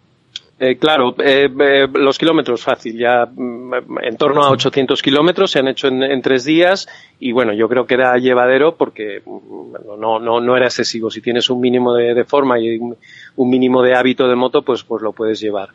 Eh, 0.61 0.75
claro, 0.77 1.15
eh, 1.23 1.47
eh, 1.57 1.87
los 1.93 2.17
kilómetros 2.17 2.61
fácil, 2.61 2.97
ya 2.97 3.25
mm, 3.33 3.73
en 4.03 4.17
torno 4.17 4.43
a 4.43 4.49
800 4.51 5.01
kilómetros 5.01 5.51
se 5.51 5.59
han 5.59 5.69
hecho 5.69 5.87
en, 5.87 6.03
en 6.03 6.21
tres 6.21 6.43
días 6.43 6.85
y 7.17 7.31
bueno, 7.31 7.53
yo 7.53 7.69
creo 7.69 7.85
que 7.87 7.93
era 7.93 8.17
llevadero 8.17 8.75
porque 8.75 9.21
mm, 9.25 9.99
no, 10.01 10.19
no, 10.19 10.41
no 10.41 10.57
era 10.57 10.65
excesivo. 10.65 11.09
Si 11.09 11.21
tienes 11.21 11.49
un 11.49 11.61
mínimo 11.61 11.93
de, 11.95 12.13
de 12.13 12.25
forma 12.25 12.59
y 12.59 12.77
un, 12.77 12.97
un 13.37 13.49
mínimo 13.49 13.81
de 13.81 13.95
hábito 13.95 14.27
de 14.27 14.35
moto, 14.35 14.61
pues, 14.63 14.83
pues 14.83 15.01
lo 15.01 15.13
puedes 15.13 15.39
llevar. 15.39 15.69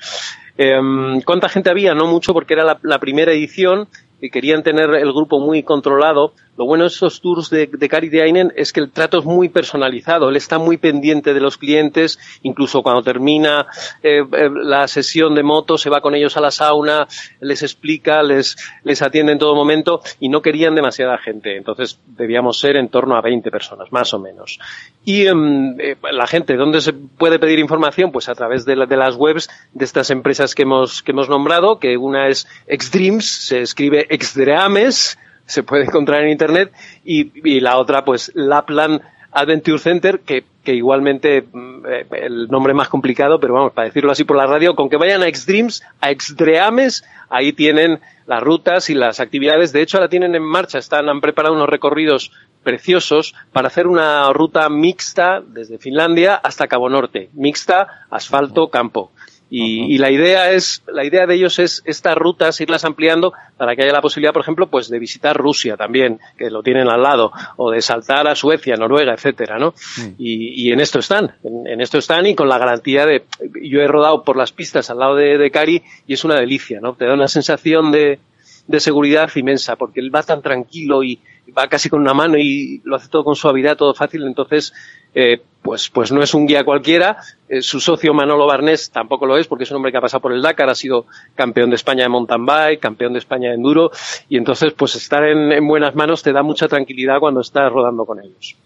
Em, 0.57 1.21
¿Cuánta 1.23 1.49
gente 1.49 1.71
había? 1.71 1.95
No 1.95 2.07
mucho 2.07 2.33
porque 2.33 2.55
era 2.55 2.65
la, 2.65 2.79
la 2.83 2.99
primera 2.99 3.33
edición 3.33 3.89
y 4.21 4.31
querían 4.31 4.63
tener 4.63 4.91
el 4.95 5.13
grupo 5.13 5.41
muy 5.41 5.63
controlado. 5.63 6.33
Lo 6.57 6.67
bueno 6.67 6.85
de 6.85 6.89
esos 6.89 7.21
tours 7.21 7.51
de, 7.51 7.67
de 7.67 8.23
Ainen 8.23 8.53
es 8.57 8.73
que 8.73 8.81
el 8.81 8.91
trato 8.91 9.19
es 9.19 9.25
muy 9.25 9.49
personalizado. 9.49 10.29
Él 10.29 10.37
está 10.37 10.59
muy 10.59 10.77
pendiente 10.77 11.35
de 11.35 11.41
los 11.41 11.59
clientes, 11.59 12.19
incluso 12.43 12.83
cuando 12.83 13.03
termina 13.03 13.67
eh, 14.03 14.21
eh, 14.33 14.51
la 14.63 14.87
sesión 14.89 15.35
de 15.35 15.43
moto, 15.43 15.77
se 15.79 15.91
va 15.91 16.01
con 16.01 16.15
ellos 16.15 16.37
a 16.37 16.41
la 16.41 16.51
sauna, 16.51 17.07
les 17.41 17.63
explica, 17.63 18.23
les, 18.23 18.57
les 18.85 19.03
atiende 19.03 19.33
en 19.33 19.39
todo 19.39 19.55
momento 19.55 20.01
y 20.21 20.29
no 20.29 20.43
querían 20.43 20.75
demasiada 20.75 21.19
gente. 21.19 21.57
Entonces 21.57 21.99
debíamos 22.07 22.59
ser 22.59 22.77
en 22.77 22.89
torno 22.89 23.17
a 23.17 23.21
20 23.21 23.51
personas, 23.51 23.91
más 23.93 24.15
o 24.15 24.19
menos. 24.21 24.59
Y 25.05 25.27
em, 25.27 25.79
eh, 25.81 25.97
la 26.13 26.27
gente, 26.27 26.57
¿dónde 26.57 26.81
se 26.81 26.93
puede 26.93 27.39
pedir 27.39 27.59
información? 27.59 28.13
Pues 28.13 28.29
a 28.29 28.35
través 28.35 28.65
de, 28.65 28.77
la- 28.77 28.87
de 28.87 28.97
las 28.97 29.17
webs 29.17 29.49
de 29.73 29.85
estas 29.85 30.11
empresas 30.11 30.55
que 30.55 30.63
hemos, 30.63 31.03
que 31.03 31.13
hemos 31.13 31.29
nombrado, 31.29 31.79
que 31.79 31.97
una 31.97 32.29
es 32.29 32.47
Xdreams, 32.69 33.25
se 33.27 33.61
escribe 33.63 34.07
Xdreames, 34.11 35.19
se 35.47 35.63
puede 35.63 35.85
encontrar 35.85 36.23
en 36.23 36.31
internet, 36.31 36.73
y, 37.05 37.31
y 37.49 37.61
la 37.61 37.79
otra, 37.79 38.05
pues 38.05 38.33
Lapland 38.35 39.03
Adventure 39.35 39.79
Center, 39.79 40.21
que, 40.21 40.45
que 40.63 40.75
igualmente 40.75 41.43
mm, 41.43 41.87
eh, 41.87 42.07
el 42.23 42.49
nombre 42.49 42.73
más 42.73 42.89
complicado, 42.89 43.41
pero 43.41 43.55
vamos, 43.55 43.73
para 43.73 43.89
decirlo 43.89 44.13
así 44.13 44.25
por 44.25 44.37
la 44.37 44.47
radio, 44.47 44.75
con 44.77 44.89
que 44.89 44.97
vayan 44.97 45.23
a 45.23 45.27
Xdreams, 45.27 45.83
a 46.01 46.11
Xdreames, 46.13 47.05
ahí 47.29 47.53
tienen 47.53 48.01
las 48.27 48.43
rutas 48.43 48.89
y 48.91 48.95
las 48.95 49.21
actividades. 49.21 49.73
De 49.73 49.83
hecho, 49.83 49.99
ahora 49.99 50.09
tienen 50.09 50.35
en 50.35 50.43
marcha, 50.43 50.79
están, 50.79 51.09
han 51.09 51.21
preparado 51.21 51.55
unos 51.55 51.69
recorridos 51.69 52.31
preciosos 52.63 53.35
para 53.53 53.69
hacer 53.69 53.87
una 53.87 54.33
ruta 54.33 54.69
mixta 54.71 55.43
desde 55.47 55.79
Finlandia 55.79 56.35
hasta 56.37 56.67
Cabo 56.67 56.89
Norte. 56.89 57.29
Mixta, 57.35 58.07
asfalto, 58.11 58.69
campo. 58.69 59.13
Y, 59.51 59.95
y 59.95 59.99
la 59.99 60.11
idea 60.11 60.51
es, 60.53 60.83
la 60.87 61.05
idea 61.05 61.27
de 61.27 61.35
ellos 61.35 61.59
es 61.59 61.83
estas 61.85 62.17
rutas 62.17 62.61
irlas 62.61 62.85
ampliando 62.85 63.33
para 63.57 63.77
que 63.77 63.83
haya 63.83 63.93
la 63.93 64.01
posibilidad, 64.01 64.33
por 64.33 64.43
ejemplo, 64.43 64.69
pues 64.69 64.89
de 64.89 64.99
visitar 64.99 65.37
Rusia 65.37 65.77
también, 65.77 66.19
que 66.37 66.51
lo 66.51 66.63
tienen 66.63 66.89
al 66.89 67.03
lado, 67.03 67.31
o 67.57 67.71
de 67.71 67.81
saltar 67.81 68.27
a 68.27 68.35
Suecia, 68.35 68.75
Noruega, 68.77 69.15
etcétera, 69.15 69.59
¿no? 69.59 69.75
Y, 70.19 70.67
y 70.67 70.73
en 70.73 70.81
esto 70.81 70.99
están, 70.99 71.37
en, 71.45 71.67
en 71.67 71.81
esto 71.81 71.99
están 71.99 72.27
y 72.27 72.35
con 72.35 72.49
la 72.49 72.59
garantía 72.59 73.07
de, 73.07 73.25
yo 73.63 73.81
he 73.81 73.87
rodado 73.87 74.25
por 74.25 74.37
las 74.37 74.53
pistas 74.53 74.91
al 74.91 74.99
lado 74.99 75.15
de, 75.15 75.39
de 75.39 75.51
Cari 75.51 75.83
y 76.07 76.15
es 76.15 76.25
una 76.25 76.35
delicia, 76.35 76.81
¿no? 76.81 76.95
Te 76.95 77.07
da 77.07 77.15
una 77.15 77.29
sensación 77.29 77.93
de, 77.93 78.19
de 78.67 78.81
seguridad 78.81 79.31
inmensa, 79.35 79.77
porque 79.77 80.01
él 80.01 80.15
va 80.15 80.23
tan 80.23 80.43
tranquilo 80.43 81.03
y 81.03 81.21
va 81.57 81.69
casi 81.69 81.91
con 81.91 82.01
una 82.01 82.15
mano 82.15 82.39
y 82.39 82.81
lo 82.85 82.97
hace 82.97 83.09
todo 83.09 83.25
con 83.25 83.37
suavidad, 83.37 83.77
todo 83.77 83.95
fácil, 83.95 84.27
entonces, 84.27 84.73
eh, 85.15 85.41
pues, 85.63 85.91
pues 85.91 86.11
no 86.13 86.23
es 86.23 86.35
un 86.35 86.47
guía 86.47 86.65
cualquiera. 86.65 87.19
Eh, 87.49 87.63
su 87.63 87.81
socio 87.81 88.15
Manolo 88.15 88.47
Barnés 88.47 88.91
tampoco 88.91 89.27
lo 89.27 89.37
es, 89.37 89.47
porque 89.47 89.65
es 89.65 89.71
un 89.71 89.77
hombre 89.77 89.93
que 89.93 89.99
ha 89.99 90.01
pasado 90.01 90.23
por 90.23 90.33
el 90.33 90.43
Dakar, 90.43 90.71
ha 90.71 90.75
sido 90.75 91.07
campeón 91.35 91.71
de 91.71 91.77
España 91.77 92.05
de 92.05 92.09
mountain 92.09 92.47
bike, 92.47 92.81
campeón 92.81 93.13
de 93.13 93.19
España 93.19 93.51
de 93.51 93.57
enduro, 93.57 93.91
y 94.29 94.37
entonces, 94.39 94.73
pues 94.73 94.95
estar 94.97 95.25
en, 95.25 95.53
en 95.53 95.67
buenas 95.67 95.95
manos 95.95 96.23
te 96.23 96.33
da 96.33 96.43
mucha 96.43 96.69
tranquilidad 96.69 97.21
cuando 97.21 97.41
estás 97.41 97.71
rodando 97.71 98.05
con 98.05 98.21
ellos. 98.21 98.57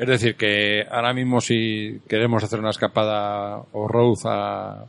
Es 0.00 0.08
decir, 0.08 0.34
que 0.34 0.86
ahora 0.90 1.12
mismo 1.12 1.42
si 1.42 2.00
queremos 2.08 2.42
hacer 2.42 2.58
una 2.58 2.70
escapada 2.70 3.60
o 3.72 3.86
road 3.86 4.16
a, 4.24 4.84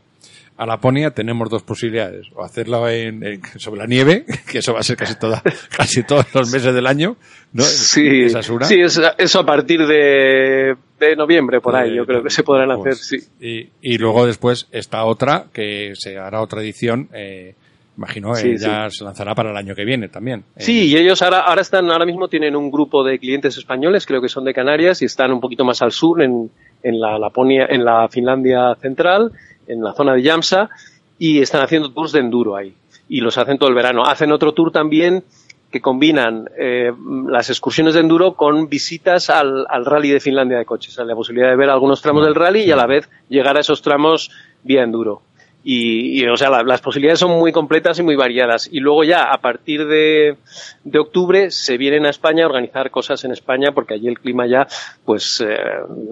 a 0.62 0.66
Laponia, 0.68 1.10
tenemos 1.12 1.50
dos 1.50 1.64
posibilidades. 1.64 2.28
O 2.36 2.44
hacerlo 2.44 2.88
en, 2.88 3.24
en- 3.26 3.42
sobre 3.58 3.80
la 3.80 3.88
nieve, 3.88 4.26
que 4.52 4.60
eso 4.60 4.74
va 4.74 4.82
a 4.82 4.84
ser 4.84 4.96
casi 4.96 5.16
toda, 5.18 5.42
casi 5.76 6.04
todos 6.04 6.26
los 6.36 6.52
meses 6.52 6.74
del 6.74 6.86
año, 6.86 7.18
¿no? 7.54 7.64
Sí, 7.64 8.24
Esa 8.26 8.40
es 8.42 8.50
una. 8.50 8.66
sí, 8.66 8.80
es- 8.80 9.02
eso 9.18 9.40
a 9.40 9.46
partir 9.46 9.86
de, 9.88 10.76
de 11.00 11.16
noviembre, 11.16 11.62
por 11.62 11.76
ahí, 11.76 11.92
Eh, 11.92 11.96
yo 11.96 12.06
creo 12.06 12.22
que 12.22 12.30
se 12.30 12.44
podrán 12.44 12.78
pues, 12.80 13.02
hacer, 13.02 13.20
sí. 13.22 13.28
Y, 13.40 13.70
y 13.94 13.98
luego 13.98 14.26
después 14.28 14.68
esta 14.72 15.04
otra, 15.06 15.46
que 15.52 15.94
se 15.96 16.18
hará 16.20 16.42
otra 16.42 16.62
edición, 16.62 17.10
eh, 17.14 17.56
imagino, 17.98 18.32
eh, 18.34 18.36
Sí, 18.36 18.58
ya 18.58 18.88
se 18.90 19.04
lanzará 19.04 19.34
para 19.36 19.50
el 19.52 19.58
año 19.58 19.74
que 19.76 19.84
viene 19.84 20.10
también. 20.10 20.44
Eh, 20.56 20.62
Sí, 20.64 20.90
y 20.90 20.96
ellos 20.98 21.22
ahora, 21.24 21.40
ahora 21.40 21.62
están, 21.62 21.90
ahora 21.90 22.06
mismo 22.06 22.28
tienen 22.28 22.56
un 22.56 22.70
grupo 22.70 23.04
de 23.04 23.18
clientes 23.20 23.58
españoles, 23.58 24.06
creo 24.06 24.22
que 24.22 24.30
son 24.30 24.46
de 24.46 24.54
Canarias, 24.54 25.02
y 25.02 25.06
están 25.06 25.32
un 25.32 25.42
poquito 25.42 25.66
más 25.66 25.82
al 25.82 25.92
sur, 25.92 26.22
en, 26.22 26.52
en 26.84 27.00
la 27.00 27.18
Laponia, 27.18 27.66
en 27.70 27.84
la 27.84 28.08
Finlandia 28.10 28.76
central, 28.80 29.32
en 29.68 29.84
la 29.84 29.94
zona 29.94 30.14
de 30.14 30.22
Yamsa, 30.22 30.70
y 31.18 31.40
están 31.40 31.62
haciendo 31.62 31.92
tours 31.92 32.12
de 32.12 32.20
enduro 32.20 32.56
ahí. 32.56 32.74
Y 33.08 33.22
los 33.22 33.38
hacen 33.38 33.58
todo 33.58 33.70
el 33.70 33.76
verano. 33.76 34.06
Hacen 34.06 34.32
otro 34.32 34.54
tour 34.54 34.72
también 34.72 35.24
que 35.72 35.82
combinan 35.82 36.50
eh, 36.58 36.92
las 37.28 37.50
excursiones 37.50 37.94
de 37.94 38.02
enduro 38.02 38.34
con 38.34 38.68
visitas 38.68 39.30
al, 39.30 39.66
al 39.70 39.86
rally 39.86 40.10
de 40.10 40.20
Finlandia 40.20 40.58
de 40.58 40.66
coches. 40.66 40.98
La 40.98 41.16
posibilidad 41.16 41.50
de 41.50 41.56
ver 41.56 41.70
algunos 41.70 42.02
tramos 42.02 42.26
del 42.26 42.36
rally 42.36 42.62
y 42.64 42.72
a 42.72 42.76
la 42.76 42.88
vez 42.88 43.10
llegar 43.30 43.56
a 43.56 43.62
esos 43.62 43.82
tramos 43.82 44.32
vía 44.64 44.84
enduro. 44.84 45.22
Y, 45.64 46.22
y, 46.22 46.28
o 46.28 46.36
sea, 46.38 46.50
la- 46.50 46.64
las 46.64 46.82
posibilidades 46.82 47.20
son 47.20 47.32
muy 47.38 47.52
completas 47.52 48.00
y 48.00 48.04
muy 48.04 48.16
variadas. 48.16 48.68
Y 48.72 48.80
luego 48.80 49.04
ya, 49.04 49.32
a 49.32 49.38
partir 49.42 49.86
de, 49.86 50.38
de 50.84 51.00
octubre, 51.00 51.52
se 51.52 51.78
vienen 51.78 52.06
a 52.06 52.10
España 52.10 52.44
a 52.44 52.48
organizar 52.48 52.90
cosas 52.90 53.24
en 53.26 53.32
España 53.32 53.72
porque 53.74 53.94
allí 53.94 54.08
el 54.08 54.20
clima 54.20 54.48
ya, 54.48 54.68
pues, 55.06 55.40
eh, 55.48 55.56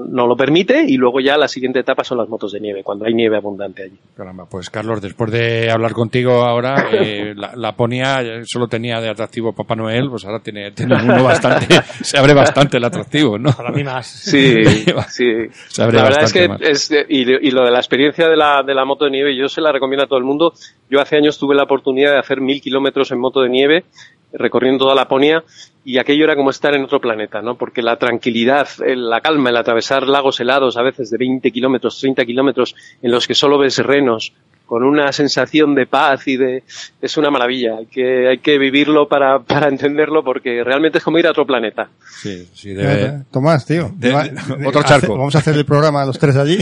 no 0.09 0.27
lo 0.27 0.35
permite. 0.35 0.83
Y 0.87 0.97
luego 0.97 1.19
ya 1.19 1.37
la 1.37 1.47
siguiente 1.47 1.79
etapa 1.79 2.03
son 2.03 2.19
las 2.19 2.29
motos 2.29 2.51
de 2.51 2.59
nieve, 2.59 2.83
cuando 2.83 3.05
hay 3.05 3.13
nieve 3.13 3.37
abundante 3.37 3.83
allí. 3.83 3.97
Caramba, 4.15 4.45
pues 4.49 4.69
Carlos, 4.69 5.01
después 5.01 5.31
de 5.31 5.71
hablar 5.71 5.93
contigo 5.93 6.43
ahora, 6.45 6.87
eh, 6.91 7.33
la, 7.35 7.55
Laponia 7.55 8.21
eh, 8.21 8.41
solo 8.45 8.67
tenía 8.67 9.01
de 9.01 9.09
atractivo 9.09 9.53
Papá 9.53 9.75
Noel, 9.75 10.09
pues 10.09 10.25
ahora 10.25 10.39
tiene, 10.41 10.71
tiene 10.71 10.95
uno 11.01 11.23
bastante, 11.23 11.65
se 12.03 12.17
abre 12.19 12.33
bastante 12.33 12.77
el 12.77 12.83
atractivo, 12.83 13.37
¿no? 13.39 13.51
Para 13.51 13.71
mí 13.71 13.83
más. 13.83 14.05
Sí, 14.07 14.63
sí. 15.09 15.25
Se 15.69 15.83
abre 15.83 15.97
la 15.97 16.03
verdad 16.03 16.23
es 16.23 16.33
que 16.33 16.49
es, 16.61 16.91
y, 17.09 17.21
y 17.47 17.51
lo 17.51 17.63
de 17.65 17.71
la 17.71 17.79
experiencia 17.79 18.27
de 18.27 18.35
la, 18.35 18.61
de 18.63 18.73
la 18.75 18.85
moto 18.85 19.05
de 19.05 19.11
nieve, 19.11 19.35
yo 19.39 19.49
se 19.49 19.61
la 19.61 19.71
recomiendo 19.71 20.03
a 20.03 20.07
todo 20.07 20.19
el 20.19 20.25
mundo. 20.25 20.53
Yo 20.89 20.99
hace 21.01 21.17
años 21.17 21.37
tuve 21.39 21.55
la 21.55 21.63
oportunidad 21.63 22.11
de 22.11 22.19
hacer 22.19 22.41
mil 22.41 22.61
kilómetros 22.61 23.11
en 23.11 23.19
moto 23.19 23.41
de 23.41 23.49
nieve, 23.49 23.85
recorriendo 24.31 24.85
toda 24.85 24.93
Laponia, 24.95 25.43
y 25.83 25.97
aquello 25.97 26.25
era 26.25 26.35
como 26.35 26.51
estar 26.51 26.75
en 26.75 26.83
otro 26.83 26.99
planeta, 27.01 27.41
¿no? 27.41 27.55
Porque 27.55 27.81
la 27.81 27.95
tranquilidad, 27.97 28.67
el- 28.85 29.09
la 29.09 29.21
calma, 29.21 29.49
el 29.49 29.57
atravesar 29.57 30.07
lagos 30.07 30.39
helados, 30.39 30.77
a 30.77 30.83
veces 30.83 31.09
de 31.09 31.17
20 31.17 31.51
kilómetros, 31.51 31.99
30 31.99 32.25
kilómetros, 32.25 32.75
en 33.01 33.11
los 33.11 33.25
que 33.27 33.33
solo 33.33 33.57
ves 33.57 33.79
renos, 33.79 34.33
con 34.69 34.83
una 34.83 35.11
sensación 35.11 35.73
de 35.73 35.87
paz 35.87 36.27
y 36.27 36.37
de 36.37 36.63
es 37.01 37.17
una 37.17 37.31
maravilla 37.31 37.77
hay 37.79 37.87
que 37.87 38.27
hay 38.29 38.37
que 38.37 38.59
vivirlo 38.59 39.07
para, 39.07 39.39
para 39.39 39.67
entenderlo 39.67 40.23
porque 40.23 40.63
realmente 40.63 40.99
es 40.99 41.03
como 41.03 41.17
ir 41.17 41.25
a 41.25 41.31
otro 41.31 41.47
planeta 41.47 41.89
Sí, 42.21 42.47
sí, 42.53 42.73
debe... 42.73 43.23
Tomás, 43.31 43.65
tío. 43.65 43.91
de- 43.95 44.11
va- 44.11 44.25
de- 44.25 44.67
otro 44.67 44.83
charco. 44.83 45.17
vamos 45.17 45.35
a 45.35 45.39
hacer 45.39 45.55
el 45.55 45.65
programa 45.65 46.05
los 46.05 46.19
tres 46.19 46.35
allí. 46.35 46.59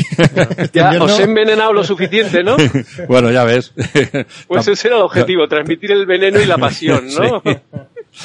Este 0.58 0.70
ya 0.80 0.84
invierno. 0.86 1.05
os 1.05 1.20
he 1.20 1.24
envenenado 1.24 1.74
lo 1.74 1.84
suficiente 1.84 2.43
no 2.43 2.55
bueno, 3.10 3.30
ya 3.30 3.43
ves. 3.43 3.74
pues 4.47 4.68
ese 4.70 4.88
era 4.88 4.97
el 4.97 5.03
objetivo 5.03 5.45
transmitir 5.49 5.91
el 5.91 6.05
veneno 6.05 6.39
y 6.39 6.45
la 6.45 6.58
pasión 6.58 7.05
no 7.08 7.41
Sí. 7.45 7.58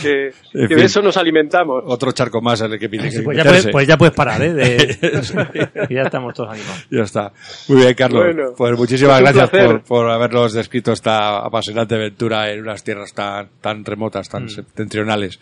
Que, 0.01 0.29
En 0.55 0.69
que 0.69 0.75
de 0.77 0.85
eso 0.85 1.03
nos 1.03 1.17
alimentamos 1.17 1.83
Otro 1.87 2.13
charco 2.13 2.41
más 2.41 2.61
en 2.63 2.73
el 2.73 2.79
que 2.79 2.89
pide 2.89 3.11
que 3.11 3.21
Pues 3.23 3.37
ya, 3.37 3.45
puedes, 3.45 3.67
pues 3.69 3.87
ya 3.89 3.97
puedes 3.99 4.15
parar, 4.15 4.41
¿eh? 4.43 4.53
De- 4.55 5.89
ya 5.91 6.03
estamos 6.03 6.35
todos 6.35 6.51
animados. 6.51 6.87
Ya 6.91 7.03
está. 7.03 7.33
Muy 7.69 7.79
bien, 7.83 7.95
Carlos. 7.95 8.23
Bueno, 8.25 8.51
pues 8.57 8.79
muchísimas 8.79 9.21
pues 9.21 9.33
un 9.35 9.39
gracias 9.41 9.67
por, 9.67 9.83
por 9.85 10.11
habernos 10.11 10.53
descrito 10.53 10.93
esta 10.93 11.39
apasionante 11.45 11.95
aventura 11.97 12.51
en 12.53 12.61
unas 12.63 12.83
tierras 12.85 13.13
tan, 13.13 13.49
tan 13.61 13.85
remotas, 13.85 14.29
Mm. 14.29 14.33
tan 14.33 14.49
septentrionales. 14.49 15.39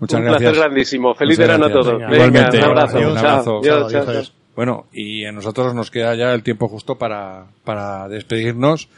Muchas 0.00 0.18
un 0.20 0.26
gracias. 0.26 0.50
placer 0.52 0.64
grandísimo 0.68 1.14
feliz 1.14 1.38
Muchas 1.38 1.46
verano 1.58 1.64
a 1.64 1.68
gracias. 1.68 1.84
todos 1.86 2.00
Venga, 2.00 2.14
Igualmente. 2.14 2.58
un 2.58 2.64
abrazo, 2.64 2.96
Un 2.98 3.02
Chao. 3.04 3.16
abrazo. 3.18 3.58
Adiós, 3.60 3.92
Chao, 3.92 4.02
adiós. 4.08 4.34
Bueno, 4.56 4.86
y 4.92 5.24
a 5.24 5.32
nosotros 5.32 5.74
nos 5.74 5.90
queda 5.90 6.14
ya 6.14 6.32
el 6.32 6.42
tiempo 6.42 6.68
justo 6.68 6.96
para, 6.96 7.46
para 7.64 8.08
despedirnos. 8.08 8.88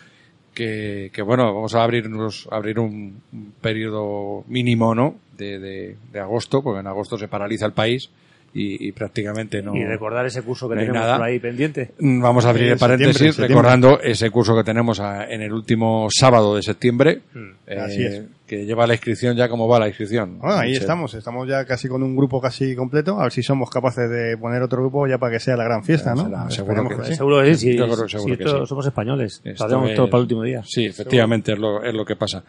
Que, 0.57 1.11
que 1.12 1.20
bueno, 1.20 1.52
vamos 1.54 1.74
a 1.74 1.82
abrirnos, 1.84 2.48
abrir 2.50 2.78
un, 2.78 3.20
un 3.30 3.52
periodo 3.61 4.42
mínimo, 4.48 4.94
¿no? 4.94 5.16
De, 5.36 5.59
de, 5.59 5.96
de 6.11 6.18
agosto, 6.20 6.62
porque 6.62 6.80
en 6.80 6.86
agosto 6.86 7.18
se 7.18 7.28
paraliza 7.28 7.66
el 7.66 7.72
país 7.72 8.09
y, 8.54 8.88
y 8.88 8.92
prácticamente 8.92 9.61
no. 9.62 9.76
Y 9.76 9.84
recordar 9.84 10.24
ese 10.24 10.40
curso 10.42 10.66
que 10.66 10.76
no 10.76 10.80
tenemos 10.80 10.98
nada. 11.02 11.16
por 11.18 11.26
ahí 11.26 11.38
pendiente. 11.38 11.90
Mm, 11.98 12.22
Vamos 12.22 12.46
a 12.46 12.48
abrir 12.50 12.68
el 12.72 12.78
paréntesis 12.78 13.12
septiembre, 13.18 13.32
septiembre. 13.34 13.54
recordando 13.70 14.00
ese 14.00 14.30
curso 14.30 14.57
que 14.57 14.64
tenemos 14.64 14.98
a- 14.98 15.26
en 15.30 15.42
el 15.42 15.52
último 15.52 16.09
sábado 16.11 16.57
de 16.57 16.62
septiembre, 16.62 17.20
eh, 17.66 17.78
Así 17.78 18.02
es. 18.02 18.22
Que 18.47 18.64
lleva 18.64 18.86
la 18.86 18.94
inscripción 18.94 19.36
ya 19.36 19.49
como 19.49 19.66
va 19.68 19.78
la 19.80 19.88
inscripción. 19.88 20.38
Bueno, 20.38 20.57
ahí 20.57 20.72
estamos, 20.74 21.12
estamos 21.14 21.49
ya 21.49 21.64
casi 21.64 21.88
con 21.88 22.03
un 22.03 22.14
grupo 22.16 22.40
casi 22.40 22.76
completo, 22.76 23.18
a 23.18 23.24
ver 23.24 23.32
si 23.32 23.42
somos 23.42 23.68
capaces 23.70 24.09
de 24.09 24.36
poner 24.38 24.62
otro 24.62 24.80
grupo 24.80 25.07
ya 25.07 25.18
para 25.18 25.32
que 25.32 25.40
sea 25.40 25.57
la 25.57 25.64
gran 25.64 25.82
fiesta, 25.84 26.14
¿no? 26.14 26.24
Será, 26.24 26.51
seguro 26.51 26.88
que 26.88 26.97
que 26.97 27.05
sí. 27.05 27.14
Seguro 27.16 27.42
que 27.42 27.55
sí, 27.57 27.72
sí, 27.72 27.76
Yo 27.76 27.84
creo 27.86 28.03
que 28.05 28.09
seguro 28.11 28.34
sí, 28.34 28.38
que 28.38 28.44
esto 28.44 28.61
sí. 28.61 28.66
somos 28.68 28.86
españoles. 28.86 29.40
Esto 29.44 29.64
Lo 29.64 29.66
hacemos 29.68 29.90
es- 29.90 29.97
todo 29.97 30.09
para 30.11 30.18
el 30.18 30.22
último 30.22 30.42
día. 30.42 30.62
Sí, 30.64 30.84
efectivamente 30.86 31.53
es 31.53 31.59
lo, 31.59 31.82
es 31.82 31.92
lo 31.92 32.05
que 32.05 32.14
pasa. 32.16 32.42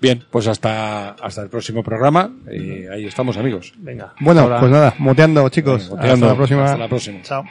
Bien, 0.00 0.24
pues 0.30 0.48
hasta, 0.48 1.10
hasta 1.10 1.42
el 1.42 1.48
próximo 1.48 1.82
programa 1.84 2.28
y 2.50 2.86
ahí 2.86 3.04
estamos 3.04 3.36
amigos. 3.36 3.72
Venga. 3.78 4.14
Bueno, 4.20 4.48
pues 4.58 4.70
nada, 4.72 4.94
moteando 4.98 5.48
chicos, 5.48 5.90
Moteando. 5.90 6.12
hasta 6.14 6.26
la 6.26 6.34
próxima. 6.34 6.64
Hasta 6.64 6.78
la 6.78 6.88
próxima. 6.88 7.22
Chao. 7.22 7.44